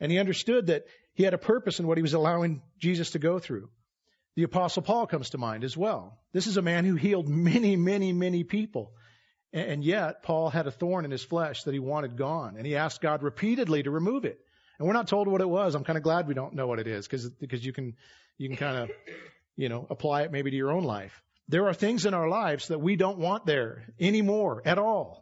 and 0.03 0.11
he 0.11 0.19
understood 0.19 0.67
that 0.67 0.85
he 1.15 1.23
had 1.23 1.33
a 1.33 1.39
purpose 1.39 1.79
in 1.79 1.87
what 1.87 1.97
he 1.97 2.03
was 2.03 2.13
allowing 2.15 2.61
Jesus 2.79 3.11
to 3.11 3.21
go 3.21 3.39
through. 3.39 3.69
The 4.35 4.43
apostle 4.43 4.83
Paul 4.83 5.07
comes 5.07 5.31
to 5.31 5.39
mind 5.39 5.63
as 5.63 5.77
well. 5.77 6.19
This 6.33 6.47
is 6.47 6.57
a 6.57 6.63
man 6.63 6.85
who 6.85 6.97
healed 6.97 7.29
many, 7.29 7.77
many, 7.77 8.13
many 8.13 8.43
people. 8.43 8.93
And 9.53 9.85
yet, 9.85 10.23
Paul 10.23 10.49
had 10.49 10.67
a 10.67 10.71
thorn 10.71 11.05
in 11.05 11.11
his 11.11 11.23
flesh 11.23 11.65
that 11.65 11.75
he 11.75 11.79
wanted 11.79 12.17
gone. 12.17 12.57
And 12.57 12.67
he 12.67 12.77
asked 12.77 13.03
God 13.03 13.23
repeatedly 13.23 13.83
to 13.83 13.91
remove 13.91 14.25
it. 14.25 14.41
And 14.79 14.89
we're 14.89 14.95
not 14.95 15.07
told 15.07 15.29
what 15.29 15.43
it 15.43 15.49
was. 15.49 15.75
I'm 15.75 15.85
kind 15.85 15.99
of 15.99 16.03
glad 16.03 16.27
we 16.27 16.35
don't 16.35 16.55
know 16.55 16.67
what 16.67 16.81
it 16.81 16.89
is 16.89 17.07
because, 17.07 17.29
because 17.29 17.65
you 17.65 17.73
can, 17.73 17.95
you 18.39 18.49
can 18.49 18.57
kind 18.57 18.79
of, 18.79 18.91
you 19.55 19.69
know, 19.69 19.87
apply 19.89 20.23
it 20.23 20.33
maybe 20.33 20.51
to 20.51 20.57
your 20.57 20.73
own 20.73 20.85
life. 20.85 21.23
There 21.49 21.69
are 21.69 21.75
things 21.75 22.07
in 22.07 22.15
our 22.15 22.29
lives 22.29 22.69
that 22.69 22.81
we 22.81 22.97
don't 22.97 23.19
want 23.19 23.47
there 23.47 23.85
anymore 24.01 24.63
at 24.65 24.79
all. 24.79 25.22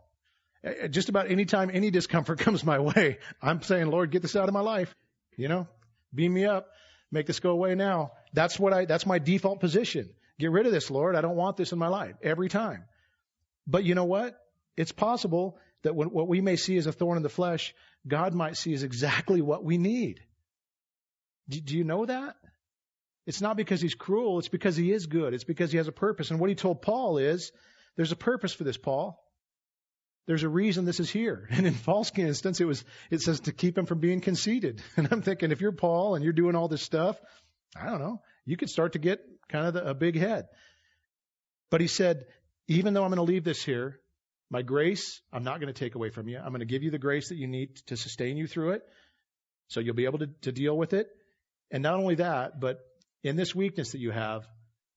Uh, 0.64 0.84
uh, 0.84 0.88
just 0.88 1.08
about 1.08 1.30
any 1.30 1.44
time 1.44 1.70
any 1.72 1.90
discomfort 1.90 2.38
comes 2.46 2.64
my 2.64 2.78
way, 2.78 3.18
I'm 3.42 3.62
saying, 3.62 3.90
Lord, 3.90 4.10
get 4.10 4.22
this 4.22 4.36
out 4.36 4.48
of 4.48 4.54
my 4.54 4.60
life. 4.60 4.94
You 5.36 5.48
know, 5.48 5.68
beam 6.14 6.34
me 6.34 6.44
up. 6.44 6.68
Make 7.12 7.26
this 7.26 7.40
go 7.40 7.50
away 7.50 7.74
now. 7.74 8.12
That's 8.32 8.58
what 8.58 8.72
I, 8.72 8.84
that's 8.84 9.06
my 9.06 9.18
default 9.18 9.60
position. 9.60 10.10
Get 10.38 10.52
rid 10.52 10.66
of 10.66 10.72
this, 10.72 10.90
Lord. 10.90 11.16
I 11.16 11.20
don't 11.20 11.36
want 11.36 11.56
this 11.56 11.72
in 11.72 11.78
my 11.78 11.88
life 11.88 12.14
every 12.22 12.48
time. 12.48 12.84
But 13.66 13.84
you 13.84 13.94
know 13.94 14.04
what? 14.04 14.38
It's 14.76 14.92
possible 14.92 15.58
that 15.82 15.94
what 15.94 16.28
we 16.28 16.40
may 16.40 16.56
see 16.56 16.76
as 16.76 16.86
a 16.86 16.92
thorn 16.92 17.16
in 17.16 17.22
the 17.22 17.28
flesh, 17.28 17.74
God 18.06 18.34
might 18.34 18.56
see 18.56 18.72
as 18.74 18.82
exactly 18.82 19.40
what 19.40 19.64
we 19.64 19.76
need. 19.76 20.20
Do 21.48 21.76
you 21.76 21.84
know 21.84 22.06
that? 22.06 22.36
It's 23.26 23.40
not 23.40 23.56
because 23.56 23.80
he's 23.80 23.94
cruel. 23.94 24.38
It's 24.38 24.48
because 24.48 24.76
he 24.76 24.92
is 24.92 25.06
good. 25.06 25.34
It's 25.34 25.44
because 25.44 25.72
he 25.72 25.78
has 25.78 25.88
a 25.88 25.92
purpose. 25.92 26.30
And 26.30 26.40
what 26.40 26.48
he 26.48 26.54
told 26.54 26.80
Paul 26.80 27.18
is, 27.18 27.52
there's 27.96 28.12
a 28.12 28.16
purpose 28.16 28.52
for 28.52 28.64
this, 28.64 28.76
Paul. 28.76 29.22
There's 30.30 30.44
a 30.44 30.48
reason 30.48 30.84
this 30.84 31.00
is 31.00 31.10
here. 31.10 31.48
And 31.50 31.66
in 31.66 31.74
Paul's 31.74 32.12
instance, 32.16 32.60
it 32.60 32.64
was, 32.64 32.84
it 33.10 33.20
says 33.20 33.40
to 33.40 33.52
keep 33.52 33.76
him 33.76 33.86
from 33.86 33.98
being 33.98 34.20
conceited. 34.20 34.80
And 34.96 35.08
I'm 35.10 35.22
thinking, 35.22 35.50
if 35.50 35.60
you're 35.60 35.72
Paul 35.72 36.14
and 36.14 36.22
you're 36.22 36.32
doing 36.32 36.54
all 36.54 36.68
this 36.68 36.82
stuff, 36.82 37.20
I 37.74 37.86
don't 37.86 37.98
know, 37.98 38.22
you 38.44 38.56
could 38.56 38.70
start 38.70 38.92
to 38.92 39.00
get 39.00 39.18
kind 39.48 39.66
of 39.66 39.74
the, 39.74 39.90
a 39.90 39.92
big 39.92 40.14
head. 40.16 40.46
But 41.68 41.80
he 41.80 41.88
said, 41.88 42.26
even 42.68 42.94
though 42.94 43.02
I'm 43.02 43.10
going 43.10 43.16
to 43.16 43.32
leave 43.32 43.42
this 43.42 43.64
here, 43.64 43.98
my 44.50 44.62
grace, 44.62 45.20
I'm 45.32 45.42
not 45.42 45.58
going 45.60 45.74
to 45.74 45.76
take 45.84 45.96
away 45.96 46.10
from 46.10 46.28
you. 46.28 46.38
I'm 46.38 46.50
going 46.50 46.60
to 46.60 46.64
give 46.64 46.84
you 46.84 46.92
the 46.92 46.98
grace 46.98 47.30
that 47.30 47.36
you 47.36 47.48
need 47.48 47.74
to 47.88 47.96
sustain 47.96 48.36
you 48.36 48.46
through 48.46 48.74
it. 48.74 48.82
So 49.66 49.80
you'll 49.80 49.96
be 49.96 50.04
able 50.04 50.20
to, 50.20 50.28
to 50.42 50.52
deal 50.52 50.78
with 50.78 50.92
it. 50.92 51.08
And 51.72 51.82
not 51.82 51.94
only 51.94 52.14
that, 52.16 52.60
but 52.60 52.78
in 53.24 53.34
this 53.34 53.52
weakness 53.52 53.90
that 53.92 53.98
you 53.98 54.12
have, 54.12 54.46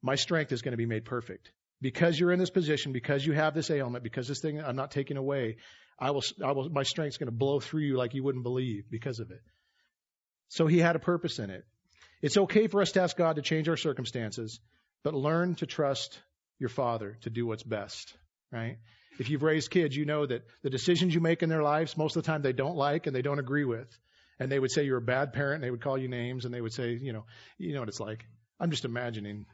my 0.03 0.13
strength 0.13 0.51
is 0.51 0.61
going 0.61 0.73
to 0.73 0.83
be 0.85 0.85
made 0.85 1.05
perfect 1.05 1.51
because 1.81 2.19
you're 2.19 2.31
in 2.31 2.39
this 2.39 2.49
position, 2.49 2.93
because 2.93 3.25
you 3.25 3.33
have 3.33 3.53
this 3.53 3.69
ailment, 3.69 4.03
because 4.03 4.27
this 4.27 4.39
thing 4.39 4.61
I'm 4.61 4.75
not 4.75 4.91
taking 4.91 5.17
away, 5.17 5.57
I 5.99 6.11
will, 6.11 6.23
I 6.43 6.51
will, 6.51 6.69
my 6.69 6.83
strength's 6.83 7.17
going 7.17 7.27
to 7.27 7.35
blow 7.35 7.59
through 7.59 7.81
you 7.81 7.97
like 7.97 8.13
you 8.13 8.23
wouldn't 8.23 8.43
believe 8.43 8.89
because 8.89 9.19
of 9.19 9.31
it. 9.31 9.41
So 10.49 10.67
he 10.67 10.79
had 10.79 10.95
a 10.95 10.99
purpose 10.99 11.39
in 11.39 11.49
it. 11.49 11.65
It's 12.21 12.37
okay 12.37 12.67
for 12.67 12.81
us 12.81 12.93
to 12.93 13.01
ask 13.01 13.17
God 13.17 13.35
to 13.35 13.41
change 13.41 13.67
our 13.67 13.77
circumstances, 13.77 14.59
but 15.03 15.13
learn 15.13 15.55
to 15.55 15.65
trust 15.65 16.19
your 16.59 16.69
father 16.69 17.17
to 17.21 17.29
do 17.29 17.45
what's 17.45 17.63
best, 17.63 18.13
right? 18.51 18.77
If 19.19 19.29
you've 19.29 19.43
raised 19.43 19.69
kids, 19.69 19.95
you 19.95 20.05
know 20.05 20.25
that 20.25 20.43
the 20.63 20.69
decisions 20.69 21.13
you 21.13 21.21
make 21.21 21.43
in 21.43 21.49
their 21.49 21.61
lives, 21.61 21.97
most 21.97 22.15
of 22.15 22.23
the 22.23 22.27
time 22.27 22.41
they 22.41 22.53
don't 22.53 22.75
like 22.75 23.05
and 23.05 23.15
they 23.15 23.21
don't 23.21 23.39
agree 23.39 23.65
with. 23.65 23.87
And 24.39 24.51
they 24.51 24.57
would 24.57 24.71
say 24.71 24.83
you're 24.83 24.97
a 24.97 25.01
bad 25.01 25.33
parent 25.33 25.55
and 25.55 25.63
they 25.63 25.71
would 25.71 25.81
call 25.81 25.97
you 25.97 26.07
names 26.07 26.45
and 26.45 26.53
they 26.53 26.61
would 26.61 26.73
say, 26.73 26.97
you 26.99 27.13
know, 27.13 27.25
you 27.57 27.73
know 27.73 27.81
what 27.81 27.89
it's 27.89 27.99
like. 27.99 28.25
I'm 28.59 28.71
just 28.71 28.85
imagining 28.85 29.45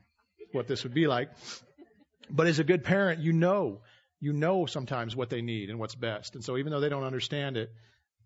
what 0.52 0.68
this 0.68 0.84
would 0.84 0.94
be 0.94 1.08
like. 1.08 1.30
But 2.30 2.48
as 2.48 2.60
a 2.60 2.64
good 2.64 2.84
parent, 2.84 3.22
you 3.22 3.34
know, 3.34 3.82
you 4.20 4.34
know 4.34 4.66
sometimes 4.66 5.16
what 5.16 5.30
they 5.30 5.42
need 5.42 5.70
and 5.70 5.80
what's 5.80 5.96
best. 5.96 6.36
And 6.36 6.44
so 6.44 6.58
even 6.58 6.72
though 6.72 6.80
they 6.80 6.90
don't 6.90 7.04
understand 7.04 7.58
it, 7.58 7.72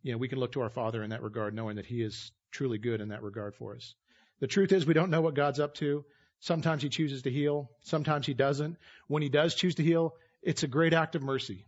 you 0.01 0.11
know, 0.11 0.17
we 0.17 0.27
can 0.27 0.39
look 0.39 0.53
to 0.53 0.61
our 0.61 0.69
Father 0.69 1.03
in 1.03 1.11
that 1.11 1.21
regard, 1.21 1.53
knowing 1.53 1.77
that 1.77 1.85
He 1.85 2.01
is 2.01 2.31
truly 2.51 2.77
good 2.77 3.01
in 3.01 3.09
that 3.09 3.23
regard 3.23 3.55
for 3.55 3.75
us. 3.75 3.95
The 4.39 4.47
truth 4.47 4.71
is 4.71 4.85
we 4.85 4.93
don't 4.93 5.11
know 5.11 5.21
what 5.21 5.35
God's 5.35 5.59
up 5.59 5.75
to. 5.75 6.03
Sometimes 6.39 6.83
He 6.83 6.89
chooses 6.89 7.21
to 7.21 7.31
heal. 7.31 7.71
Sometimes 7.83 8.25
He 8.25 8.33
doesn't. 8.33 8.77
When 9.07 9.23
He 9.23 9.29
does 9.29 9.55
choose 9.55 9.75
to 9.75 9.83
heal, 9.83 10.15
it's 10.41 10.63
a 10.63 10.67
great 10.67 10.93
act 10.93 11.15
of 11.15 11.23
mercy. 11.23 11.65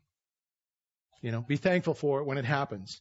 You 1.21 1.31
know, 1.31 1.41
be 1.41 1.55
thankful 1.55 1.93
for 1.93 2.19
it 2.19 2.25
when 2.25 2.37
it 2.37 2.45
happens. 2.45 2.99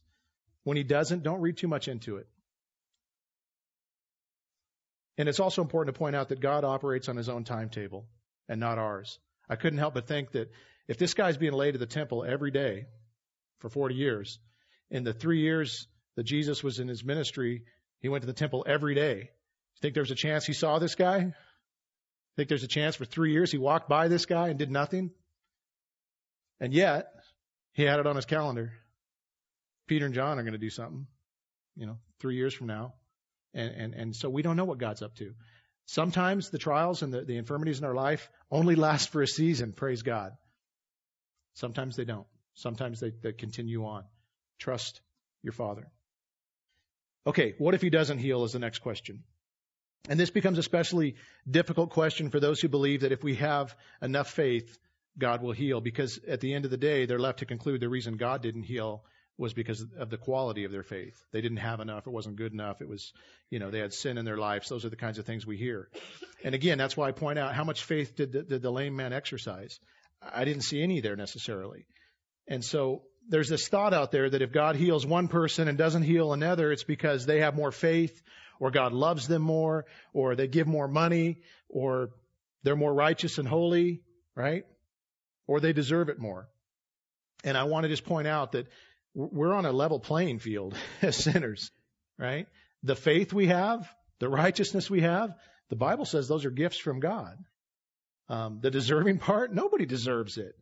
When 0.63 0.77
He 0.77 0.83
doesn't, 0.83 1.23
don't 1.23 1.41
read 1.41 1.57
too 1.57 1.67
much 1.67 1.87
into 1.87 2.17
it. 2.17 2.27
And 5.17 5.27
it's 5.27 5.39
also 5.39 5.61
important 5.61 5.93
to 5.93 5.99
point 5.99 6.15
out 6.15 6.29
that 6.29 6.39
God 6.39 6.63
operates 6.63 7.09
on 7.09 7.17
His 7.17 7.29
own 7.29 7.43
timetable 7.43 8.05
and 8.47 8.59
not 8.59 8.77
ours. 8.77 9.19
I 9.49 9.55
couldn't 9.55 9.79
help 9.79 9.93
but 9.93 10.07
think 10.07 10.31
that 10.31 10.51
if 10.87 10.97
this 10.97 11.13
guy's 11.13 11.37
being 11.37 11.53
laid 11.53 11.73
to 11.73 11.77
the 11.77 11.85
temple 11.85 12.25
every 12.27 12.51
day 12.51 12.85
for 13.59 13.69
40 13.69 13.95
years, 13.95 14.39
in 14.89 15.03
the 15.03 15.13
three 15.13 15.41
years 15.41 15.87
that 16.15 16.23
Jesus 16.23 16.63
was 16.63 16.79
in 16.79 16.87
his 16.87 17.03
ministry, 17.03 17.63
he 17.99 18.09
went 18.09 18.21
to 18.21 18.27
the 18.27 18.33
temple 18.33 18.65
every 18.67 18.95
day. 18.95 19.15
You 19.17 19.79
Think 19.81 19.95
there's 19.95 20.11
a 20.11 20.15
chance 20.15 20.45
he 20.45 20.53
saw 20.53 20.79
this 20.79 20.95
guy? 20.95 21.33
Think 22.35 22.49
there's 22.49 22.63
a 22.63 22.67
chance 22.67 22.95
for 22.95 23.05
three 23.05 23.31
years 23.31 23.51
he 23.51 23.57
walked 23.57 23.89
by 23.89 24.07
this 24.07 24.25
guy 24.25 24.49
and 24.49 24.59
did 24.59 24.71
nothing? 24.71 25.11
And 26.59 26.73
yet, 26.73 27.07
he 27.73 27.83
had 27.83 27.99
it 27.99 28.07
on 28.07 28.15
his 28.15 28.25
calendar. 28.25 28.73
Peter 29.87 30.05
and 30.05 30.13
John 30.13 30.39
are 30.39 30.43
going 30.43 30.53
to 30.53 30.57
do 30.57 30.69
something, 30.69 31.07
you 31.75 31.85
know, 31.85 31.97
three 32.19 32.35
years 32.35 32.53
from 32.53 32.67
now. 32.67 32.93
And, 33.53 33.71
and, 33.71 33.93
and 33.93 34.15
so 34.15 34.29
we 34.29 34.41
don't 34.41 34.57
know 34.57 34.65
what 34.65 34.77
God's 34.77 35.01
up 35.01 35.15
to. 35.15 35.33
Sometimes 35.85 36.49
the 36.49 36.57
trials 36.57 37.01
and 37.03 37.13
the, 37.13 37.21
the 37.21 37.37
infirmities 37.37 37.79
in 37.79 37.85
our 37.85 37.93
life 37.93 38.29
only 38.49 38.75
last 38.75 39.09
for 39.09 39.21
a 39.21 39.27
season, 39.27 39.71
praise 39.71 40.01
God. 40.01 40.31
Sometimes 41.53 41.95
they 41.95 42.05
don't. 42.05 42.27
Sometimes 42.55 42.99
they, 42.99 43.11
they 43.21 43.33
continue 43.33 43.85
on. 43.85 44.03
Trust 44.59 45.01
your 45.43 45.53
Father. 45.53 45.87
Okay, 47.27 47.55
what 47.57 47.73
if 47.73 47.81
he 47.81 47.89
doesn't 47.89 48.19
heal 48.19 48.43
is 48.43 48.51
the 48.51 48.59
next 48.59 48.79
question. 48.79 49.23
And 50.07 50.19
this 50.19 50.29
becomes 50.29 50.57
especially 50.57 51.15
difficult 51.49 51.89
question 51.89 52.29
for 52.29 52.39
those 52.39 52.61
who 52.61 52.69
believe 52.69 53.01
that 53.01 53.11
if 53.11 53.23
we 53.23 53.35
have 53.35 53.75
enough 54.01 54.29
faith, 54.29 54.77
God 55.17 55.41
will 55.41 55.51
heal. 55.51 55.81
Because 55.81 56.19
at 56.27 56.41
the 56.41 56.53
end 56.53 56.65
of 56.65 56.71
the 56.71 56.77
day, 56.77 57.05
they're 57.05 57.19
left 57.19 57.39
to 57.39 57.45
conclude 57.45 57.81
the 57.81 57.89
reason 57.89 58.17
God 58.17 58.41
didn't 58.41 58.63
heal 58.63 59.03
was 59.37 59.53
because 59.53 59.85
of 59.97 60.09
the 60.09 60.17
quality 60.17 60.63
of 60.63 60.71
their 60.71 60.83
faith. 60.83 61.15
They 61.33 61.41
didn't 61.41 61.57
have 61.57 61.81
enough. 61.81 62.07
It 62.07 62.11
wasn't 62.11 62.37
good 62.37 62.53
enough. 62.53 62.81
It 62.81 62.87
was, 62.87 63.11
you 63.49 63.59
know, 63.59 63.69
they 63.69 63.79
had 63.79 63.93
sin 63.93 64.17
in 64.17 64.23
their 64.23 64.37
lives. 64.37 64.69
Those 64.69 64.85
are 64.85 64.89
the 64.89 64.95
kinds 64.95 65.17
of 65.17 65.25
things 65.25 65.45
we 65.45 65.57
hear. 65.57 65.89
And 66.43 66.55
again, 66.55 66.77
that's 66.77 66.95
why 66.95 67.09
I 67.09 67.11
point 67.11 67.37
out 67.37 67.53
how 67.53 67.65
much 67.65 67.83
faith 67.83 68.15
did 68.15 68.31
the, 68.31 68.43
did 68.43 68.61
the 68.61 68.71
lame 68.71 68.95
man 68.95 69.11
exercise? 69.11 69.79
I 70.21 70.45
didn't 70.45 70.63
see 70.63 70.81
any 70.81 71.01
there 71.01 71.17
necessarily. 71.17 71.85
And 72.47 72.63
so 72.63 73.03
there's 73.27 73.49
this 73.49 73.67
thought 73.67 73.93
out 73.93 74.11
there 74.11 74.29
that 74.29 74.41
if 74.41 74.51
God 74.51 74.75
heals 74.75 75.05
one 75.05 75.27
person 75.27 75.67
and 75.67 75.77
doesn't 75.77 76.03
heal 76.03 76.31
another, 76.31 76.71
it's 76.71 76.83
because 76.83 77.25
they 77.25 77.41
have 77.41 77.55
more 77.55 77.71
faith 77.71 78.21
or 78.59 78.71
God 78.71 78.93
loves 78.93 79.27
them 79.27 79.41
more 79.41 79.85
or 80.13 80.35
they 80.35 80.47
give 80.47 80.67
more 80.67 80.87
money 80.87 81.41
or 81.67 82.11
they're 82.63 82.75
more 82.75 82.93
righteous 82.93 83.37
and 83.37 83.47
holy, 83.47 84.01
right? 84.35 84.63
Or 85.47 85.59
they 85.59 85.73
deserve 85.73 86.09
it 86.09 86.19
more. 86.19 86.47
And 87.43 87.57
I 87.57 87.63
want 87.63 87.83
to 87.83 87.89
just 87.89 88.05
point 88.05 88.27
out 88.27 88.53
that 88.53 88.67
we're 89.15 89.53
on 89.53 89.65
a 89.65 89.71
level 89.71 89.99
playing 89.99 90.39
field 90.39 90.75
as 91.01 91.15
sinners, 91.15 91.71
right? 92.19 92.47
The 92.83 92.95
faith 92.95 93.33
we 93.33 93.47
have, 93.47 93.89
the 94.19 94.29
righteousness 94.29 94.89
we 94.89 95.01
have, 95.01 95.33
the 95.69 95.75
Bible 95.75 96.05
says 96.05 96.27
those 96.27 96.45
are 96.45 96.51
gifts 96.51 96.77
from 96.77 96.99
God. 96.99 97.37
Um, 98.27 98.59
the 98.61 98.71
deserving 98.71 99.19
part, 99.19 99.53
nobody 99.53 99.85
deserves 99.85 100.37
it, 100.37 100.55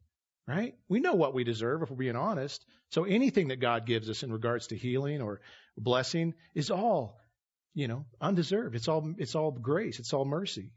right? 0.47 0.75
We 0.87 0.99
know 0.99 1.15
what 1.15 1.33
we 1.33 1.43
deserve 1.43 1.81
if 1.81 1.89
we're 1.89 1.97
being 1.97 2.15
honest. 2.15 2.63
So 2.91 3.05
anything 3.05 3.47
that 3.49 3.59
God 3.59 3.85
gives 3.85 4.09
us 4.09 4.23
in 4.23 4.31
regards 4.31 4.67
to 4.67 4.77
healing 4.77 5.21
or 5.21 5.41
blessing 5.77 6.35
is 6.53 6.69
all, 6.69 7.19
you 7.73 7.87
know, 7.87 8.05
undeserved. 8.21 8.75
It's 8.75 8.87
all, 8.87 9.13
it's 9.17 9.35
all 9.35 9.51
grace. 9.51 9.99
It's 9.99 10.13
all 10.13 10.25
mercy. 10.25 10.71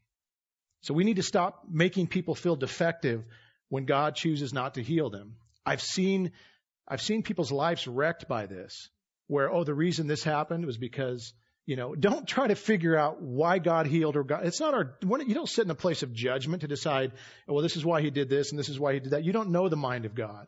So 0.82 0.94
we 0.94 1.04
need 1.04 1.16
to 1.16 1.22
stop 1.22 1.64
making 1.68 2.06
people 2.06 2.34
feel 2.34 2.56
defective 2.56 3.24
when 3.68 3.84
God 3.84 4.14
chooses 4.14 4.52
not 4.52 4.74
to 4.74 4.82
heal 4.82 5.10
them. 5.10 5.36
I've 5.64 5.82
seen 5.82 6.32
I've 6.88 7.02
seen 7.02 7.22
people's 7.22 7.52
lives 7.52 7.86
wrecked 7.86 8.28
by 8.28 8.46
this, 8.46 8.88
where, 9.26 9.50
oh, 9.50 9.64
the 9.64 9.74
reason 9.74 10.06
this 10.06 10.22
happened 10.22 10.66
was 10.66 10.78
because, 10.78 11.32
you 11.66 11.76
know, 11.76 11.94
don't 11.94 12.26
try 12.26 12.46
to 12.46 12.54
figure 12.54 12.96
out 12.96 13.20
why 13.20 13.58
God 13.58 13.86
healed 13.86 14.16
or 14.16 14.22
God. 14.22 14.46
It's 14.46 14.60
not 14.60 14.74
our, 14.74 14.96
you 15.02 15.34
don't 15.34 15.48
sit 15.48 15.64
in 15.64 15.70
a 15.70 15.74
place 15.74 16.02
of 16.02 16.12
judgment 16.12 16.62
to 16.62 16.68
decide, 16.68 17.12
oh, 17.48 17.54
well, 17.54 17.62
this 17.62 17.76
is 17.76 17.84
why 17.84 18.02
he 18.02 18.10
did 18.10 18.28
this 18.28 18.50
and 18.50 18.58
this 18.58 18.68
is 18.68 18.78
why 18.78 18.94
he 18.94 19.00
did 19.00 19.10
that. 19.10 19.24
You 19.24 19.32
don't 19.32 19.50
know 19.50 19.68
the 19.68 19.76
mind 19.76 20.04
of 20.04 20.14
God. 20.14 20.46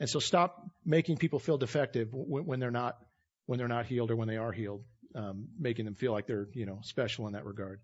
And 0.00 0.08
so 0.10 0.18
stop 0.18 0.62
making 0.84 1.16
people 1.16 1.38
feel 1.38 1.56
defective 1.56 2.08
when, 2.12 2.44
when 2.44 2.60
they're 2.60 2.70
not, 2.70 2.98
when 3.46 3.58
they're 3.58 3.68
not 3.68 3.86
healed 3.86 4.10
or 4.10 4.16
when 4.16 4.28
they 4.28 4.36
are 4.36 4.52
healed, 4.52 4.82
um, 5.14 5.48
making 5.58 5.86
them 5.86 5.94
feel 5.94 6.12
like 6.12 6.26
they're, 6.26 6.48
you 6.52 6.66
know, 6.66 6.80
special 6.82 7.26
in 7.26 7.32
that 7.32 7.46
regard. 7.46 7.80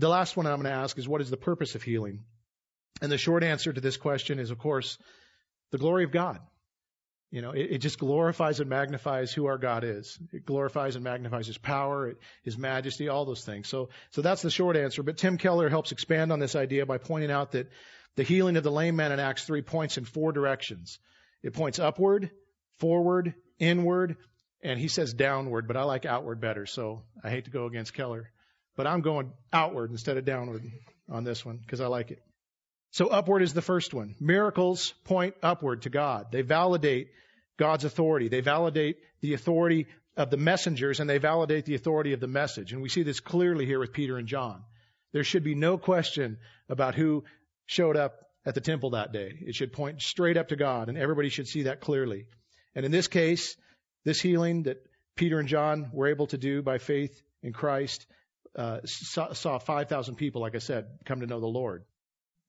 The 0.00 0.08
last 0.08 0.36
one 0.36 0.46
I'm 0.46 0.60
going 0.60 0.64
to 0.64 0.70
ask 0.70 0.98
is 0.98 1.08
what 1.08 1.20
is 1.20 1.30
the 1.30 1.36
purpose 1.36 1.74
of 1.74 1.82
healing? 1.82 2.24
And 3.00 3.12
the 3.12 3.18
short 3.18 3.44
answer 3.44 3.72
to 3.72 3.80
this 3.80 3.96
question 3.96 4.38
is, 4.38 4.50
of 4.50 4.58
course, 4.58 4.98
the 5.70 5.78
glory 5.78 6.04
of 6.04 6.10
God. 6.10 6.40
You 7.30 7.42
know, 7.42 7.50
it, 7.50 7.72
it, 7.72 7.78
just 7.78 7.98
glorifies 7.98 8.58
and 8.60 8.70
magnifies 8.70 9.32
who 9.32 9.46
our 9.46 9.58
God 9.58 9.84
is. 9.84 10.18
It 10.32 10.46
glorifies 10.46 10.94
and 10.94 11.04
magnifies 11.04 11.46
His 11.46 11.58
power, 11.58 12.14
His 12.42 12.56
majesty, 12.56 13.08
all 13.08 13.26
those 13.26 13.44
things. 13.44 13.68
So, 13.68 13.90
so 14.10 14.22
that's 14.22 14.40
the 14.40 14.50
short 14.50 14.76
answer. 14.76 15.02
But 15.02 15.18
Tim 15.18 15.36
Keller 15.36 15.68
helps 15.68 15.92
expand 15.92 16.32
on 16.32 16.38
this 16.38 16.56
idea 16.56 16.86
by 16.86 16.96
pointing 16.96 17.30
out 17.30 17.52
that 17.52 17.68
the 18.16 18.22
healing 18.22 18.56
of 18.56 18.64
the 18.64 18.72
lame 18.72 18.96
man 18.96 19.12
in 19.12 19.20
Acts 19.20 19.44
3 19.44 19.60
points 19.60 19.98
in 19.98 20.06
four 20.06 20.32
directions. 20.32 20.98
It 21.42 21.52
points 21.52 21.78
upward, 21.78 22.30
forward, 22.78 23.34
inward, 23.58 24.16
and 24.62 24.80
he 24.80 24.88
says 24.88 25.12
downward, 25.12 25.68
but 25.68 25.76
I 25.76 25.82
like 25.82 26.06
outward 26.06 26.40
better. 26.40 26.64
So 26.64 27.02
I 27.22 27.30
hate 27.30 27.44
to 27.44 27.50
go 27.50 27.66
against 27.66 27.94
Keller, 27.94 28.30
but 28.74 28.86
I'm 28.86 29.02
going 29.02 29.32
outward 29.52 29.90
instead 29.90 30.16
of 30.16 30.24
downward 30.24 30.62
on 31.10 31.24
this 31.24 31.44
one 31.44 31.58
because 31.58 31.80
I 31.80 31.86
like 31.86 32.10
it. 32.10 32.22
So 32.90 33.08
upward 33.08 33.42
is 33.42 33.54
the 33.54 33.62
first 33.62 33.92
one. 33.92 34.14
Miracles 34.18 34.94
point 35.04 35.34
upward 35.42 35.82
to 35.82 35.90
God. 35.90 36.32
They 36.32 36.42
validate 36.42 37.10
God's 37.58 37.84
authority. 37.84 38.28
They 38.28 38.40
validate 38.40 38.98
the 39.20 39.34
authority 39.34 39.86
of 40.16 40.30
the 40.30 40.36
messengers 40.36 41.00
and 41.00 41.08
they 41.08 41.18
validate 41.18 41.64
the 41.64 41.74
authority 41.74 42.12
of 42.12 42.20
the 42.20 42.26
message. 42.26 42.72
And 42.72 42.82
we 42.82 42.88
see 42.88 43.02
this 43.02 43.20
clearly 43.20 43.66
here 43.66 43.78
with 43.78 43.92
Peter 43.92 44.16
and 44.16 44.26
John. 44.26 44.64
There 45.12 45.24
should 45.24 45.44
be 45.44 45.54
no 45.54 45.78
question 45.78 46.38
about 46.68 46.94
who 46.94 47.24
showed 47.66 47.96
up 47.96 48.26
at 48.44 48.54
the 48.54 48.60
temple 48.60 48.90
that 48.90 49.12
day. 49.12 49.32
It 49.40 49.54
should 49.54 49.72
point 49.72 50.00
straight 50.02 50.36
up 50.36 50.48
to 50.48 50.56
God 50.56 50.88
and 50.88 50.96
everybody 50.96 51.28
should 51.28 51.48
see 51.48 51.64
that 51.64 51.80
clearly. 51.80 52.26
And 52.74 52.86
in 52.86 52.92
this 52.92 53.08
case, 53.08 53.56
this 54.04 54.20
healing 54.20 54.64
that 54.64 54.78
Peter 55.16 55.38
and 55.38 55.48
John 55.48 55.90
were 55.92 56.08
able 56.08 56.26
to 56.28 56.38
do 56.38 56.62
by 56.62 56.78
faith 56.78 57.20
in 57.42 57.52
Christ 57.52 58.06
uh, 58.56 58.80
saw, 58.84 59.32
saw 59.32 59.58
5,000 59.58 60.16
people, 60.16 60.40
like 60.40 60.54
I 60.54 60.58
said, 60.58 60.86
come 61.04 61.20
to 61.20 61.26
know 61.26 61.40
the 61.40 61.46
Lord. 61.46 61.84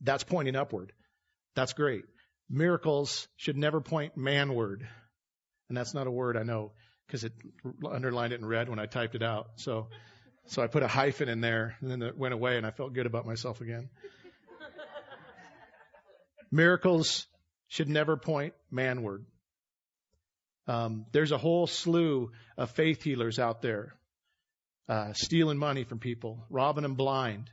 That's 0.01 0.23
pointing 0.23 0.55
upward. 0.55 0.93
That's 1.55 1.73
great. 1.73 2.05
Miracles 2.49 3.27
should 3.37 3.57
never 3.57 3.81
point 3.81 4.17
manward. 4.17 4.87
And 5.67 5.77
that's 5.77 5.93
not 5.93 6.07
a 6.07 6.11
word 6.11 6.37
I 6.37 6.43
know 6.43 6.71
because 7.05 7.23
it 7.23 7.33
underlined 7.89 8.33
it 8.33 8.39
in 8.39 8.45
red 8.45 8.69
when 8.69 8.79
I 8.79 8.85
typed 8.85 9.15
it 9.15 9.23
out. 9.23 9.49
So, 9.57 9.89
so 10.47 10.61
I 10.61 10.67
put 10.67 10.83
a 10.83 10.87
hyphen 10.87 11.29
in 11.29 11.41
there 11.41 11.75
and 11.81 11.91
then 11.91 12.01
it 12.01 12.17
went 12.17 12.33
away 12.33 12.57
and 12.57 12.65
I 12.65 12.71
felt 12.71 12.93
good 12.93 13.05
about 13.05 13.25
myself 13.25 13.61
again. 13.61 13.89
Miracles 16.51 17.27
should 17.67 17.89
never 17.89 18.17
point 18.17 18.53
manward. 18.73 19.25
Um, 20.67 21.05
there's 21.11 21.31
a 21.31 21.37
whole 21.37 21.67
slew 21.67 22.31
of 22.57 22.71
faith 22.71 23.03
healers 23.03 23.39
out 23.39 23.61
there, 23.61 23.95
uh, 24.87 25.13
stealing 25.13 25.57
money 25.57 25.83
from 25.83 25.99
people, 25.99 26.45
robbing 26.49 26.83
them 26.83 26.95
blind, 26.95 27.49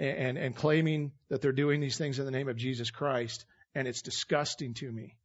and, 0.00 0.38
and 0.38 0.56
claiming 0.56 1.12
that 1.28 1.42
they're 1.42 1.52
doing 1.52 1.80
these 1.80 1.98
things 1.98 2.18
in 2.18 2.24
the 2.24 2.30
name 2.30 2.48
of 2.48 2.56
Jesus 2.56 2.90
Christ. 2.90 3.44
And 3.74 3.86
it's 3.86 4.02
disgusting 4.02 4.74
to 4.74 4.90
me 4.90 5.16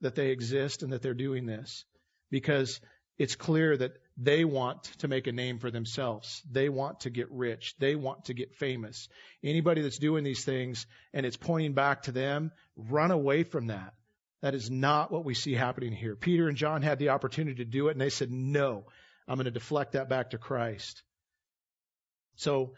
that 0.00 0.14
they 0.14 0.28
exist 0.28 0.82
and 0.82 0.92
that 0.92 1.02
they're 1.02 1.12
doing 1.12 1.44
this 1.44 1.84
because 2.30 2.80
it's 3.18 3.34
clear 3.36 3.76
that 3.76 3.92
they 4.16 4.44
want 4.44 4.84
to 4.98 5.08
make 5.08 5.26
a 5.26 5.32
name 5.32 5.58
for 5.58 5.70
themselves. 5.70 6.42
They 6.50 6.68
want 6.68 7.00
to 7.00 7.10
get 7.10 7.30
rich. 7.30 7.74
They 7.78 7.94
want 7.96 8.26
to 8.26 8.34
get 8.34 8.54
famous. 8.54 9.08
Anybody 9.42 9.82
that's 9.82 9.98
doing 9.98 10.24
these 10.24 10.44
things 10.44 10.86
and 11.12 11.26
it's 11.26 11.36
pointing 11.36 11.74
back 11.74 12.02
to 12.02 12.12
them, 12.12 12.52
run 12.76 13.10
away 13.10 13.42
from 13.42 13.66
that. 13.66 13.92
That 14.40 14.54
is 14.54 14.70
not 14.70 15.12
what 15.12 15.24
we 15.24 15.34
see 15.34 15.54
happening 15.54 15.92
here. 15.92 16.16
Peter 16.16 16.48
and 16.48 16.56
John 16.56 16.82
had 16.82 16.98
the 16.98 17.10
opportunity 17.10 17.64
to 17.64 17.70
do 17.70 17.88
it 17.88 17.92
and 17.92 18.00
they 18.00 18.10
said, 18.10 18.30
no, 18.30 18.84
I'm 19.28 19.36
going 19.36 19.44
to 19.44 19.50
deflect 19.50 19.92
that 19.92 20.08
back 20.08 20.30
to 20.30 20.38
Christ. 20.38 21.02
So 22.36 22.74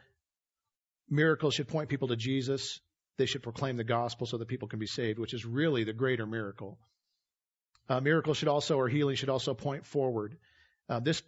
miracles 1.09 1.55
should 1.55 1.69
point 1.69 1.89
people 1.89 2.09
to 2.09 2.17
Jesus. 2.17 2.81
They 3.17 3.27
should 3.27 3.43
proclaim 3.43 3.77
the 3.77 3.85
gospel 3.85 4.27
so 4.27 4.39
that 4.39 4.49
people 4.49 4.69
can 4.69 4.79
be 4.79 4.87
saved, 4.87 5.19
which 5.19 5.35
is 5.35 5.45
really 5.45 5.85
the 5.85 5.93
greater 5.93 6.27
miracle. 6.27 6.79
Uh, 7.89 8.01
miracles 8.01 8.39
should 8.39 8.49
also, 8.49 8.77
or 8.79 8.89
healing 8.89 9.17
should 9.17 9.29
also 9.29 9.55
point 9.55 9.87
forward. 9.87 10.37
Uh, 10.89 11.01
this 11.01 11.23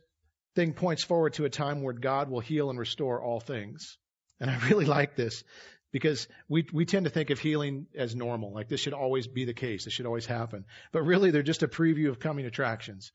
thing 0.55 0.73
points 0.73 1.05
forward 1.05 1.35
to 1.35 1.45
a 1.45 1.51
time 1.51 1.83
where 1.83 1.95
God 1.95 2.31
will 2.31 2.41
heal 2.41 2.71
and 2.71 2.79
restore 2.79 3.23
all 3.23 3.41
things. 3.41 3.99
And 4.41 4.51
I 4.51 4.59
really 4.69 4.87
like 4.87 5.17
this 5.17 5.45
because 5.93 6.27
we, 6.49 6.67
we 6.73 6.85
tend 6.85 7.05
to 7.05 7.11
think 7.11 7.31
of 7.31 7.39
healing 7.39 7.87
as 7.95 8.17
normal. 8.17 8.53
Like 8.53 8.69
this 8.69 8.81
should 8.81 8.95
always 8.95 9.27
be 9.27 9.45
the 9.45 9.55
case. 9.55 9.85
This 9.85 9.95
should 9.95 10.07
always 10.07 10.27
happen. 10.27 10.65
But 10.93 11.03
really 11.03 11.31
they're 11.31 11.43
just 11.43 11.63
a 11.63 11.69
preview 11.69 12.09
of 12.09 12.19
coming 12.19 12.47
attractions. 12.47 13.13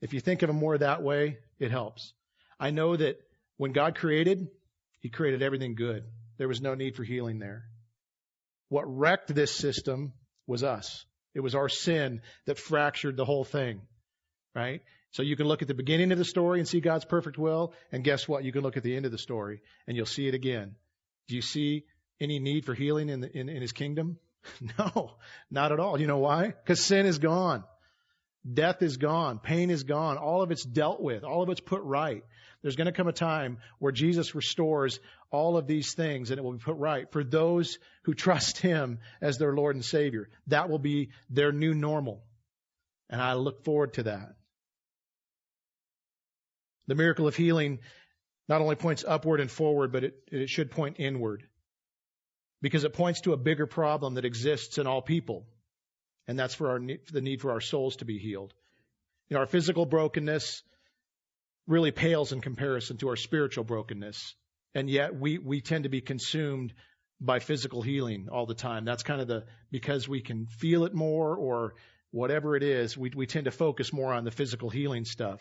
If 0.00 0.12
you 0.12 0.20
think 0.20 0.42
of 0.42 0.48
them 0.48 0.56
more 0.56 0.76
that 0.76 1.02
way, 1.02 1.38
it 1.58 1.70
helps. 1.70 2.12
I 2.60 2.70
know 2.70 2.96
that 2.96 3.18
when 3.56 3.72
God 3.72 3.96
created, 3.96 4.48
He 5.04 5.10
created 5.10 5.42
everything 5.42 5.74
good. 5.74 6.02
There 6.38 6.48
was 6.48 6.62
no 6.62 6.74
need 6.74 6.96
for 6.96 7.04
healing 7.04 7.38
there. 7.38 7.66
What 8.70 8.84
wrecked 8.86 9.34
this 9.34 9.54
system 9.54 10.14
was 10.46 10.64
us. 10.64 11.04
It 11.34 11.40
was 11.40 11.54
our 11.54 11.68
sin 11.68 12.22
that 12.46 12.58
fractured 12.58 13.18
the 13.18 13.26
whole 13.26 13.44
thing. 13.44 13.82
Right? 14.54 14.80
So 15.10 15.22
you 15.22 15.36
can 15.36 15.46
look 15.46 15.60
at 15.60 15.68
the 15.68 15.74
beginning 15.74 16.10
of 16.10 16.16
the 16.16 16.24
story 16.24 16.58
and 16.58 16.66
see 16.66 16.80
God's 16.80 17.04
perfect 17.04 17.36
will, 17.36 17.74
and 17.92 18.02
guess 18.02 18.26
what? 18.26 18.44
You 18.44 18.52
can 18.52 18.62
look 18.62 18.78
at 18.78 18.82
the 18.82 18.96
end 18.96 19.04
of 19.04 19.12
the 19.12 19.18
story 19.18 19.60
and 19.86 19.94
you'll 19.94 20.06
see 20.06 20.26
it 20.26 20.32
again. 20.32 20.74
Do 21.28 21.36
you 21.36 21.42
see 21.42 21.84
any 22.18 22.38
need 22.38 22.64
for 22.64 22.72
healing 22.72 23.10
in, 23.10 23.20
the, 23.20 23.38
in, 23.38 23.50
in 23.50 23.60
His 23.60 23.72
kingdom? 23.72 24.18
No, 24.78 25.16
not 25.50 25.72
at 25.72 25.80
all. 25.80 26.00
You 26.00 26.06
know 26.06 26.18
why? 26.18 26.46
Because 26.46 26.80
sin 26.80 27.04
is 27.04 27.18
gone. 27.18 27.64
Death 28.50 28.80
is 28.80 28.96
gone. 28.96 29.38
Pain 29.38 29.70
is 29.70 29.84
gone. 29.84 30.16
All 30.16 30.42
of 30.42 30.50
it's 30.50 30.64
dealt 30.64 31.00
with. 31.00 31.24
All 31.24 31.42
of 31.42 31.50
it's 31.50 31.60
put 31.60 31.82
right. 31.82 32.24
There's 32.64 32.76
going 32.76 32.86
to 32.86 32.92
come 32.92 33.08
a 33.08 33.12
time 33.12 33.58
where 33.78 33.92
Jesus 33.92 34.34
restores 34.34 34.98
all 35.30 35.58
of 35.58 35.66
these 35.66 35.92
things 35.92 36.30
and 36.30 36.38
it 36.38 36.42
will 36.42 36.54
be 36.54 36.64
put 36.64 36.78
right 36.78 37.12
for 37.12 37.22
those 37.22 37.78
who 38.04 38.14
trust 38.14 38.56
Him 38.56 39.00
as 39.20 39.36
their 39.36 39.52
Lord 39.52 39.76
and 39.76 39.84
Savior. 39.84 40.30
That 40.46 40.70
will 40.70 40.78
be 40.78 41.10
their 41.28 41.52
new 41.52 41.74
normal. 41.74 42.24
And 43.10 43.20
I 43.20 43.34
look 43.34 43.64
forward 43.64 43.92
to 43.94 44.04
that. 44.04 44.36
The 46.86 46.94
miracle 46.94 47.28
of 47.28 47.36
healing 47.36 47.80
not 48.48 48.62
only 48.62 48.76
points 48.76 49.04
upward 49.06 49.40
and 49.40 49.50
forward, 49.50 49.92
but 49.92 50.04
it, 50.04 50.14
it 50.32 50.48
should 50.48 50.70
point 50.70 50.96
inward 50.98 51.46
because 52.62 52.84
it 52.84 52.94
points 52.94 53.20
to 53.22 53.34
a 53.34 53.36
bigger 53.36 53.66
problem 53.66 54.14
that 54.14 54.24
exists 54.24 54.78
in 54.78 54.86
all 54.86 55.02
people. 55.02 55.44
And 56.26 56.38
that's 56.38 56.54
for, 56.54 56.70
our, 56.70 56.80
the 57.12 57.20
need 57.20 57.42
for 57.42 57.50
our 57.50 57.60
souls 57.60 57.96
to 57.96 58.06
be 58.06 58.16
healed. 58.16 58.54
You 59.28 59.34
know, 59.34 59.40
our 59.40 59.46
physical 59.46 59.84
brokenness, 59.84 60.62
really 61.66 61.90
pales 61.90 62.32
in 62.32 62.40
comparison 62.40 62.96
to 62.98 63.08
our 63.08 63.16
spiritual 63.16 63.64
brokenness. 63.64 64.34
And 64.74 64.90
yet 64.90 65.14
we, 65.14 65.38
we 65.38 65.60
tend 65.60 65.84
to 65.84 65.90
be 65.90 66.00
consumed 66.00 66.74
by 67.20 67.38
physical 67.38 67.80
healing 67.80 68.28
all 68.30 68.46
the 68.46 68.54
time. 68.54 68.84
That's 68.84 69.02
kind 69.02 69.20
of 69.20 69.28
the, 69.28 69.44
because 69.70 70.08
we 70.08 70.20
can 70.20 70.46
feel 70.46 70.84
it 70.84 70.94
more 70.94 71.36
or 71.36 71.74
whatever 72.10 72.56
it 72.56 72.62
is, 72.62 72.96
we, 72.96 73.10
we 73.14 73.26
tend 73.26 73.46
to 73.46 73.50
focus 73.50 73.92
more 73.92 74.12
on 74.12 74.24
the 74.24 74.30
physical 74.30 74.70
healing 74.70 75.04
stuff. 75.04 75.40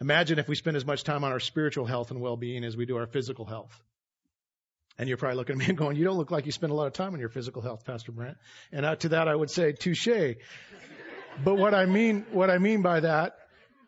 Imagine 0.00 0.38
if 0.38 0.48
we 0.48 0.54
spend 0.54 0.76
as 0.76 0.86
much 0.86 1.04
time 1.04 1.24
on 1.24 1.32
our 1.32 1.40
spiritual 1.40 1.84
health 1.84 2.10
and 2.10 2.20
well-being 2.20 2.64
as 2.64 2.76
we 2.76 2.86
do 2.86 2.96
our 2.96 3.06
physical 3.06 3.44
health. 3.44 3.82
And 4.98 5.08
you're 5.08 5.18
probably 5.18 5.36
looking 5.36 5.54
at 5.54 5.58
me 5.58 5.66
and 5.66 5.78
going, 5.78 5.96
you 5.96 6.04
don't 6.04 6.16
look 6.16 6.30
like 6.30 6.46
you 6.46 6.52
spend 6.52 6.72
a 6.72 6.74
lot 6.74 6.86
of 6.86 6.92
time 6.92 7.14
on 7.14 7.20
your 7.20 7.28
physical 7.28 7.62
health, 7.62 7.84
Pastor 7.84 8.12
Brent. 8.12 8.36
And 8.72 9.00
to 9.00 9.10
that 9.10 9.28
I 9.28 9.34
would 9.34 9.50
say, 9.50 9.72
touche. 9.72 10.36
but 11.44 11.54
what 11.56 11.74
I 11.74 11.86
mean, 11.86 12.26
what 12.32 12.50
I 12.50 12.58
mean 12.58 12.82
by 12.82 13.00
that 13.00 13.36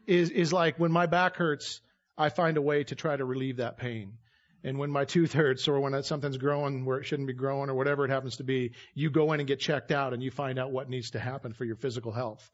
is, 0.06 0.30
is 0.30 0.52
like 0.52 0.78
when 0.78 0.92
my 0.92 1.06
back 1.06 1.36
hurts, 1.36 1.80
I 2.16 2.28
find 2.28 2.56
a 2.56 2.62
way 2.62 2.84
to 2.84 2.94
try 2.94 3.16
to 3.16 3.24
relieve 3.24 3.56
that 3.56 3.78
pain. 3.78 4.18
And 4.64 4.78
when 4.78 4.90
my 4.90 5.04
tooth 5.04 5.32
hurts 5.32 5.66
or 5.66 5.80
when 5.80 6.00
something's 6.04 6.36
growing 6.36 6.84
where 6.84 6.98
it 6.98 7.04
shouldn't 7.04 7.26
be 7.26 7.34
growing 7.34 7.68
or 7.68 7.74
whatever 7.74 8.04
it 8.04 8.10
happens 8.10 8.36
to 8.36 8.44
be, 8.44 8.72
you 8.94 9.10
go 9.10 9.32
in 9.32 9.40
and 9.40 9.46
get 9.46 9.58
checked 9.58 9.90
out 9.90 10.12
and 10.12 10.22
you 10.22 10.30
find 10.30 10.58
out 10.58 10.70
what 10.70 10.88
needs 10.88 11.10
to 11.10 11.18
happen 11.18 11.52
for 11.52 11.64
your 11.64 11.76
physical 11.76 12.12
health. 12.12 12.48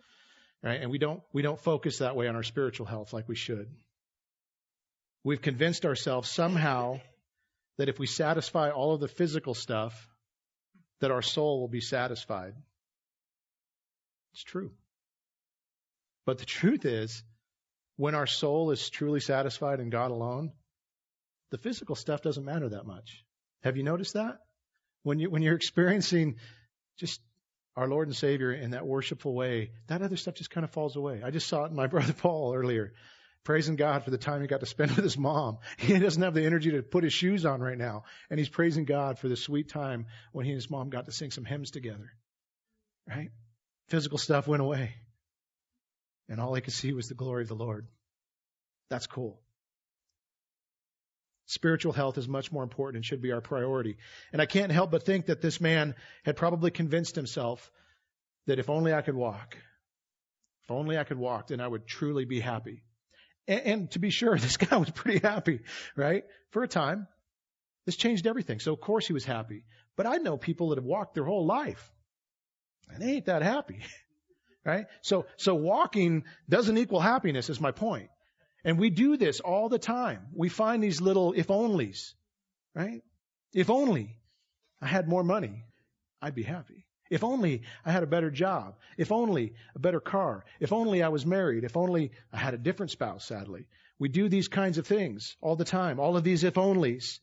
Right? 0.63 0.81
And 0.81 0.91
we 0.91 0.99
don't, 0.99 1.21
we 1.33 1.43
don't 1.43 1.61
focus 1.61 1.99
that 1.99 2.17
way 2.17 2.27
on 2.27 2.35
our 2.35 2.43
spiritual 2.43 2.87
health 2.87 3.13
like 3.13 3.29
we 3.29 3.35
should. 3.35 3.69
We've 5.23 5.43
convinced 5.43 5.85
ourselves 5.85 6.31
somehow 6.31 7.01
that 7.77 7.89
if 7.89 7.99
we 7.99 8.07
satisfy 8.07 8.71
all 8.71 8.95
of 8.95 9.01
the 9.01 9.09
physical 9.09 9.55
stuff, 9.55 10.09
that 11.01 11.11
our 11.11 11.23
soul 11.23 11.61
will 11.61 11.69
be 11.69 11.81
satisfied. 11.81 12.55
It's 14.33 14.43
true. 14.43 14.73
But 16.25 16.39
the 16.39 16.45
truth 16.47 16.85
is, 16.85 17.23
when 17.99 18.15
our 18.15 18.29
soul 18.29 18.71
is 18.71 18.89
truly 18.89 19.19
satisfied 19.19 19.81
in 19.81 19.91
God 19.91 20.13
alone, 20.13 20.53
the 21.51 21.59
physical 21.59 21.97
stuff 21.97 22.23
doesn't 22.23 22.45
matter 22.45 22.69
that 22.69 22.87
much. 22.87 23.25
Have 23.65 23.77
you 23.77 23.83
noticed 23.83 24.15
that? 24.15 24.39
When 25.03 25.19
you 25.19 25.29
when 25.29 25.43
you're 25.43 25.57
experiencing 25.57 26.37
just 26.97 27.21
our 27.77 27.89
Lord 27.89 28.07
and 28.07 28.17
Savior 28.17 28.53
in 28.53 28.71
that 28.71 28.87
worshipful 28.87 29.35
way, 29.35 29.73
that 29.89 30.01
other 30.01 30.17
stuff 30.17 30.35
just 30.35 30.51
kind 30.51 30.63
of 30.63 30.71
falls 30.71 30.95
away. 30.95 31.23
I 31.25 31.33
just 31.33 31.49
saw 31.49 31.65
it 31.65 31.71
in 31.71 31.77
my 31.77 31.87
brother 31.95 32.13
Paul 32.13 32.55
earlier, 32.55 32.93
praising 33.43 33.75
God 33.75 34.05
for 34.05 34.11
the 34.11 34.19
time 34.19 34.43
he 34.43 34.47
got 34.47 34.61
to 34.61 34.67
spend 34.67 34.93
with 34.95 35.05
his 35.05 35.19
mom. 35.19 35.59
He 35.77 35.99
doesn't 35.99 36.23
have 36.23 36.35
the 36.35 36.47
energy 36.47 36.71
to 36.71 36.83
put 36.83 37.03
his 37.03 37.13
shoes 37.13 37.45
on 37.45 37.61
right 37.61 37.79
now, 37.79 38.05
and 38.31 38.39
he's 38.39 38.49
praising 38.49 38.85
God 38.85 39.19
for 39.19 39.29
the 39.29 39.37
sweet 39.37 39.71
time 39.71 40.07
when 40.31 40.45
he 40.45 40.53
and 40.53 40.59
his 40.59 40.71
mom 40.71 40.89
got 40.89 41.07
to 41.07 41.13
sing 41.13 41.33
some 41.33 41.45
hymns 41.45 41.73
together. 41.73 42.13
Right? 43.09 43.31
Physical 43.89 44.19
stuff 44.19 44.47
went 44.47 44.63
away 44.63 44.95
and 46.29 46.41
all 46.41 46.55
I 46.55 46.61
could 46.61 46.75
see 46.75 46.93
was 46.93 47.09
the 47.09 47.15
glory 47.15 47.43
of 47.43 47.49
the 47.49 47.55
Lord. 47.55 47.87
That's 48.91 49.07
cool. 49.07 49.41
Spiritual 51.47 51.93
health 51.93 52.19
is 52.19 52.29
much 52.29 52.53
more 52.53 52.63
important 52.63 52.97
and 52.97 53.05
should 53.05 53.23
be 53.23 53.33
our 53.33 53.41
priority. 53.41 53.97
And 54.33 54.43
I 54.43 54.47
can't 54.47 54.71
help 54.71 54.91
but 54.91 55.05
think 55.05 55.27
that 55.27 55.41
this 55.41 55.61
man 55.61 55.95
had 56.25 56.37
probably 56.37 56.71
convinced 56.71 57.17
himself 57.17 57.71
that 58.47 58.59
if 58.59 58.69
only 58.69 58.93
I 58.93 59.01
could 59.01 59.15
walk, 59.15 59.57
if 60.65 60.71
only 60.71 60.99
I 60.99 61.05
could 61.05 61.19
walk, 61.19 61.49
then 61.49 61.61
I 61.61 61.69
would 61.69 61.87
truly 61.87 62.27
be 62.27 62.41
happy. 62.41 62.83
And, 63.47 63.61
and 63.61 63.91
to 63.93 63.99
be 63.99 64.11
sure, 64.11 64.37
this 64.39 64.59
guy 64.59 64.77
was 64.77 64.91
pretty 64.91 65.21
happy, 65.21 65.61
right? 65.97 66.25
For 66.51 66.63
a 66.63 66.69
time. 66.69 67.09
This 67.87 67.97
changed 67.97 68.27
everything. 68.27 68.61
So 68.61 68.75
of 68.75 68.81
course 68.83 69.07
he 69.07 69.15
was 69.15 69.25
happy. 69.25 69.65
But 69.97 70.07
I 70.07 70.17
know 70.17 70.37
people 70.37 70.69
that 70.69 70.79
have 70.79 70.85
walked 70.85 71.15
their 71.15 71.25
whole 71.25 71.47
life 71.47 71.91
and 72.91 73.03
they 73.03 73.13
ain't 73.13 73.27
that 73.27 73.43
happy. 73.43 73.81
Right? 74.65 74.87
So, 75.03 75.27
so 75.37 75.55
walking 75.55 76.25
doesn't 76.49 76.77
equal 76.77 77.01
happiness 77.01 77.49
is 77.49 77.61
my 77.61 77.71
point. 77.71 78.11
And 78.65 78.79
we 78.79 78.91
do 78.91 79.17
this 79.17 79.41
all 79.41 79.69
the 79.69 79.79
time. 79.79 80.27
We 80.35 80.49
find 80.49 80.83
these 80.83 81.01
little 81.01 81.33
if 81.33 81.47
onlys, 81.47 82.13
right? 82.75 83.03
If 83.55 83.71
only 83.71 84.19
I 84.83 84.87
had 84.87 85.09
more 85.09 85.25
money, 85.25 85.65
I'd 86.21 86.35
be 86.35 86.43
happy. 86.43 86.87
If 87.11 87.25
only 87.25 87.63
I 87.85 87.93
had 87.93 88.03
a 88.03 88.07
better 88.07 88.31
job. 88.31 88.77
If 88.99 89.13
only 89.13 89.55
a 89.75 89.79
better 89.79 90.01
car. 90.01 90.45
If 90.61 90.73
only 90.73 91.03
I 91.03 91.09
was 91.09 91.25
married. 91.25 91.65
If 91.65 91.77
only 91.77 92.13
I 92.33 92.37
had 92.37 92.55
a 92.55 92.59
different 92.59 92.91
spouse, 92.91 93.25
sadly. 93.25 93.67
We 93.99 94.09
do 94.09 94.29
these 94.29 94.49
kinds 94.49 94.79
of 94.79 94.87
things 94.87 95.37
all 95.41 95.57
the 95.57 95.65
time. 95.65 96.01
All 96.01 96.17
of 96.17 96.25
these 96.25 96.45
if 96.45 96.55
onlys. 96.55 97.21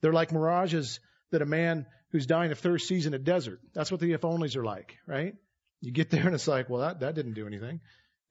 They're 0.00 0.12
like 0.12 0.32
mirages 0.32 1.00
that 1.30 1.42
a 1.42 1.46
man 1.46 1.86
who's 2.10 2.26
dying 2.26 2.52
of 2.52 2.58
thirst 2.58 2.88
sees 2.88 3.06
in 3.06 3.14
a 3.14 3.18
desert. 3.18 3.60
That's 3.74 3.90
what 3.90 4.00
the 4.00 4.12
if 4.12 4.22
onlys 4.22 4.56
are 4.56 4.64
like, 4.64 4.96
right? 5.06 5.34
You 5.80 5.92
get 5.92 6.10
there 6.10 6.26
and 6.26 6.34
it's 6.34 6.48
like, 6.48 6.68
well, 6.68 6.82
that, 6.82 7.00
that 7.00 7.14
didn't 7.14 7.34
do 7.34 7.46
anything. 7.46 7.80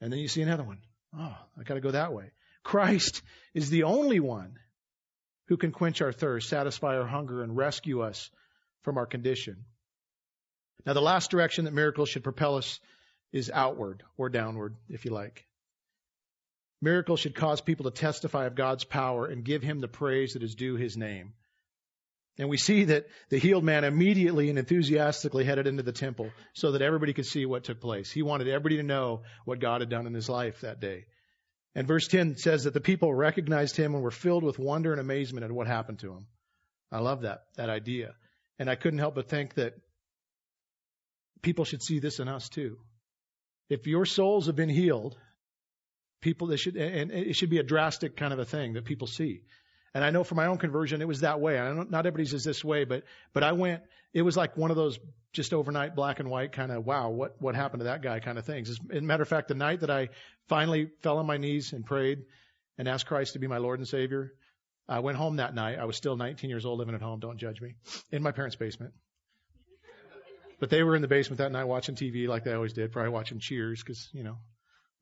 And 0.01 0.12
then 0.12 0.19
you 0.19 0.27
see 0.27 0.41
another 0.41 0.63
one. 0.63 0.79
Oh, 1.17 1.35
I 1.57 1.63
gotta 1.63 1.81
go 1.81 1.91
that 1.91 2.13
way. 2.13 2.31
Christ 2.63 3.21
is 3.53 3.69
the 3.69 3.83
only 3.83 4.19
one 4.19 4.59
who 5.47 5.57
can 5.57 5.71
quench 5.71 6.01
our 6.01 6.12
thirst, 6.12 6.49
satisfy 6.49 6.97
our 6.97 7.07
hunger, 7.07 7.41
and 7.41 7.57
rescue 7.57 8.01
us 8.01 8.29
from 8.83 8.97
our 8.97 9.07
condition. 9.07 9.65
Now, 10.85 10.93
the 10.93 11.01
last 11.01 11.31
direction 11.31 11.65
that 11.65 11.73
miracles 11.73 12.09
should 12.09 12.23
propel 12.23 12.55
us 12.55 12.79
is 13.31 13.51
outward 13.51 14.03
or 14.17 14.29
downward, 14.29 14.75
if 14.88 15.05
you 15.05 15.12
like. 15.12 15.45
Miracles 16.81 17.19
should 17.19 17.35
cause 17.35 17.59
people 17.59 17.85
to 17.85 17.91
testify 17.91 18.45
of 18.45 18.55
God's 18.55 18.85
power 18.85 19.25
and 19.25 19.43
give 19.43 19.62
him 19.62 19.81
the 19.81 19.88
praise 19.88 20.33
that 20.33 20.43
is 20.43 20.55
due 20.55 20.75
his 20.75 20.95
name. 20.95 21.33
And 22.39 22.49
we 22.49 22.56
see 22.56 22.86
that 22.86 23.06
the 23.30 23.38
healed 23.38 23.65
man 23.65 23.84
immediately 23.84 24.49
and 24.49 24.58
enthusiastically 24.58 25.43
headed 25.43 25.67
into 25.67 25.84
the 25.84 25.91
temple 25.91 26.32
so 26.54 26.71
that 26.71 26.82
everybody 26.82 27.12
could 27.12 27.25
see 27.25 27.45
what 27.45 27.65
took 27.65 27.82
place. 27.82 28.10
He 28.10 28.21
wanted 28.21 28.47
everybody 28.47 28.78
to 28.78 28.84
know 28.84 29.23
what 29.43 29.60
God 29.60 29.82
had 29.82 29.89
done 29.89 30.08
in 30.08 30.13
his 30.13 30.30
life 30.30 30.62
that 30.62 30.80
day. 30.80 31.06
And 31.75 31.86
verse 31.86 32.08
10 32.08 32.38
says 32.38 32.63
that 32.63 32.73
the 32.73 32.80
people 32.80 33.13
recognized 33.13 33.75
him 33.75 33.93
and 33.93 34.02
were 34.02 34.10
filled 34.10 34.45
with 34.45 34.58
wonder 34.58 34.93
and 34.93 35.02
amazement 35.02 35.43
at 35.43 35.52
what 35.52 35.67
happened 35.67 35.99
to 35.99 36.13
him. 36.13 36.28
I 36.93 36.99
love 36.99 37.21
that, 37.21 37.41
that 37.58 37.69
idea. 37.69 38.15
And 38.58 38.69
I 38.69 38.75
couldn't 38.75 38.99
help 38.99 39.15
but 39.15 39.28
think 39.28 39.56
that 39.56 39.73
people 41.41 41.65
should 41.65 41.84
see 41.84 41.99
this 41.99 42.19
in 42.19 42.30
us 42.30 42.47
too. 42.47 42.78
If 43.69 43.86
your 43.86 44.06
souls 44.06 44.47
have 44.47 44.56
been 44.56 44.69
healed, 44.69 45.17
people, 46.21 46.47
they 46.47 46.56
should, 46.56 46.78
and 46.78 47.12
it 47.12 47.36
should 47.36 47.49
be 47.49 47.60
a 47.60 47.63
drastic 47.63 48.15
kind 48.15 48.32
of 48.32 48.39
a 48.39 48.45
thing 48.45 48.73
that 48.73 48.86
people 48.86 49.08
see. 49.08 49.41
And 49.93 50.04
I 50.04 50.12
know 50.12 50.23
for 50.23 50.36
my 50.36 50.45
own 50.45 50.58
conversion, 50.58 51.02
it 51.02 51.08
was 51.08 51.21
that 51.21 51.39
way. 51.39 51.60
I 51.60 51.73
don't, 51.73 51.89
not 51.89 52.06
everybody's 52.06 52.34
is 52.34 52.43
this 52.43 52.63
way, 52.63 52.86
but, 52.86 53.04
but 53.34 53.43
I 53.43 53.54
went, 53.54 53.82
it 54.13 54.21
was 54.21 54.38
like 54.38 54.56
one 54.56 54.71
of 54.71 54.78
those 54.78 54.99
just 55.34 55.54
overnight 55.54 55.95
black 55.95 56.19
and 56.19 56.30
white 56.30 56.52
kind 56.52 56.71
of, 56.71 56.86
wow, 56.86 57.10
what, 57.10 57.41
what 57.41 57.56
happened 57.56 57.82
to 57.82 57.86
that 57.86 58.02
guy 58.02 58.19
kind 58.19 58.38
of 58.38 58.45
things. 58.45 58.69
As 58.69 58.80
a 58.91 59.02
matter 59.02 59.23
of 59.23 59.30
fact, 59.30 59.47
the 59.47 59.56
night 59.56 59.82
that 59.82 59.89
I 59.89 60.10
finally 60.47 60.89
fell 61.02 61.17
on 61.17 61.25
my 61.25 61.38
knees 61.38 61.73
and 61.73 61.86
prayed 61.86 62.19
and 62.78 62.88
asked 62.88 63.06
Christ 63.06 63.34
to 63.34 63.39
be 63.39 63.47
my 63.47 63.58
Lord 63.58 63.80
and 63.80 63.88
Savior, 63.88 64.34
I 64.88 64.99
went 64.99 65.17
home 65.17 65.36
that 65.36 65.54
night. 65.54 65.78
I 65.78 65.86
was 65.86 65.95
still 65.95 66.15
19 66.15 66.49
years 66.49 66.65
old 66.65 66.80
living 66.80 66.95
at 66.95 67.02
home. 67.02 67.19
Don't 67.19 67.38
judge 67.38 67.62
me. 67.62 67.75
In 68.12 68.23
my 68.23 68.32
parents' 68.32 68.56
basement. 68.56 68.93
But 70.60 70.69
they 70.69 70.84
were 70.84 70.95
in 70.95 71.02
the 71.02 71.08
basement 71.08 71.38
that 71.38 71.52
night 71.52 71.65
watching 71.65 71.95
TV 71.95 72.28
like 72.28 72.43
they 72.43 72.54
always 72.54 72.73
did, 72.73 72.91
probably 72.91 73.12
watching 73.12 73.39
Cheers 73.39 73.82
because, 73.82 74.10
you 74.12 74.23
know, 74.23 74.38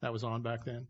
that 0.01 0.13
was 0.13 0.23
on 0.23 0.43
back 0.43 0.65
then. 0.65 0.87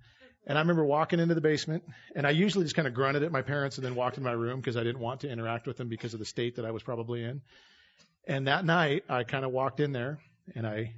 And 0.47 0.57
I 0.57 0.61
remember 0.61 0.85
walking 0.85 1.19
into 1.19 1.35
the 1.35 1.41
basement 1.41 1.83
and 2.15 2.25
I 2.25 2.29
usually 2.29 2.63
just 2.63 2.75
kind 2.75 2.87
of 2.87 2.93
grunted 2.93 3.21
at 3.23 3.33
my 3.33 3.41
parents 3.41 3.77
and 3.77 3.85
then 3.85 3.95
walked 3.95 4.17
in 4.17 4.23
my 4.23 4.31
room 4.31 4.61
because 4.61 4.77
I 4.77 4.83
didn't 4.83 5.01
want 5.01 5.21
to 5.21 5.29
interact 5.29 5.67
with 5.67 5.75
them 5.75 5.89
because 5.89 6.13
of 6.13 6.19
the 6.19 6.25
state 6.25 6.55
that 6.55 6.65
I 6.65 6.71
was 6.71 6.81
probably 6.81 7.21
in. 7.21 7.41
And 8.25 8.47
that 8.47 8.63
night 8.63 9.03
I 9.09 9.25
kind 9.25 9.43
of 9.43 9.51
walked 9.51 9.81
in 9.81 9.91
there 9.91 10.19
and 10.55 10.65
I 10.65 10.93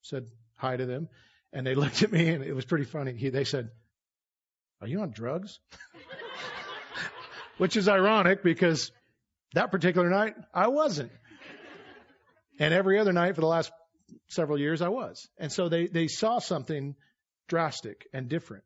said 0.00 0.26
hi 0.56 0.78
to 0.78 0.86
them 0.86 1.10
and 1.52 1.66
they 1.66 1.74
looked 1.74 2.02
at 2.02 2.10
me 2.10 2.30
and 2.30 2.42
it 2.42 2.54
was 2.54 2.64
pretty 2.64 2.86
funny. 2.86 3.12
He, 3.12 3.28
they 3.28 3.44
said, 3.44 3.68
are 4.80 4.88
you 4.88 5.02
on 5.02 5.10
drugs? 5.10 5.60
Which 7.58 7.76
is 7.76 7.88
ironic 7.88 8.42
because 8.42 8.90
that 9.52 9.70
particular 9.70 10.08
night 10.08 10.34
I 10.52 10.68
wasn't. 10.68 11.12
And 12.58 12.72
every 12.72 12.98
other 12.98 13.12
night 13.12 13.34
for 13.34 13.42
the 13.42 13.46
last 13.48 13.70
several 14.28 14.58
years 14.58 14.80
I 14.80 14.88
was. 14.88 15.28
And 15.36 15.52
so 15.52 15.68
they, 15.68 15.88
they 15.88 16.08
saw 16.08 16.38
something 16.38 16.96
drastic 17.48 18.06
and 18.14 18.30
different. 18.30 18.64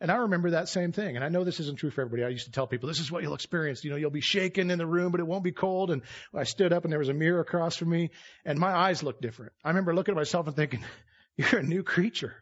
And 0.00 0.10
I 0.10 0.16
remember 0.16 0.52
that 0.52 0.68
same 0.68 0.92
thing. 0.92 1.16
And 1.16 1.24
I 1.24 1.28
know 1.28 1.44
this 1.44 1.60
isn't 1.60 1.78
true 1.78 1.90
for 1.90 2.00
everybody. 2.00 2.24
I 2.24 2.30
used 2.30 2.46
to 2.46 2.52
tell 2.52 2.66
people, 2.66 2.88
this 2.88 3.00
is 3.00 3.12
what 3.12 3.22
you'll 3.22 3.34
experience. 3.34 3.84
You 3.84 3.90
know, 3.90 3.96
you'll 3.96 4.10
be 4.10 4.22
shaken 4.22 4.70
in 4.70 4.78
the 4.78 4.86
room, 4.86 5.12
but 5.12 5.20
it 5.20 5.26
won't 5.26 5.44
be 5.44 5.52
cold. 5.52 5.90
And 5.90 6.02
I 6.34 6.44
stood 6.44 6.72
up 6.72 6.84
and 6.84 6.92
there 6.92 6.98
was 6.98 7.10
a 7.10 7.14
mirror 7.14 7.40
across 7.40 7.76
from 7.76 7.90
me 7.90 8.10
and 8.44 8.58
my 8.58 8.74
eyes 8.74 9.02
looked 9.02 9.20
different. 9.20 9.52
I 9.62 9.68
remember 9.68 9.94
looking 9.94 10.12
at 10.12 10.16
myself 10.16 10.46
and 10.46 10.56
thinking, 10.56 10.82
you're 11.36 11.60
a 11.60 11.62
new 11.62 11.82
creature. 11.82 12.34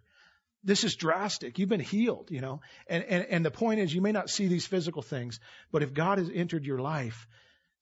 This 0.63 0.85
is 0.85 0.95
drastic. 0.95 1.59
You've 1.59 1.69
been 1.69 1.81
healed, 1.81 2.31
you 2.31 2.41
know. 2.41 2.61
And, 2.87 3.03
and, 3.05 3.27
and 3.27 3.45
the 3.45 3.51
point 3.51 3.81
is, 3.81 3.93
you 3.93 4.03
may 4.03 4.13
not 4.13 4.31
see 4.31 4.47
these 4.47 4.67
physical 4.67 5.03
things, 5.03 5.41
but 5.73 5.83
if 5.83 5.95
God 5.95 6.19
has 6.19 6.31
entered 6.33 6.65
your 6.65 6.79
life, 6.79 7.27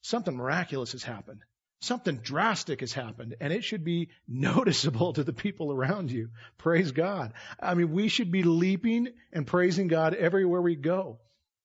something 0.02 0.36
miraculous 0.36 0.92
has 0.92 1.02
happened. 1.02 1.40
Something 1.80 2.16
drastic 2.16 2.80
has 2.80 2.92
happened 2.92 3.36
and 3.40 3.52
it 3.52 3.62
should 3.62 3.84
be 3.84 4.08
noticeable 4.28 5.12
to 5.12 5.24
the 5.24 5.32
people 5.32 5.72
around 5.72 6.10
you. 6.10 6.30
Praise 6.58 6.92
God. 6.92 7.32
I 7.60 7.74
mean, 7.74 7.92
we 7.92 8.08
should 8.08 8.30
be 8.30 8.42
leaping 8.42 9.08
and 9.32 9.46
praising 9.46 9.88
God 9.88 10.14
everywhere 10.14 10.62
we 10.62 10.76
go. 10.76 11.18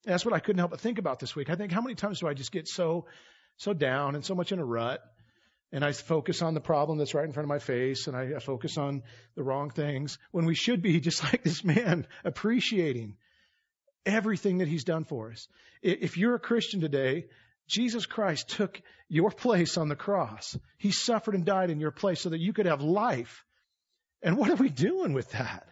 That's 0.04 0.26
what 0.26 0.34
I 0.34 0.40
couldn't 0.40 0.60
help 0.60 0.72
but 0.72 0.82
think 0.82 0.98
about 0.98 1.20
this 1.20 1.36
week. 1.36 1.50
I 1.50 1.56
think 1.56 1.72
how 1.72 1.82
many 1.82 1.96
times 1.96 2.20
do 2.20 2.28
I 2.28 2.34
just 2.34 2.52
get 2.52 2.68
so, 2.68 3.06
so 3.58 3.74
down 3.74 4.16
and 4.16 4.26
so 4.26 4.36
much 4.36 4.52
in 4.52 4.60
a 4.60 4.66
rut 4.66 5.02
and 5.72 5.86
I 5.86 5.94
focus 5.94 6.42
on 6.42 6.54
the 6.54 6.62
problem 6.62 6.98
that's 6.98 7.14
right 7.14 7.26
in 7.26 7.32
front 7.32 7.46
of 7.46 7.50
my 7.50 7.60
face 7.60 8.08
and 8.08 8.16
I 8.16 8.40
focus 8.40 8.78
on 8.78 9.04
the 9.36 9.44
wrong 9.44 9.70
things 9.70 10.18
when 10.32 10.46
we 10.46 10.56
should 10.56 10.82
be 10.82 11.00
just 11.02 11.24
like 11.24 11.44
this 11.44 11.64
man 11.64 12.08
appreciating 12.26 13.16
everything 14.06 14.58
that 14.58 14.68
he's 14.68 14.84
done 14.84 15.06
for 15.06 15.32
us. 15.32 15.48
If 15.82 16.18
you're 16.18 16.36
a 16.36 16.40
Christian 16.40 16.82
today, 16.82 17.26
Jesus 17.72 18.06
Christ 18.06 18.50
took 18.50 18.82
your 19.08 19.32
place 19.32 19.78
on 19.78 19.88
the 19.88 19.96
cross. 19.96 20.58
He 20.78 20.92
suffered 20.92 21.36
and 21.36 21.46
died 21.46 21.70
in 21.70 21.80
your 21.80 21.92
place 21.92 22.20
so 22.20 22.30
that 22.30 22.40
you 22.40 22.52
could 22.54 22.66
have 22.66 22.82
life. 22.82 23.46
And 24.22 24.38
what 24.38 24.50
are 24.50 24.56
we 24.56 24.70
doing 24.70 25.14
with 25.14 25.32
that? 25.32 25.66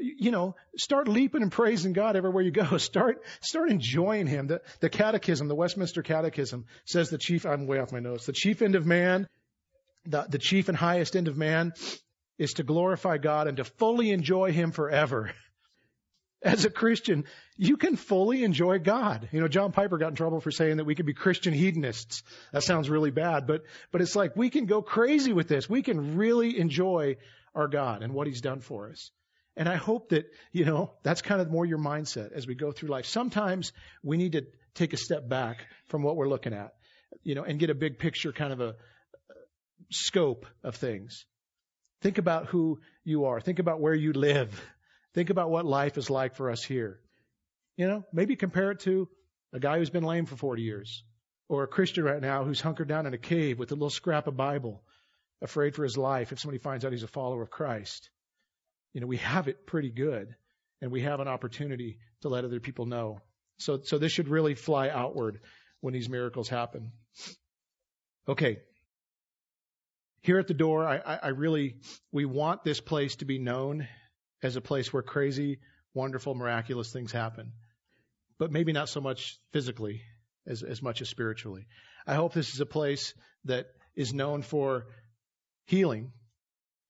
You 0.00 0.30
know, 0.30 0.54
start 0.76 1.08
leaping 1.08 1.42
and 1.42 1.50
praising 1.50 1.92
God 1.92 2.16
everywhere 2.16 2.42
you 2.42 2.50
go. 2.50 2.76
Start, 2.78 3.22
start 3.40 3.70
enjoying 3.70 4.26
Him. 4.26 4.46
The, 4.46 4.60
the 4.80 4.88
catechism, 4.88 5.48
the 5.48 5.54
Westminster 5.54 6.02
Catechism 6.02 6.66
says 6.84 7.10
the 7.10 7.18
chief, 7.18 7.44
I'm 7.44 7.66
way 7.66 7.78
off 7.78 7.92
my 7.92 8.00
notes, 8.00 8.26
the 8.26 8.32
chief 8.32 8.62
end 8.62 8.74
of 8.74 8.86
man, 8.86 9.26
the, 10.06 10.26
the 10.28 10.38
chief 10.38 10.68
and 10.68 10.76
highest 10.76 11.16
end 11.16 11.28
of 11.28 11.36
man 11.36 11.72
is 12.38 12.54
to 12.54 12.62
glorify 12.62 13.18
God 13.18 13.48
and 13.48 13.56
to 13.56 13.64
fully 13.64 14.10
enjoy 14.10 14.52
Him 14.52 14.72
forever. 14.72 15.32
As 16.44 16.66
a 16.66 16.70
Christian, 16.70 17.24
you 17.56 17.78
can 17.78 17.96
fully 17.96 18.44
enjoy 18.44 18.78
God. 18.78 19.30
You 19.32 19.40
know, 19.40 19.48
John 19.48 19.72
Piper 19.72 19.96
got 19.96 20.08
in 20.08 20.14
trouble 20.14 20.40
for 20.40 20.50
saying 20.50 20.76
that 20.76 20.84
we 20.84 20.94
could 20.94 21.06
be 21.06 21.14
Christian 21.14 21.54
hedonists. 21.54 22.22
That 22.52 22.62
sounds 22.62 22.90
really 22.90 23.10
bad, 23.10 23.46
but, 23.46 23.62
but 23.90 24.02
it's 24.02 24.14
like 24.14 24.36
we 24.36 24.50
can 24.50 24.66
go 24.66 24.82
crazy 24.82 25.32
with 25.32 25.48
this. 25.48 25.70
We 25.70 25.82
can 25.82 26.16
really 26.16 26.58
enjoy 26.58 27.16
our 27.54 27.66
God 27.66 28.02
and 28.02 28.12
what 28.12 28.26
He's 28.26 28.42
done 28.42 28.60
for 28.60 28.90
us. 28.90 29.10
And 29.56 29.68
I 29.68 29.76
hope 29.76 30.10
that, 30.10 30.26
you 30.52 30.66
know, 30.66 30.92
that's 31.02 31.22
kind 31.22 31.40
of 31.40 31.50
more 31.50 31.64
your 31.64 31.78
mindset 31.78 32.32
as 32.32 32.46
we 32.46 32.54
go 32.54 32.72
through 32.72 32.90
life. 32.90 33.06
Sometimes 33.06 33.72
we 34.02 34.16
need 34.16 34.32
to 34.32 34.42
take 34.74 34.92
a 34.92 34.98
step 34.98 35.28
back 35.28 35.66
from 35.86 36.02
what 36.02 36.16
we're 36.16 36.28
looking 36.28 36.52
at, 36.52 36.74
you 37.22 37.34
know, 37.34 37.44
and 37.44 37.58
get 37.58 37.70
a 37.70 37.74
big 37.74 37.98
picture 37.98 38.32
kind 38.32 38.52
of 38.52 38.60
a 38.60 38.74
scope 39.90 40.46
of 40.62 40.74
things. 40.74 41.24
Think 42.02 42.18
about 42.18 42.46
who 42.46 42.80
you 43.04 43.26
are. 43.26 43.40
Think 43.40 43.60
about 43.60 43.80
where 43.80 43.94
you 43.94 44.12
live. 44.12 44.60
Think 45.14 45.30
about 45.30 45.50
what 45.50 45.64
life 45.64 45.96
is 45.96 46.10
like 46.10 46.34
for 46.34 46.50
us 46.50 46.62
here. 46.62 47.00
You 47.76 47.88
know, 47.88 48.04
maybe 48.12 48.36
compare 48.36 48.72
it 48.72 48.80
to 48.80 49.08
a 49.52 49.60
guy 49.60 49.78
who's 49.78 49.90
been 49.90 50.04
lame 50.04 50.26
for 50.26 50.36
40 50.36 50.62
years 50.62 51.04
or 51.48 51.62
a 51.62 51.68
Christian 51.68 52.04
right 52.04 52.20
now 52.20 52.44
who's 52.44 52.60
hunkered 52.60 52.88
down 52.88 53.06
in 53.06 53.14
a 53.14 53.18
cave 53.18 53.58
with 53.58 53.70
a 53.70 53.74
little 53.74 53.90
scrap 53.90 54.26
of 54.26 54.36
Bible, 54.36 54.82
afraid 55.40 55.74
for 55.74 55.84
his 55.84 55.96
life 55.96 56.32
if 56.32 56.40
somebody 56.40 56.58
finds 56.58 56.84
out 56.84 56.92
he's 56.92 57.02
a 57.02 57.08
follower 57.08 57.42
of 57.42 57.50
Christ. 57.50 58.10
You 58.92 59.00
know, 59.00 59.06
we 59.06 59.18
have 59.18 59.48
it 59.48 59.66
pretty 59.66 59.90
good 59.90 60.34
and 60.80 60.90
we 60.90 61.02
have 61.02 61.20
an 61.20 61.28
opportunity 61.28 61.98
to 62.22 62.28
let 62.28 62.44
other 62.44 62.60
people 62.60 62.86
know. 62.86 63.20
So, 63.58 63.80
so 63.82 63.98
this 63.98 64.12
should 64.12 64.28
really 64.28 64.54
fly 64.54 64.88
outward 64.88 65.40
when 65.80 65.94
these 65.94 66.08
miracles 66.08 66.48
happen. 66.48 66.92
Okay. 68.28 68.58
Here 70.22 70.38
at 70.38 70.48
the 70.48 70.54
door, 70.54 70.86
I, 70.86 70.96
I, 70.96 71.18
I 71.24 71.28
really, 71.28 71.76
we 72.10 72.24
want 72.24 72.64
this 72.64 72.80
place 72.80 73.16
to 73.16 73.24
be 73.24 73.38
known 73.38 73.86
as 74.44 74.56
a 74.56 74.60
place 74.60 74.92
where 74.92 75.02
crazy, 75.02 75.58
wonderful, 75.94 76.34
miraculous 76.34 76.92
things 76.92 77.10
happen. 77.10 77.52
But 78.38 78.52
maybe 78.52 78.72
not 78.72 78.90
so 78.90 79.00
much 79.00 79.38
physically 79.52 80.02
as, 80.46 80.62
as 80.62 80.82
much 80.82 81.00
as 81.00 81.08
spiritually. 81.08 81.66
I 82.06 82.14
hope 82.14 82.34
this 82.34 82.52
is 82.52 82.60
a 82.60 82.66
place 82.66 83.14
that 83.46 83.66
is 83.96 84.12
known 84.12 84.42
for 84.42 84.86
healing, 85.64 86.12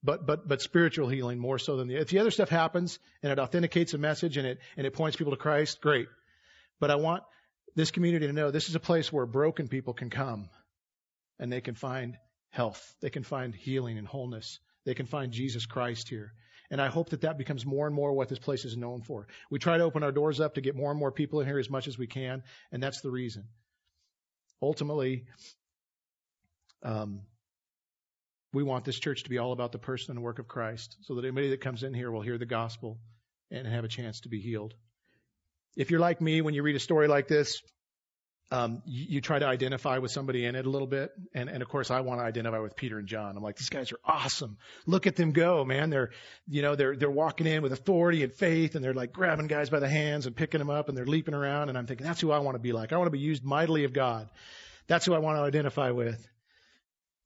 but, 0.02 0.26
but, 0.26 0.48
but 0.48 0.62
spiritual 0.62 1.08
healing 1.08 1.38
more 1.38 1.58
so 1.58 1.76
than 1.76 1.86
the, 1.86 1.96
if 1.96 2.08
the 2.08 2.18
other 2.18 2.32
stuff 2.32 2.48
happens 2.48 2.98
and 3.22 3.30
it 3.30 3.38
authenticates 3.38 3.94
a 3.94 3.98
message 3.98 4.36
and 4.36 4.46
it, 4.46 4.58
and 4.76 4.86
it 4.86 4.92
points 4.92 5.16
people 5.16 5.32
to 5.32 5.38
Christ, 5.38 5.80
great. 5.80 6.08
But 6.80 6.90
I 6.90 6.96
want 6.96 7.22
this 7.76 7.92
community 7.92 8.26
to 8.26 8.32
know 8.32 8.50
this 8.50 8.68
is 8.68 8.74
a 8.74 8.80
place 8.80 9.12
where 9.12 9.26
broken 9.26 9.68
people 9.68 9.94
can 9.94 10.10
come 10.10 10.48
and 11.38 11.52
they 11.52 11.60
can 11.60 11.76
find 11.76 12.16
health. 12.50 12.94
They 13.00 13.10
can 13.10 13.22
find 13.22 13.54
healing 13.54 13.96
and 13.96 14.08
wholeness. 14.08 14.58
They 14.84 14.94
can 14.94 15.06
find 15.06 15.30
Jesus 15.30 15.66
Christ 15.66 16.08
here. 16.08 16.32
And 16.74 16.82
I 16.82 16.88
hope 16.88 17.10
that 17.10 17.20
that 17.20 17.38
becomes 17.38 17.64
more 17.64 17.86
and 17.86 17.94
more 17.94 18.12
what 18.12 18.28
this 18.28 18.40
place 18.40 18.64
is 18.64 18.76
known 18.76 19.00
for. 19.00 19.28
We 19.48 19.60
try 19.60 19.78
to 19.78 19.84
open 19.84 20.02
our 20.02 20.10
doors 20.10 20.40
up 20.40 20.56
to 20.56 20.60
get 20.60 20.74
more 20.74 20.90
and 20.90 20.98
more 20.98 21.12
people 21.12 21.40
in 21.40 21.46
here 21.46 21.60
as 21.60 21.70
much 21.70 21.86
as 21.86 21.96
we 21.96 22.08
can, 22.08 22.42
and 22.72 22.82
that's 22.82 23.00
the 23.00 23.12
reason. 23.12 23.44
Ultimately, 24.60 25.26
um, 26.82 27.20
we 28.52 28.64
want 28.64 28.84
this 28.84 28.98
church 28.98 29.22
to 29.22 29.30
be 29.30 29.38
all 29.38 29.52
about 29.52 29.70
the 29.70 29.78
person 29.78 30.16
and 30.16 30.24
work 30.24 30.40
of 30.40 30.48
Christ, 30.48 30.96
so 31.02 31.14
that 31.14 31.24
anybody 31.24 31.50
that 31.50 31.60
comes 31.60 31.84
in 31.84 31.94
here 31.94 32.10
will 32.10 32.22
hear 32.22 32.38
the 32.38 32.44
gospel 32.44 32.98
and 33.52 33.68
have 33.68 33.84
a 33.84 33.88
chance 33.88 34.22
to 34.22 34.28
be 34.28 34.40
healed. 34.40 34.74
If 35.76 35.92
you're 35.92 36.00
like 36.00 36.20
me, 36.20 36.40
when 36.40 36.54
you 36.54 36.64
read 36.64 36.74
a 36.74 36.80
story 36.80 37.06
like 37.06 37.28
this, 37.28 37.62
um, 38.50 38.82
you, 38.84 39.06
you, 39.08 39.20
try 39.20 39.38
to 39.38 39.46
identify 39.46 39.98
with 39.98 40.10
somebody 40.10 40.44
in 40.44 40.54
it 40.54 40.66
a 40.66 40.70
little 40.70 40.86
bit. 40.86 41.12
And, 41.34 41.48
and 41.48 41.62
of 41.62 41.68
course 41.68 41.90
I 41.90 42.00
want 42.00 42.20
to 42.20 42.24
identify 42.24 42.58
with 42.58 42.76
Peter 42.76 42.98
and 42.98 43.08
John. 43.08 43.36
I'm 43.36 43.42
like, 43.42 43.56
these 43.56 43.70
guys 43.70 43.90
are 43.90 43.98
awesome. 44.04 44.58
Look 44.86 45.06
at 45.06 45.16
them 45.16 45.32
go, 45.32 45.64
man. 45.64 45.90
They're, 45.90 46.10
you 46.46 46.62
know, 46.62 46.76
they're, 46.76 46.94
they're 46.94 47.10
walking 47.10 47.46
in 47.46 47.62
with 47.62 47.72
authority 47.72 48.22
and 48.22 48.32
faith 48.32 48.74
and 48.74 48.84
they're 48.84 48.94
like 48.94 49.12
grabbing 49.12 49.46
guys 49.46 49.70
by 49.70 49.80
the 49.80 49.88
hands 49.88 50.26
and 50.26 50.36
picking 50.36 50.58
them 50.58 50.70
up 50.70 50.88
and 50.88 50.96
they're 50.96 51.06
leaping 51.06 51.34
around. 51.34 51.68
And 51.68 51.78
I'm 51.78 51.86
thinking, 51.86 52.06
that's 52.06 52.20
who 52.20 52.30
I 52.30 52.38
want 52.38 52.54
to 52.54 52.60
be 52.60 52.72
like. 52.72 52.92
I 52.92 52.98
want 52.98 53.06
to 53.06 53.12
be 53.12 53.18
used 53.18 53.44
mightily 53.44 53.84
of 53.84 53.92
God. 53.92 54.28
That's 54.86 55.06
who 55.06 55.14
I 55.14 55.18
want 55.18 55.38
to 55.38 55.42
identify 55.42 55.90
with. 55.90 56.24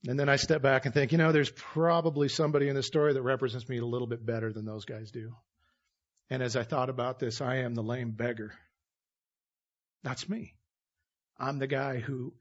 And 0.07 0.19
then 0.19 0.29
I 0.29 0.37
step 0.37 0.63
back 0.63 0.85
and 0.85 0.95
think, 0.95 1.11
you 1.11 1.19
know, 1.19 1.33
there's 1.33 1.51
probably 1.51 2.29
somebody 2.29 2.69
in 2.69 2.77
this 2.77 2.87
story 2.87 3.15
that 3.15 3.23
represents 3.23 3.69
me 3.69 3.79
a 3.79 3.85
little 3.85 4.07
bit 4.07 4.25
better 4.25 4.53
than 4.53 4.65
those 4.65 4.85
guys 4.85 5.11
do. 5.11 5.35
And 6.31 6.43
as 6.43 6.55
I 6.55 6.63
thought 6.63 6.89
about 6.89 7.19
this, 7.19 7.41
I 7.41 7.57
am 7.57 7.75
the 7.75 7.83
lame 7.83 8.13
beggar. 8.13 8.53
That's 10.05 10.29
me. 10.29 10.55
I'm 11.39 11.59
the 11.59 11.67
guy 11.67 11.99
who, 11.99 12.33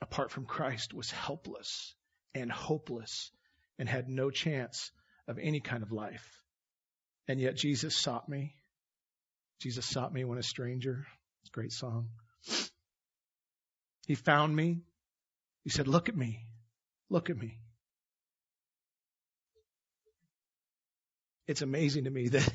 apart 0.00 0.30
from 0.30 0.46
Christ, 0.46 0.94
was 0.94 1.10
helpless 1.10 1.94
and 2.34 2.50
hopeless 2.50 3.30
and 3.78 3.88
had 3.88 4.08
no 4.08 4.30
chance 4.30 4.90
of 5.28 5.38
any 5.38 5.60
kind 5.60 5.82
of 5.82 5.92
life. 5.92 6.42
And 7.28 7.40
yet 7.40 7.56
Jesus 7.56 7.96
sought 7.96 8.28
me. 8.28 8.56
Jesus 9.60 9.86
sought 9.86 10.12
me 10.12 10.24
when 10.24 10.38
a 10.38 10.42
stranger. 10.42 11.06
Great 11.52 11.72
song. 11.72 12.08
He 14.06 14.14
found 14.14 14.54
me. 14.54 14.82
He 15.62 15.70
said, 15.70 15.88
look 15.88 16.08
at 16.08 16.16
me. 16.16 16.44
Look 17.08 17.30
at 17.30 17.38
me. 17.38 17.58
It's 21.46 21.62
amazing 21.62 22.04
to 22.04 22.10
me 22.10 22.28
that, 22.28 22.48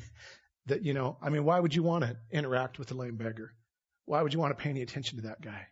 that, 0.66 0.84
you 0.84 0.92
know, 0.92 1.16
I 1.22 1.30
mean, 1.30 1.44
why 1.44 1.58
would 1.58 1.74
you 1.74 1.82
want 1.82 2.04
to 2.04 2.16
interact 2.30 2.78
with 2.78 2.90
a 2.90 2.94
lame 2.94 3.16
beggar? 3.16 3.52
Why 4.10 4.20
would 4.20 4.34
you 4.34 4.40
want 4.40 4.58
to 4.58 4.60
pay 4.60 4.70
any 4.70 4.82
attention 4.82 5.18
to 5.18 5.28
that 5.28 5.40
guy? 5.40 5.68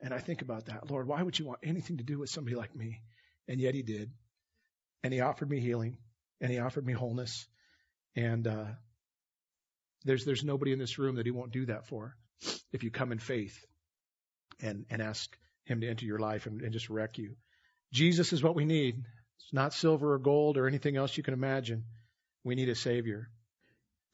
And 0.00 0.14
I 0.14 0.18
think 0.20 0.42
about 0.42 0.66
that. 0.66 0.88
Lord, 0.88 1.08
why 1.08 1.20
would 1.20 1.36
you 1.36 1.44
want 1.44 1.58
anything 1.64 1.96
to 1.96 2.04
do 2.04 2.20
with 2.20 2.30
somebody 2.30 2.54
like 2.54 2.72
me? 2.72 3.00
And 3.48 3.60
yet 3.60 3.74
he 3.74 3.82
did. 3.82 4.12
And 5.02 5.12
he 5.12 5.22
offered 5.22 5.50
me 5.50 5.58
healing 5.58 5.96
and 6.40 6.52
he 6.52 6.60
offered 6.60 6.86
me 6.86 6.92
wholeness. 6.92 7.48
And, 8.14 8.46
uh, 8.46 8.66
there's, 10.04 10.24
there's 10.24 10.44
nobody 10.44 10.70
in 10.70 10.78
this 10.78 11.00
room 11.00 11.16
that 11.16 11.26
he 11.26 11.32
won't 11.32 11.50
do 11.50 11.66
that 11.66 11.88
for 11.88 12.14
if 12.70 12.84
you 12.84 12.92
come 12.92 13.10
in 13.10 13.18
faith 13.18 13.58
and, 14.62 14.86
and 14.88 15.02
ask 15.02 15.36
him 15.64 15.80
to 15.80 15.88
enter 15.88 16.06
your 16.06 16.20
life 16.20 16.46
and, 16.46 16.62
and 16.62 16.72
just 16.72 16.88
wreck 16.88 17.18
you. 17.18 17.34
Jesus 17.92 18.32
is 18.32 18.40
what 18.40 18.54
we 18.54 18.66
need. 18.66 18.98
It's 19.40 19.52
not 19.52 19.74
silver 19.74 20.14
or 20.14 20.20
gold 20.20 20.58
or 20.58 20.68
anything 20.68 20.96
else 20.96 21.16
you 21.16 21.24
can 21.24 21.34
imagine. 21.34 21.86
We 22.44 22.54
need 22.54 22.68
a 22.68 22.76
savior. 22.76 23.30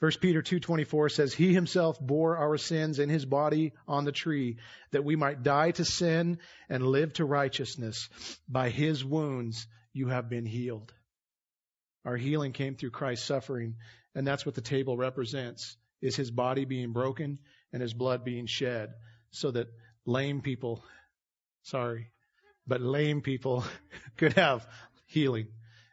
1 0.04 0.12
Peter 0.20 0.42
2:24 0.42 1.10
says 1.10 1.32
he 1.32 1.54
himself 1.54 1.98
bore 1.98 2.36
our 2.36 2.58
sins 2.58 2.98
in 2.98 3.08
his 3.08 3.24
body 3.24 3.72
on 3.88 4.04
the 4.04 4.12
tree 4.12 4.58
that 4.90 5.02
we 5.02 5.16
might 5.16 5.42
die 5.42 5.70
to 5.70 5.82
sin 5.82 6.38
and 6.68 6.86
live 6.86 7.14
to 7.14 7.24
righteousness. 7.24 8.10
By 8.46 8.68
his 8.68 9.02
wounds 9.02 9.66
you 9.94 10.08
have 10.08 10.28
been 10.28 10.44
healed. 10.44 10.92
Our 12.04 12.18
healing 12.18 12.52
came 12.52 12.76
through 12.76 12.90
Christ's 12.90 13.24
suffering 13.24 13.76
and 14.14 14.26
that's 14.26 14.44
what 14.44 14.54
the 14.54 14.60
table 14.60 14.98
represents 14.98 15.74
is 16.02 16.16
his 16.16 16.30
body 16.30 16.66
being 16.66 16.92
broken 16.92 17.38
and 17.72 17.80
his 17.80 17.94
blood 17.94 18.26
being 18.26 18.44
shed 18.44 18.92
so 19.30 19.52
that 19.52 19.68
lame 20.04 20.42
people 20.42 20.84
sorry 21.62 22.10
but 22.66 22.82
lame 22.82 23.22
people 23.22 23.64
could 24.18 24.34
have 24.34 24.68
healing 25.06 25.46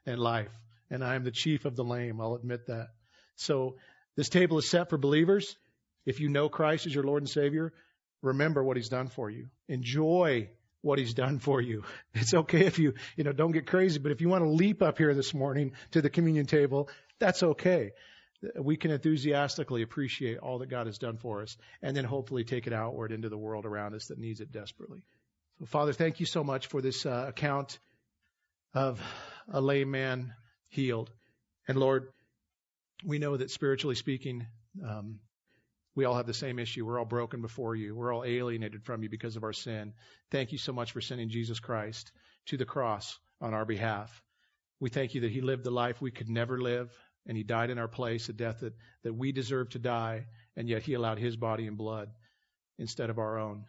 and 0.05 0.19
life. 0.19 0.51
And 0.89 1.01
I 1.01 1.15
am 1.15 1.23
the 1.23 1.31
chief 1.31 1.63
of 1.63 1.77
the 1.77 1.85
lame 1.85 2.19
I'll 2.19 2.35
admit 2.35 2.67
that. 2.67 2.89
So 3.37 3.77
this 4.15 4.29
table 4.29 4.57
is 4.57 4.69
set 4.69 4.89
for 4.89 4.97
believers. 4.97 5.55
If 6.05 6.19
you 6.19 6.29
know 6.29 6.49
Christ 6.49 6.85
as 6.85 6.95
your 6.95 7.03
Lord 7.03 7.21
and 7.21 7.29
Savior, 7.29 7.73
remember 8.21 8.63
what 8.63 8.77
He's 8.77 8.89
done 8.89 9.07
for 9.07 9.29
you. 9.29 9.47
Enjoy 9.67 10.49
what 10.81 10.99
He's 10.99 11.13
done 11.13 11.39
for 11.39 11.61
you. 11.61 11.83
It's 12.13 12.33
okay 12.33 12.65
if 12.65 12.79
you, 12.79 12.93
you 13.15 13.23
know, 13.23 13.31
don't 13.31 13.51
get 13.51 13.67
crazy, 13.67 13.99
but 13.99 14.11
if 14.11 14.21
you 14.21 14.29
want 14.29 14.43
to 14.43 14.49
leap 14.49 14.81
up 14.81 14.97
here 14.97 15.13
this 15.13 15.33
morning 15.33 15.73
to 15.91 16.01
the 16.01 16.09
communion 16.09 16.45
table, 16.45 16.89
that's 17.19 17.43
okay. 17.43 17.91
We 18.59 18.75
can 18.75 18.91
enthusiastically 18.91 19.83
appreciate 19.83 20.39
all 20.39 20.59
that 20.59 20.69
God 20.69 20.87
has 20.87 20.97
done 20.97 21.17
for 21.17 21.43
us 21.43 21.55
and 21.81 21.95
then 21.95 22.05
hopefully 22.05 22.43
take 22.43 22.65
it 22.65 22.73
outward 22.73 23.11
into 23.11 23.29
the 23.29 23.37
world 23.37 23.65
around 23.65 23.93
us 23.93 24.07
that 24.07 24.17
needs 24.17 24.41
it 24.41 24.51
desperately. 24.51 25.03
So 25.59 25.65
Father, 25.67 25.93
thank 25.93 26.19
you 26.19 26.25
so 26.25 26.43
much 26.43 26.67
for 26.67 26.81
this 26.81 27.05
uh, 27.05 27.25
account 27.27 27.77
of 28.73 28.99
a 29.51 29.61
lame 29.61 29.91
man 29.91 30.33
healed. 30.69 31.11
And 31.67 31.77
Lord, 31.77 32.11
we 33.05 33.19
know 33.19 33.37
that 33.37 33.51
spiritually 33.51 33.95
speaking, 33.95 34.45
um, 34.87 35.19
we 35.95 36.05
all 36.05 36.15
have 36.15 36.27
the 36.27 36.33
same 36.33 36.59
issue. 36.59 36.85
We're 36.85 36.99
all 36.99 37.05
broken 37.05 37.41
before 37.41 37.75
you. 37.75 37.95
We're 37.95 38.13
all 38.13 38.23
alienated 38.23 38.83
from 38.83 39.03
you 39.03 39.09
because 39.09 39.35
of 39.35 39.43
our 39.43 39.53
sin. 39.53 39.93
Thank 40.31 40.51
you 40.51 40.57
so 40.57 40.71
much 40.71 40.91
for 40.91 41.01
sending 41.01 41.29
Jesus 41.29 41.59
Christ 41.59 42.11
to 42.47 42.57
the 42.57 42.65
cross 42.65 43.19
on 43.41 43.53
our 43.53 43.65
behalf. 43.65 44.21
We 44.79 44.89
thank 44.89 45.13
you 45.13 45.21
that 45.21 45.31
he 45.31 45.41
lived 45.41 45.63
the 45.63 45.71
life 45.71 46.01
we 46.01 46.11
could 46.11 46.29
never 46.29 46.59
live 46.61 46.91
and 47.27 47.37
he 47.37 47.43
died 47.43 47.69
in 47.69 47.77
our 47.77 47.87
place, 47.87 48.29
a 48.29 48.33
death 48.33 48.61
that, 48.61 48.73
that 49.03 49.13
we 49.13 49.31
deserve 49.31 49.69
to 49.69 49.79
die, 49.79 50.25
and 50.55 50.67
yet 50.67 50.81
he 50.81 50.95
allowed 50.95 51.19
his 51.19 51.35
body 51.35 51.67
and 51.67 51.77
blood 51.77 52.09
instead 52.79 53.09
of 53.09 53.19
our 53.19 53.37
own. 53.37 53.65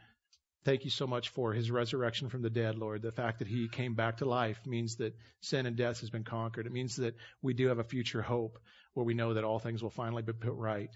Thank 0.64 0.84
you 0.84 0.90
so 0.90 1.08
much 1.08 1.30
for 1.30 1.52
his 1.52 1.70
resurrection 1.70 2.28
from 2.28 2.42
the 2.42 2.50
dead, 2.50 2.78
Lord. 2.78 3.02
The 3.02 3.10
fact 3.10 3.40
that 3.40 3.48
he 3.48 3.68
came 3.68 3.94
back 3.94 4.18
to 4.18 4.24
life 4.24 4.60
means 4.64 4.96
that 4.96 5.16
sin 5.40 5.66
and 5.66 5.76
death 5.76 6.00
has 6.00 6.10
been 6.10 6.22
conquered. 6.22 6.66
It 6.66 6.72
means 6.72 6.96
that 6.96 7.16
we 7.40 7.52
do 7.52 7.66
have 7.68 7.80
a 7.80 7.84
future 7.84 8.22
hope 8.22 8.60
where 8.94 9.04
we 9.04 9.14
know 9.14 9.34
that 9.34 9.44
all 9.44 9.58
things 9.58 9.82
will 9.82 9.90
finally 9.90 10.22
be 10.22 10.32
put 10.32 10.52
right. 10.52 10.90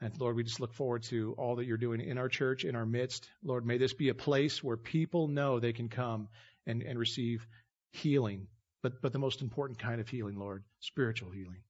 And 0.00 0.18
Lord, 0.18 0.34
we 0.34 0.44
just 0.44 0.60
look 0.60 0.72
forward 0.72 1.02
to 1.04 1.34
all 1.36 1.56
that 1.56 1.66
you're 1.66 1.76
doing 1.76 2.00
in 2.00 2.16
our 2.16 2.28
church, 2.28 2.64
in 2.64 2.74
our 2.74 2.86
midst. 2.86 3.28
Lord, 3.44 3.66
may 3.66 3.76
this 3.76 3.92
be 3.92 4.08
a 4.08 4.14
place 4.14 4.64
where 4.64 4.78
people 4.78 5.28
know 5.28 5.60
they 5.60 5.74
can 5.74 5.90
come 5.90 6.28
and, 6.66 6.82
and 6.82 6.98
receive 6.98 7.46
healing, 7.90 8.46
but, 8.82 9.02
but 9.02 9.12
the 9.12 9.18
most 9.18 9.42
important 9.42 9.78
kind 9.78 10.00
of 10.00 10.08
healing, 10.08 10.38
Lord, 10.38 10.64
spiritual 10.78 11.30
healing. 11.30 11.62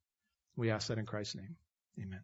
We 0.57 0.71
ask 0.71 0.89
that 0.89 0.99
in 0.99 1.07
Christ's 1.07 1.37
name. 1.37 1.57
Amen. 2.01 2.21